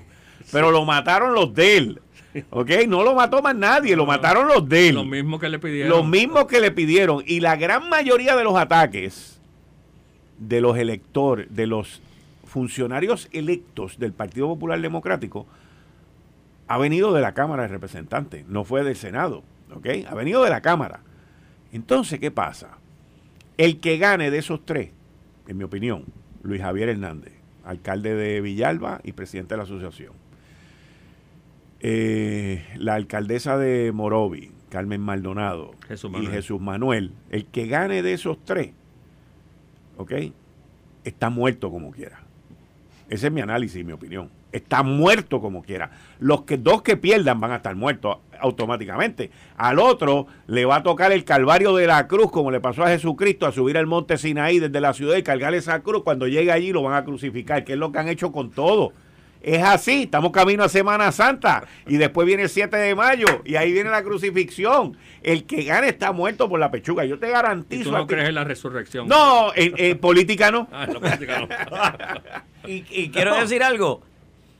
Pero 0.52 0.70
lo 0.70 0.84
mataron 0.84 1.34
los 1.34 1.52
de 1.52 1.76
él. 1.76 2.00
¿Ok? 2.50 2.70
No 2.86 3.02
lo 3.02 3.16
mató 3.16 3.42
más 3.42 3.56
nadie, 3.56 3.96
lo 3.96 4.06
mataron 4.06 4.46
los 4.46 4.68
de 4.68 4.90
él. 4.90 4.94
Lo 4.94 5.04
mismo 5.04 5.40
que 5.40 5.48
le 5.48 5.58
pidieron. 5.58 5.90
Lo 5.90 6.04
mismo 6.04 6.46
que 6.46 6.60
le 6.60 6.70
pidieron. 6.70 7.24
Y 7.26 7.40
la 7.40 7.56
gran 7.56 7.88
mayoría 7.88 8.36
de 8.36 8.44
los 8.44 8.56
ataques 8.56 9.33
de 10.38 10.60
los 10.60 10.76
electores, 10.78 11.54
de 11.54 11.66
los 11.66 12.00
funcionarios 12.44 13.28
electos 13.32 13.98
del 13.98 14.12
Partido 14.12 14.48
Popular 14.48 14.80
Democrático, 14.80 15.46
ha 16.66 16.78
venido 16.78 17.12
de 17.12 17.20
la 17.20 17.34
Cámara 17.34 17.62
de 17.62 17.68
Representantes, 17.68 18.46
no 18.48 18.64
fue 18.64 18.84
del 18.84 18.96
Senado, 18.96 19.42
¿ok? 19.74 19.86
Ha 20.08 20.14
venido 20.14 20.42
de 20.42 20.50
la 20.50 20.60
Cámara. 20.60 21.00
Entonces, 21.72 22.20
¿qué 22.20 22.30
pasa? 22.30 22.78
El 23.56 23.80
que 23.80 23.98
gane 23.98 24.30
de 24.30 24.38
esos 24.38 24.64
tres, 24.64 24.90
en 25.46 25.58
mi 25.58 25.64
opinión, 25.64 26.04
Luis 26.42 26.62
Javier 26.62 26.88
Hernández, 26.88 27.32
alcalde 27.64 28.14
de 28.14 28.40
Villalba 28.40 29.00
y 29.04 29.12
presidente 29.12 29.54
de 29.54 29.58
la 29.58 29.64
asociación. 29.64 30.12
Eh, 31.80 32.64
la 32.76 32.94
alcaldesa 32.94 33.58
de 33.58 33.92
Morovi, 33.92 34.52
Carmen 34.70 35.00
Maldonado, 35.00 35.72
y 35.90 36.26
Jesús 36.26 36.60
Manuel, 36.60 37.12
el 37.30 37.46
que 37.46 37.66
gane 37.66 38.02
de 38.02 38.14
esos 38.14 38.42
tres, 38.44 38.72
¿ok? 39.96 40.12
Está 41.04 41.30
muerto 41.30 41.70
como 41.70 41.90
quiera. 41.90 42.20
Ese 43.08 43.26
es 43.26 43.32
mi 43.32 43.40
análisis 43.40 43.80
y 43.80 43.84
mi 43.84 43.92
opinión 43.92 44.30
está 44.54 44.84
muerto 44.84 45.40
como 45.40 45.62
quiera. 45.62 45.90
Los 46.20 46.42
que, 46.42 46.56
dos 46.56 46.82
que 46.82 46.96
pierdan 46.96 47.40
van 47.40 47.50
a 47.50 47.56
estar 47.56 47.74
muertos 47.74 48.18
automáticamente. 48.38 49.30
Al 49.56 49.80
otro 49.80 50.28
le 50.46 50.64
va 50.64 50.76
a 50.76 50.82
tocar 50.82 51.10
el 51.10 51.24
calvario 51.24 51.74
de 51.74 51.88
la 51.88 52.06
cruz, 52.06 52.30
como 52.30 52.52
le 52.52 52.60
pasó 52.60 52.84
a 52.84 52.88
Jesucristo, 52.88 53.46
a 53.46 53.52
subir 53.52 53.76
al 53.76 53.86
monte 53.86 54.16
Sinaí 54.16 54.60
desde 54.60 54.80
la 54.80 54.94
ciudad 54.94 55.16
y 55.16 55.24
cargar 55.24 55.54
esa 55.54 55.80
cruz. 55.80 56.04
Cuando 56.04 56.28
llegue 56.28 56.52
allí 56.52 56.72
lo 56.72 56.82
van 56.82 56.94
a 56.94 57.04
crucificar, 57.04 57.64
que 57.64 57.72
es 57.72 57.78
lo 57.78 57.90
que 57.90 57.98
han 57.98 58.08
hecho 58.08 58.30
con 58.30 58.52
todo. 58.52 58.92
Es 59.44 59.62
así, 59.62 60.04
estamos 60.04 60.32
camino 60.32 60.64
a 60.64 60.68
Semana 60.68 61.12
Santa 61.12 61.66
y 61.86 61.98
después 61.98 62.26
viene 62.26 62.44
el 62.44 62.48
7 62.48 62.76
de 62.76 62.94
mayo 62.94 63.26
y 63.44 63.56
ahí 63.56 63.72
viene 63.72 63.90
la 63.90 64.02
crucifixión. 64.02 64.96
El 65.22 65.44
que 65.44 65.64
gane 65.64 65.88
está 65.88 66.12
muerto 66.12 66.48
por 66.48 66.58
la 66.58 66.70
pechuga. 66.70 67.04
Yo 67.04 67.18
te 67.18 67.30
garantizo. 67.30 67.82
¿Y 67.82 67.84
tú 67.84 67.92
no 67.92 68.06
crees 68.06 68.28
en 68.28 68.34
la 68.34 68.44
resurrección? 68.44 69.06
No, 69.06 69.52
en, 69.54 69.98
política 69.98 70.50
no. 70.50 70.66
Ah, 70.72 70.86
en 70.88 70.94
política 70.94 71.40
no. 71.40 72.68
y 72.68 73.10
quiero 73.10 73.34
decir 73.36 73.62
algo 73.62 74.02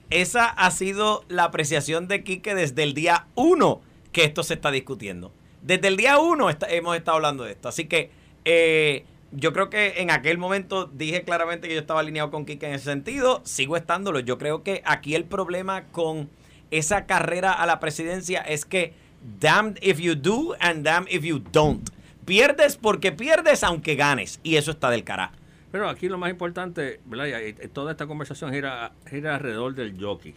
esa 0.09 0.45
ha 0.45 0.71
sido 0.71 1.25
la 1.29 1.45
apreciación 1.45 2.07
de 2.07 2.23
Quique 2.23 2.55
desde 2.55 2.83
el 2.83 2.93
día 2.93 3.27
uno 3.35 3.81
que 4.11 4.23
esto 4.23 4.43
se 4.43 4.53
está 4.53 4.71
discutiendo. 4.71 5.31
Desde 5.61 5.87
el 5.87 5.97
día 5.97 6.19
uno 6.19 6.49
hemos 6.49 6.95
estado 6.95 7.17
hablando 7.17 7.43
de 7.43 7.51
esto. 7.51 7.67
Así 7.67 7.85
que 7.85 8.11
eh, 8.45 9.05
yo 9.35 9.53
creo 9.53 9.69
que 9.69 10.01
en 10.01 10.11
aquel 10.11 10.37
momento 10.37 10.85
dije 10.85 11.23
claramente 11.23 11.67
que 11.67 11.73
yo 11.73 11.79
estaba 11.79 11.99
alineado 11.99 12.31
con 12.31 12.45
Quique 12.45 12.67
en 12.67 12.73
ese 12.73 12.85
sentido. 12.85 13.41
Sigo 13.43 13.77
estándolo. 13.77 14.19
Yo 14.19 14.37
creo 14.37 14.63
que 14.63 14.81
aquí 14.85 15.15
el 15.15 15.25
problema 15.25 15.85
con 15.85 16.29
esa 16.71 17.05
carrera 17.05 17.51
a 17.51 17.65
la 17.65 17.79
presidencia 17.79 18.41
es 18.41 18.65
que 18.65 18.93
damned 19.39 19.77
if 19.81 19.99
you 19.99 20.15
do 20.15 20.55
and 20.59 20.83
damned 20.83 21.11
if 21.11 21.23
you 21.23 21.39
don't. 21.39 21.89
Pierdes 22.25 22.77
porque 22.77 23.11
pierdes 23.11 23.63
aunque 23.63 23.95
ganes. 23.95 24.39
Y 24.43 24.55
eso 24.55 24.71
está 24.71 24.89
del 24.89 25.03
carajo. 25.03 25.35
Pero 25.71 25.89
aquí 25.89 26.07
lo 26.07 26.17
más 26.17 26.31
importante, 26.31 27.01
¿verdad? 27.05 27.37
toda 27.73 27.91
esta 27.91 28.07
conversación 28.07 28.53
gira, 28.53 28.93
gira 29.09 29.35
alrededor 29.35 29.75
del 29.75 30.01
jockey. 30.01 30.33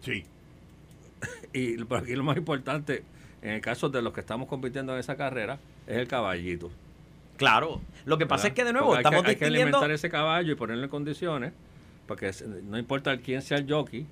Sí. 0.00 0.24
y 1.52 1.76
aquí 1.94 2.14
lo 2.14 2.24
más 2.24 2.38
importante, 2.38 3.02
en 3.42 3.50
el 3.50 3.60
caso 3.60 3.90
de 3.90 4.00
los 4.00 4.14
que 4.14 4.20
estamos 4.20 4.48
compitiendo 4.48 4.94
en 4.94 5.00
esa 5.00 5.16
carrera, 5.16 5.58
es 5.86 5.98
el 5.98 6.08
caballito. 6.08 6.70
Claro. 7.36 7.80
Lo 8.04 8.18
que 8.18 8.26
pasa 8.26 8.48
es 8.48 8.54
que, 8.54 8.64
de 8.64 8.72
nuevo, 8.72 8.96
estamos 8.96 9.18
hay 9.18 9.24
que, 9.24 9.30
hay 9.30 9.36
que 9.36 9.44
alimentar 9.46 9.90
ese 9.90 10.08
caballo 10.08 10.52
y 10.52 10.54
ponerle 10.54 10.84
en 10.84 10.90
condiciones, 10.90 11.52
porque 12.06 12.32
no 12.64 12.78
importa 12.78 13.16
quién 13.18 13.42
sea 13.42 13.58
el 13.58 13.70
jockey. 13.70 14.06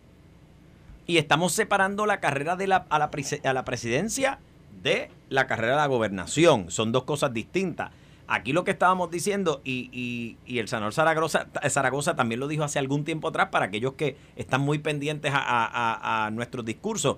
Y 1.06 1.18
estamos 1.18 1.52
separando 1.52 2.06
la 2.06 2.20
carrera 2.20 2.56
de 2.56 2.66
la, 2.66 2.86
a, 2.88 2.98
la, 2.98 3.10
a 3.44 3.52
la 3.52 3.64
presidencia 3.64 4.38
de 4.82 5.10
la 5.28 5.46
carrera 5.46 5.72
de 5.72 5.78
la 5.78 5.86
gobernación. 5.86 6.70
Son 6.70 6.92
dos 6.92 7.04
cosas 7.04 7.32
distintas. 7.32 7.90
Aquí 8.26 8.54
lo 8.54 8.64
que 8.64 8.70
estábamos 8.70 9.10
diciendo, 9.10 9.60
y, 9.64 10.36
el 10.46 10.66
senador 10.68 10.94
Zaragoza, 10.94 11.46
Zaragoza, 11.68 12.16
también 12.16 12.40
lo 12.40 12.48
dijo 12.48 12.64
hace 12.64 12.78
algún 12.78 13.04
tiempo 13.04 13.28
atrás, 13.28 13.48
para 13.50 13.66
aquellos 13.66 13.94
que 13.94 14.16
están 14.36 14.62
muy 14.62 14.78
pendientes 14.78 15.30
a, 15.34 16.30
nuestros 16.32 16.64
discursos, 16.64 17.16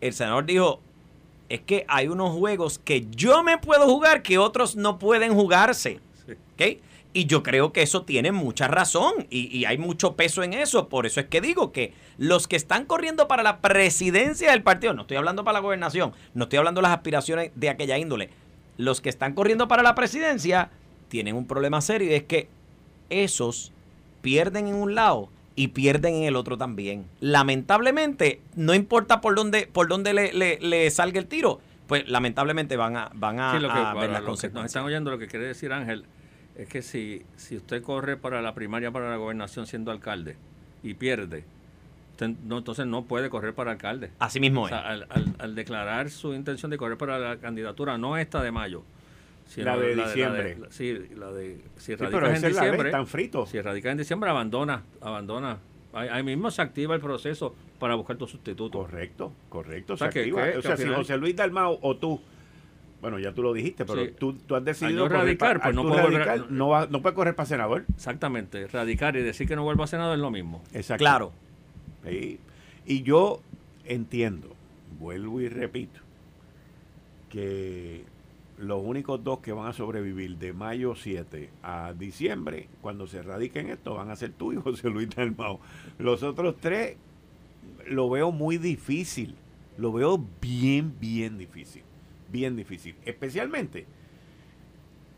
el 0.00 0.12
senador 0.12 0.46
dijo, 0.46 0.80
es 1.48 1.60
que 1.60 1.84
hay 1.88 2.08
unos 2.08 2.36
juegos 2.36 2.78
que 2.78 3.06
yo 3.10 3.42
me 3.42 3.58
puedo 3.58 3.86
jugar 3.86 4.22
que 4.22 4.38
otros 4.38 4.76
no 4.76 4.98
pueden 4.98 5.34
jugarse. 5.34 6.00
Y 7.14 7.24
yo 7.24 7.42
creo 7.42 7.72
que 7.72 7.82
eso 7.82 8.02
tiene 8.02 8.32
mucha 8.32 8.68
razón 8.68 9.26
y, 9.30 9.56
y, 9.56 9.64
hay 9.64 9.78
mucho 9.78 10.14
peso 10.14 10.42
en 10.42 10.52
eso. 10.52 10.88
Por 10.88 11.06
eso 11.06 11.20
es 11.20 11.26
que 11.26 11.40
digo 11.40 11.72
que 11.72 11.94
los 12.18 12.46
que 12.46 12.56
están 12.56 12.84
corriendo 12.84 13.28
para 13.28 13.42
la 13.42 13.60
presidencia 13.60 14.50
del 14.50 14.62
partido, 14.62 14.92
no 14.92 15.02
estoy 15.02 15.16
hablando 15.16 15.42
para 15.42 15.54
la 15.54 15.60
gobernación, 15.60 16.12
no 16.34 16.44
estoy 16.44 16.58
hablando 16.58 16.80
de 16.80 16.88
las 16.88 16.96
aspiraciones 16.96 17.50
de 17.54 17.70
aquella 17.70 17.96
índole, 17.96 18.30
los 18.76 19.00
que 19.00 19.08
están 19.08 19.34
corriendo 19.34 19.68
para 19.68 19.82
la 19.82 19.94
presidencia 19.94 20.70
tienen 21.08 21.34
un 21.34 21.46
problema 21.46 21.80
serio 21.80 22.10
y 22.10 22.14
es 22.14 22.24
que 22.24 22.48
esos 23.08 23.72
pierden 24.20 24.66
en 24.68 24.74
un 24.74 24.94
lado 24.94 25.30
y 25.58 25.68
pierden 25.68 26.14
en 26.14 26.22
el 26.22 26.36
otro 26.36 26.56
también. 26.56 27.04
Lamentablemente, 27.18 28.40
no 28.54 28.74
importa 28.74 29.20
por 29.20 29.34
dónde, 29.34 29.66
por 29.66 29.88
dónde 29.88 30.14
le, 30.14 30.90
salga 30.92 31.18
el 31.18 31.26
tiro, 31.26 31.60
pues 31.88 32.08
lamentablemente 32.08 32.76
van 32.76 32.96
a, 32.96 33.10
van 33.12 33.40
a, 33.40 33.52
ver 33.54 33.62
las 33.62 34.22
consecuencias. 34.22 34.52
nos 34.54 34.64
están 34.66 34.84
oyendo 34.84 35.10
lo 35.10 35.18
que 35.18 35.26
quiere 35.26 35.46
decir 35.46 35.72
Ángel 35.72 36.04
es 36.54 36.68
que 36.68 36.80
si, 36.80 37.24
si 37.34 37.56
usted 37.56 37.82
corre 37.82 38.16
para 38.16 38.40
la 38.40 38.54
primaria 38.54 38.92
para 38.92 39.10
la 39.10 39.16
gobernación 39.16 39.66
siendo 39.66 39.90
alcalde 39.90 40.36
y 40.84 40.94
pierde, 40.94 41.42
no, 42.44 42.58
entonces 42.58 42.86
no 42.86 43.06
puede 43.06 43.28
correr 43.28 43.52
para 43.52 43.72
alcalde. 43.72 44.12
Así 44.20 44.38
mismo 44.38 44.68
es. 44.68 44.72
al, 44.72 45.54
declarar 45.56 46.08
su 46.10 46.34
intención 46.34 46.70
de 46.70 46.78
correr 46.78 46.98
para 46.98 47.18
la 47.18 47.38
candidatura, 47.38 47.98
no 47.98 48.16
esta 48.16 48.44
de 48.44 48.52
mayo, 48.52 48.84
la 49.56 49.76
de 49.76 49.94
diciembre. 49.94 50.58
sí, 50.70 50.98
la 51.16 51.32
de. 51.32 51.60
Si 51.76 51.94
radica 51.94 52.36
en 52.36 52.42
diciembre. 52.42 52.88
están 52.88 53.06
fritos. 53.06 53.50
Si 53.50 53.60
radica 53.60 53.90
en 53.90 53.98
diciembre, 53.98 54.30
abandona. 54.30 54.84
abandona 55.00 55.58
ahí, 55.92 56.22
mismo 56.22 56.50
se 56.50 56.62
activa 56.62 56.94
el 56.94 57.00
proceso 57.00 57.54
para 57.78 57.94
buscar 57.94 58.16
tu 58.16 58.26
sustituto. 58.26 58.78
Correcto, 58.78 59.32
correcto. 59.48 59.94
O 59.94 59.96
sea, 59.96 60.10
se 60.10 60.20
activa. 60.20 60.44
o 60.56 60.62
sea 60.62 60.76
si 60.76 60.86
José 60.86 61.16
Luis 61.16 61.36
Dalmao 61.36 61.78
o 61.82 61.96
tú. 61.96 62.20
Bueno, 63.00 63.20
ya 63.20 63.32
tú 63.32 63.42
lo 63.44 63.52
dijiste, 63.52 63.84
pero 63.84 64.10
tú, 64.14 64.32
tú, 64.32 64.56
has 64.56 64.64
decidido 64.64 65.08
radicar, 65.08 65.62
pues 65.62 65.72
no, 65.72 65.84
no, 66.50 66.68
va, 66.68 66.88
no 66.90 67.00
puede 67.00 67.14
correr 67.14 67.36
para 67.36 67.46
senador. 67.46 67.84
Exactamente, 67.94 68.66
radicar 68.66 69.14
y 69.14 69.22
decir 69.22 69.46
que 69.46 69.54
no 69.54 69.62
vuelva 69.62 69.84
a 69.84 69.86
senador 69.86 70.16
es 70.16 70.20
lo 70.20 70.32
mismo. 70.32 70.64
Exacto. 70.74 71.02
Claro. 71.02 71.32
Y 72.04 73.02
yo 73.04 73.40
entiendo, 73.84 74.48
vuelvo 74.98 75.40
y 75.40 75.48
repito, 75.48 76.00
que 77.30 78.04
los 78.58 78.82
únicos 78.82 79.22
dos 79.22 79.38
que 79.38 79.52
van 79.52 79.66
a 79.66 79.72
sobrevivir 79.72 80.36
de 80.36 80.52
mayo 80.52 80.94
7 80.94 81.50
a 81.62 81.92
diciembre, 81.96 82.68
cuando 82.80 83.06
se 83.06 83.22
radiquen 83.22 83.70
esto, 83.70 83.94
van 83.94 84.10
a 84.10 84.16
ser 84.16 84.32
tú 84.32 84.52
y 84.52 84.56
José 84.56 84.90
Luis 84.90 85.08
Dalmao. 85.10 85.60
Los 85.98 86.22
otros 86.22 86.56
tres 86.60 86.96
lo 87.86 88.10
veo 88.10 88.32
muy 88.32 88.58
difícil, 88.58 89.36
lo 89.76 89.92
veo 89.92 90.22
bien, 90.40 90.94
bien 90.98 91.38
difícil, 91.38 91.82
bien 92.30 92.56
difícil. 92.56 92.96
Especialmente, 93.04 93.86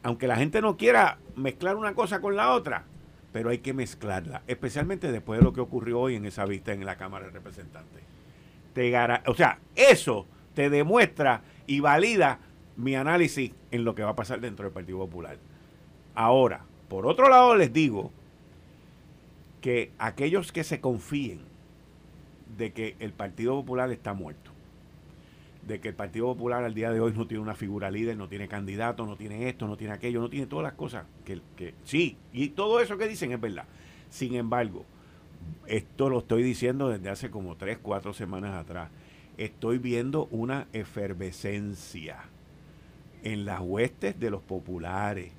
aunque 0.02 0.26
la 0.26 0.36
gente 0.36 0.60
no 0.60 0.76
quiera 0.76 1.18
mezclar 1.34 1.76
una 1.76 1.94
cosa 1.94 2.20
con 2.20 2.36
la 2.36 2.52
otra, 2.52 2.84
pero 3.32 3.48
hay 3.48 3.58
que 3.58 3.72
mezclarla, 3.72 4.42
especialmente 4.48 5.10
después 5.10 5.40
de 5.40 5.44
lo 5.44 5.52
que 5.52 5.60
ocurrió 5.60 6.00
hoy 6.00 6.16
en 6.16 6.26
esa 6.26 6.44
vista 6.44 6.72
en 6.72 6.84
la 6.84 6.96
Cámara 6.96 7.26
de 7.26 7.32
Representantes. 7.32 8.02
Te 8.74 8.94
o 9.26 9.34
sea, 9.34 9.58
eso 9.74 10.26
te 10.54 10.68
demuestra 10.68 11.42
y 11.66 11.80
valida 11.80 12.38
mi 12.80 12.96
análisis 12.96 13.52
en 13.70 13.84
lo 13.84 13.94
que 13.94 14.02
va 14.02 14.10
a 14.10 14.16
pasar 14.16 14.40
dentro 14.40 14.64
del 14.64 14.72
Partido 14.72 14.98
Popular. 14.98 15.38
Ahora, 16.14 16.64
por 16.88 17.06
otro 17.06 17.28
lado, 17.28 17.54
les 17.56 17.72
digo 17.72 18.10
que 19.60 19.92
aquellos 19.98 20.52
que 20.52 20.64
se 20.64 20.80
confíen 20.80 21.40
de 22.56 22.72
que 22.72 22.96
el 22.98 23.12
Partido 23.12 23.54
Popular 23.54 23.90
está 23.90 24.12
muerto, 24.14 24.50
de 25.66 25.80
que 25.80 25.88
el 25.88 25.94
Partido 25.94 26.26
Popular 26.26 26.64
al 26.64 26.74
día 26.74 26.90
de 26.90 27.00
hoy 27.00 27.12
no 27.12 27.26
tiene 27.26 27.42
una 27.42 27.54
figura 27.54 27.90
líder, 27.90 28.16
no 28.16 28.28
tiene 28.28 28.48
candidato, 28.48 29.06
no 29.06 29.16
tiene 29.16 29.48
esto, 29.48 29.66
no 29.66 29.76
tiene 29.76 29.94
aquello, 29.94 30.20
no 30.20 30.30
tiene 30.30 30.46
todas 30.46 30.64
las 30.64 30.72
cosas 30.72 31.04
que, 31.24 31.40
que 31.56 31.74
sí, 31.84 32.16
y 32.32 32.48
todo 32.48 32.80
eso 32.80 32.98
que 32.98 33.06
dicen 33.06 33.32
es 33.32 33.40
verdad. 33.40 33.66
Sin 34.08 34.34
embargo, 34.34 34.84
esto 35.66 36.08
lo 36.08 36.18
estoy 36.18 36.42
diciendo 36.42 36.88
desde 36.88 37.10
hace 37.10 37.30
como 37.30 37.56
tres, 37.56 37.78
cuatro 37.80 38.12
semanas 38.12 38.54
atrás. 38.54 38.90
Estoy 39.36 39.78
viendo 39.78 40.26
una 40.32 40.66
efervescencia 40.72 42.29
en 43.24 43.44
las 43.44 43.60
huestes 43.60 44.18
de 44.18 44.30
los 44.30 44.42
populares. 44.42 45.32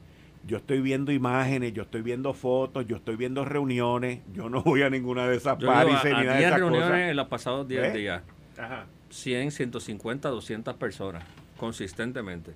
Yo 0.48 0.58
estoy 0.58 0.82
viendo 0.82 1.12
imágenes, 1.12 1.74
yo 1.74 1.84
estoy 1.84 2.02
viendo 2.02 2.34
fotos, 2.34 2.88
yo 2.88 2.96
estoy 2.96 3.16
viendo 3.16 3.46
reuniones. 3.46 4.22
Yo 4.34 4.50
no 4.50 4.64
voy 4.64 4.82
a 4.82 4.90
ninguna 4.90 5.28
de 5.28 5.38
esas 5.38 5.64
paris 5.64 5.98
ni 6.04 6.12
nada 6.12 6.36
de 6.36 6.46
esas 6.46 6.60
reuniones 6.60 7.10
en 7.12 7.16
los 7.16 7.28
pasados 7.28 7.68
10 7.68 7.94
días. 7.94 8.24
Ajá. 8.58 8.86
100, 9.12 9.52
150, 9.52 10.30
200 10.30 10.76
personas, 10.76 11.24
consistentemente. 11.58 12.54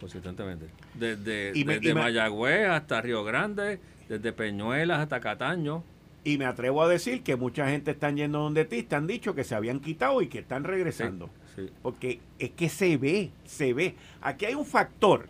Consistentemente. 0.00 0.66
Desde, 0.94 1.52
desde 1.52 1.94
Mayagüez 1.94 2.68
hasta 2.68 3.00
Río 3.00 3.24
Grande, 3.24 3.80
desde 4.08 4.32
Peñuelas 4.32 5.00
hasta 5.00 5.20
Cataño. 5.20 5.82
Y 6.24 6.38
me 6.38 6.44
atrevo 6.44 6.82
a 6.82 6.88
decir 6.88 7.22
que 7.22 7.36
mucha 7.36 7.68
gente 7.68 7.92
están 7.92 8.16
yendo 8.16 8.40
donde 8.40 8.64
ti, 8.64 8.82
te 8.82 8.96
han 8.96 9.06
dicho 9.06 9.34
que 9.34 9.44
se 9.44 9.54
habían 9.54 9.78
quitado 9.78 10.20
y 10.22 10.26
que 10.26 10.40
están 10.40 10.64
regresando. 10.64 11.30
Porque 11.82 12.20
es 12.38 12.50
que 12.50 12.68
se 12.68 12.96
ve, 12.96 13.30
se 13.44 13.72
ve. 13.72 13.94
Aquí 14.20 14.44
hay 14.44 14.54
un 14.54 14.66
factor 14.66 15.28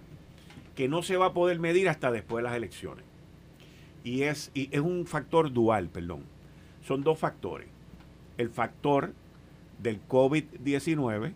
que 0.74 0.88
no 0.88 1.02
se 1.02 1.16
va 1.16 1.26
a 1.26 1.32
poder 1.32 1.58
medir 1.58 1.88
hasta 1.88 2.10
después 2.10 2.42
de 2.42 2.48
las 2.48 2.56
elecciones. 2.56 3.04
Y 4.04 4.22
es, 4.22 4.50
y 4.54 4.68
es 4.72 4.80
un 4.80 5.06
factor 5.06 5.52
dual, 5.52 5.88
perdón. 5.88 6.24
Son 6.86 7.02
dos 7.02 7.18
factores. 7.18 7.68
El 8.38 8.50
factor 8.50 9.12
del 9.82 10.00
COVID-19, 10.06 11.32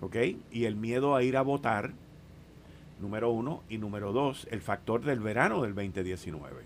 ¿ok? 0.00 0.16
Y 0.52 0.64
el 0.64 0.76
miedo 0.76 1.14
a 1.14 1.22
ir 1.22 1.36
a 1.36 1.42
votar, 1.42 1.92
número 3.00 3.30
uno. 3.30 3.62
Y 3.68 3.78
número 3.78 4.12
dos, 4.12 4.46
el 4.50 4.60
factor 4.62 5.02
del 5.02 5.20
verano 5.20 5.62
del 5.62 5.74
2019. 5.74 6.62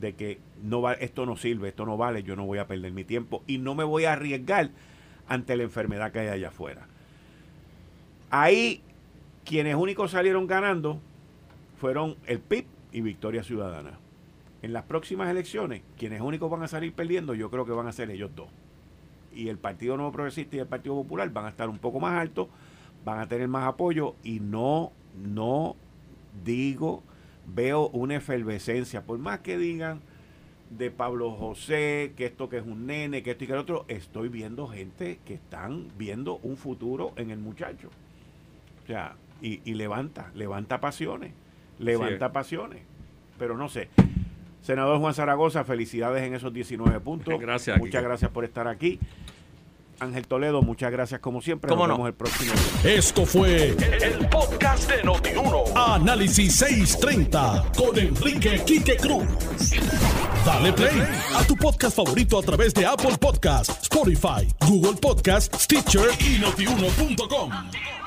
De 0.00 0.14
que 0.14 0.40
no 0.62 0.80
va, 0.80 0.94
esto 0.94 1.26
no 1.26 1.36
sirve, 1.36 1.68
esto 1.68 1.84
no 1.84 1.96
vale, 1.96 2.22
yo 2.22 2.34
no 2.34 2.46
voy 2.46 2.58
a 2.58 2.66
perder 2.66 2.92
mi 2.92 3.04
tiempo 3.04 3.42
y 3.46 3.58
no 3.58 3.74
me 3.74 3.84
voy 3.84 4.06
a 4.06 4.14
arriesgar 4.14 4.70
ante 5.32 5.56
la 5.56 5.62
enfermedad 5.62 6.12
que 6.12 6.20
hay 6.20 6.28
allá 6.28 6.48
afuera. 6.48 6.86
Ahí, 8.30 8.82
quienes 9.44 9.74
únicos 9.74 10.10
salieron 10.12 10.46
ganando 10.46 11.00
fueron 11.76 12.16
el 12.26 12.40
PIB 12.40 12.66
y 12.92 13.00
Victoria 13.00 13.42
Ciudadana. 13.42 13.98
En 14.62 14.72
las 14.72 14.84
próximas 14.84 15.28
elecciones, 15.28 15.82
quienes 15.98 16.20
únicos 16.20 16.50
van 16.50 16.62
a 16.62 16.68
salir 16.68 16.92
perdiendo, 16.92 17.34
yo 17.34 17.50
creo 17.50 17.66
que 17.66 17.72
van 17.72 17.88
a 17.88 17.92
ser 17.92 18.10
ellos 18.10 18.30
dos 18.34 18.48
y 19.34 19.48
el 19.48 19.58
Partido 19.58 19.96
Nuevo 19.96 20.12
Progresista 20.12 20.56
y 20.56 20.58
el 20.60 20.66
Partido 20.66 20.94
Popular 20.94 21.30
van 21.30 21.46
a 21.46 21.48
estar 21.48 21.68
un 21.68 21.78
poco 21.78 22.00
más 22.00 22.20
altos, 22.20 22.48
van 23.04 23.18
a 23.18 23.28
tener 23.28 23.48
más 23.48 23.66
apoyo 23.66 24.14
y 24.22 24.40
no, 24.40 24.92
no 25.16 25.76
digo, 26.44 27.02
veo 27.46 27.88
una 27.88 28.16
efervescencia, 28.16 29.02
por 29.02 29.18
más 29.18 29.40
que 29.40 29.58
digan 29.58 30.00
de 30.76 30.90
Pablo 30.90 31.30
José, 31.32 32.12
que 32.16 32.26
esto 32.26 32.48
que 32.48 32.58
es 32.58 32.64
un 32.64 32.86
nene, 32.86 33.22
que 33.22 33.32
esto 33.32 33.44
y 33.44 33.46
que 33.46 33.52
el 33.52 33.58
otro, 33.58 33.84
estoy 33.88 34.28
viendo 34.28 34.66
gente 34.66 35.18
que 35.24 35.34
están 35.34 35.88
viendo 35.96 36.36
un 36.42 36.56
futuro 36.56 37.12
en 37.16 37.30
el 37.30 37.38
muchacho. 37.38 37.90
O 38.84 38.86
sea, 38.86 39.16
y, 39.40 39.58
levanta, 39.74 40.30
levanta 40.34 40.80
pasiones, 40.80 41.32
levanta 41.78 42.32
pasiones. 42.32 42.82
Pero 43.38 43.56
no 43.56 43.68
sé, 43.68 43.88
Senador 44.62 45.00
Juan 45.00 45.14
Zaragoza, 45.14 45.64
felicidades 45.64 46.22
en 46.22 46.34
esos 46.34 46.52
19 46.52 47.00
puntos. 47.00 47.38
Gracias. 47.40 47.78
Muchas 47.78 48.02
gracias 48.02 48.30
por 48.30 48.44
estar 48.44 48.68
aquí. 48.68 48.98
Ángel 50.02 50.26
Toledo, 50.26 50.62
muchas 50.62 50.90
gracias 50.90 51.20
como 51.20 51.40
siempre. 51.40 51.70
Nos 51.70 51.88
vemos 51.88 52.06
el 52.08 52.14
próximo 52.14 52.52
día. 52.52 52.94
Esto 52.94 53.24
fue 53.24 53.68
el, 53.68 54.28
podcast 54.28 54.90
de 54.90 55.02
Notiuno. 55.04 55.64
Análisis 55.76 56.56
630 56.56 57.72
con 57.76 57.96
Enrique 57.96 58.62
Quique 58.66 58.96
Cruz. 58.96 59.24
Dale 60.44 60.72
play 60.72 61.02
a 61.36 61.44
tu 61.44 61.56
podcast 61.56 61.96
favorito 61.96 62.38
a 62.38 62.42
través 62.42 62.74
de 62.74 62.84
Apple 62.84 63.16
Podcasts, 63.18 63.82
Spotify, 63.82 64.48
Google 64.66 64.98
Podcasts, 65.00 65.62
Stitcher 65.62 66.10
y 66.18 66.40
notiuno.com. 66.40 68.01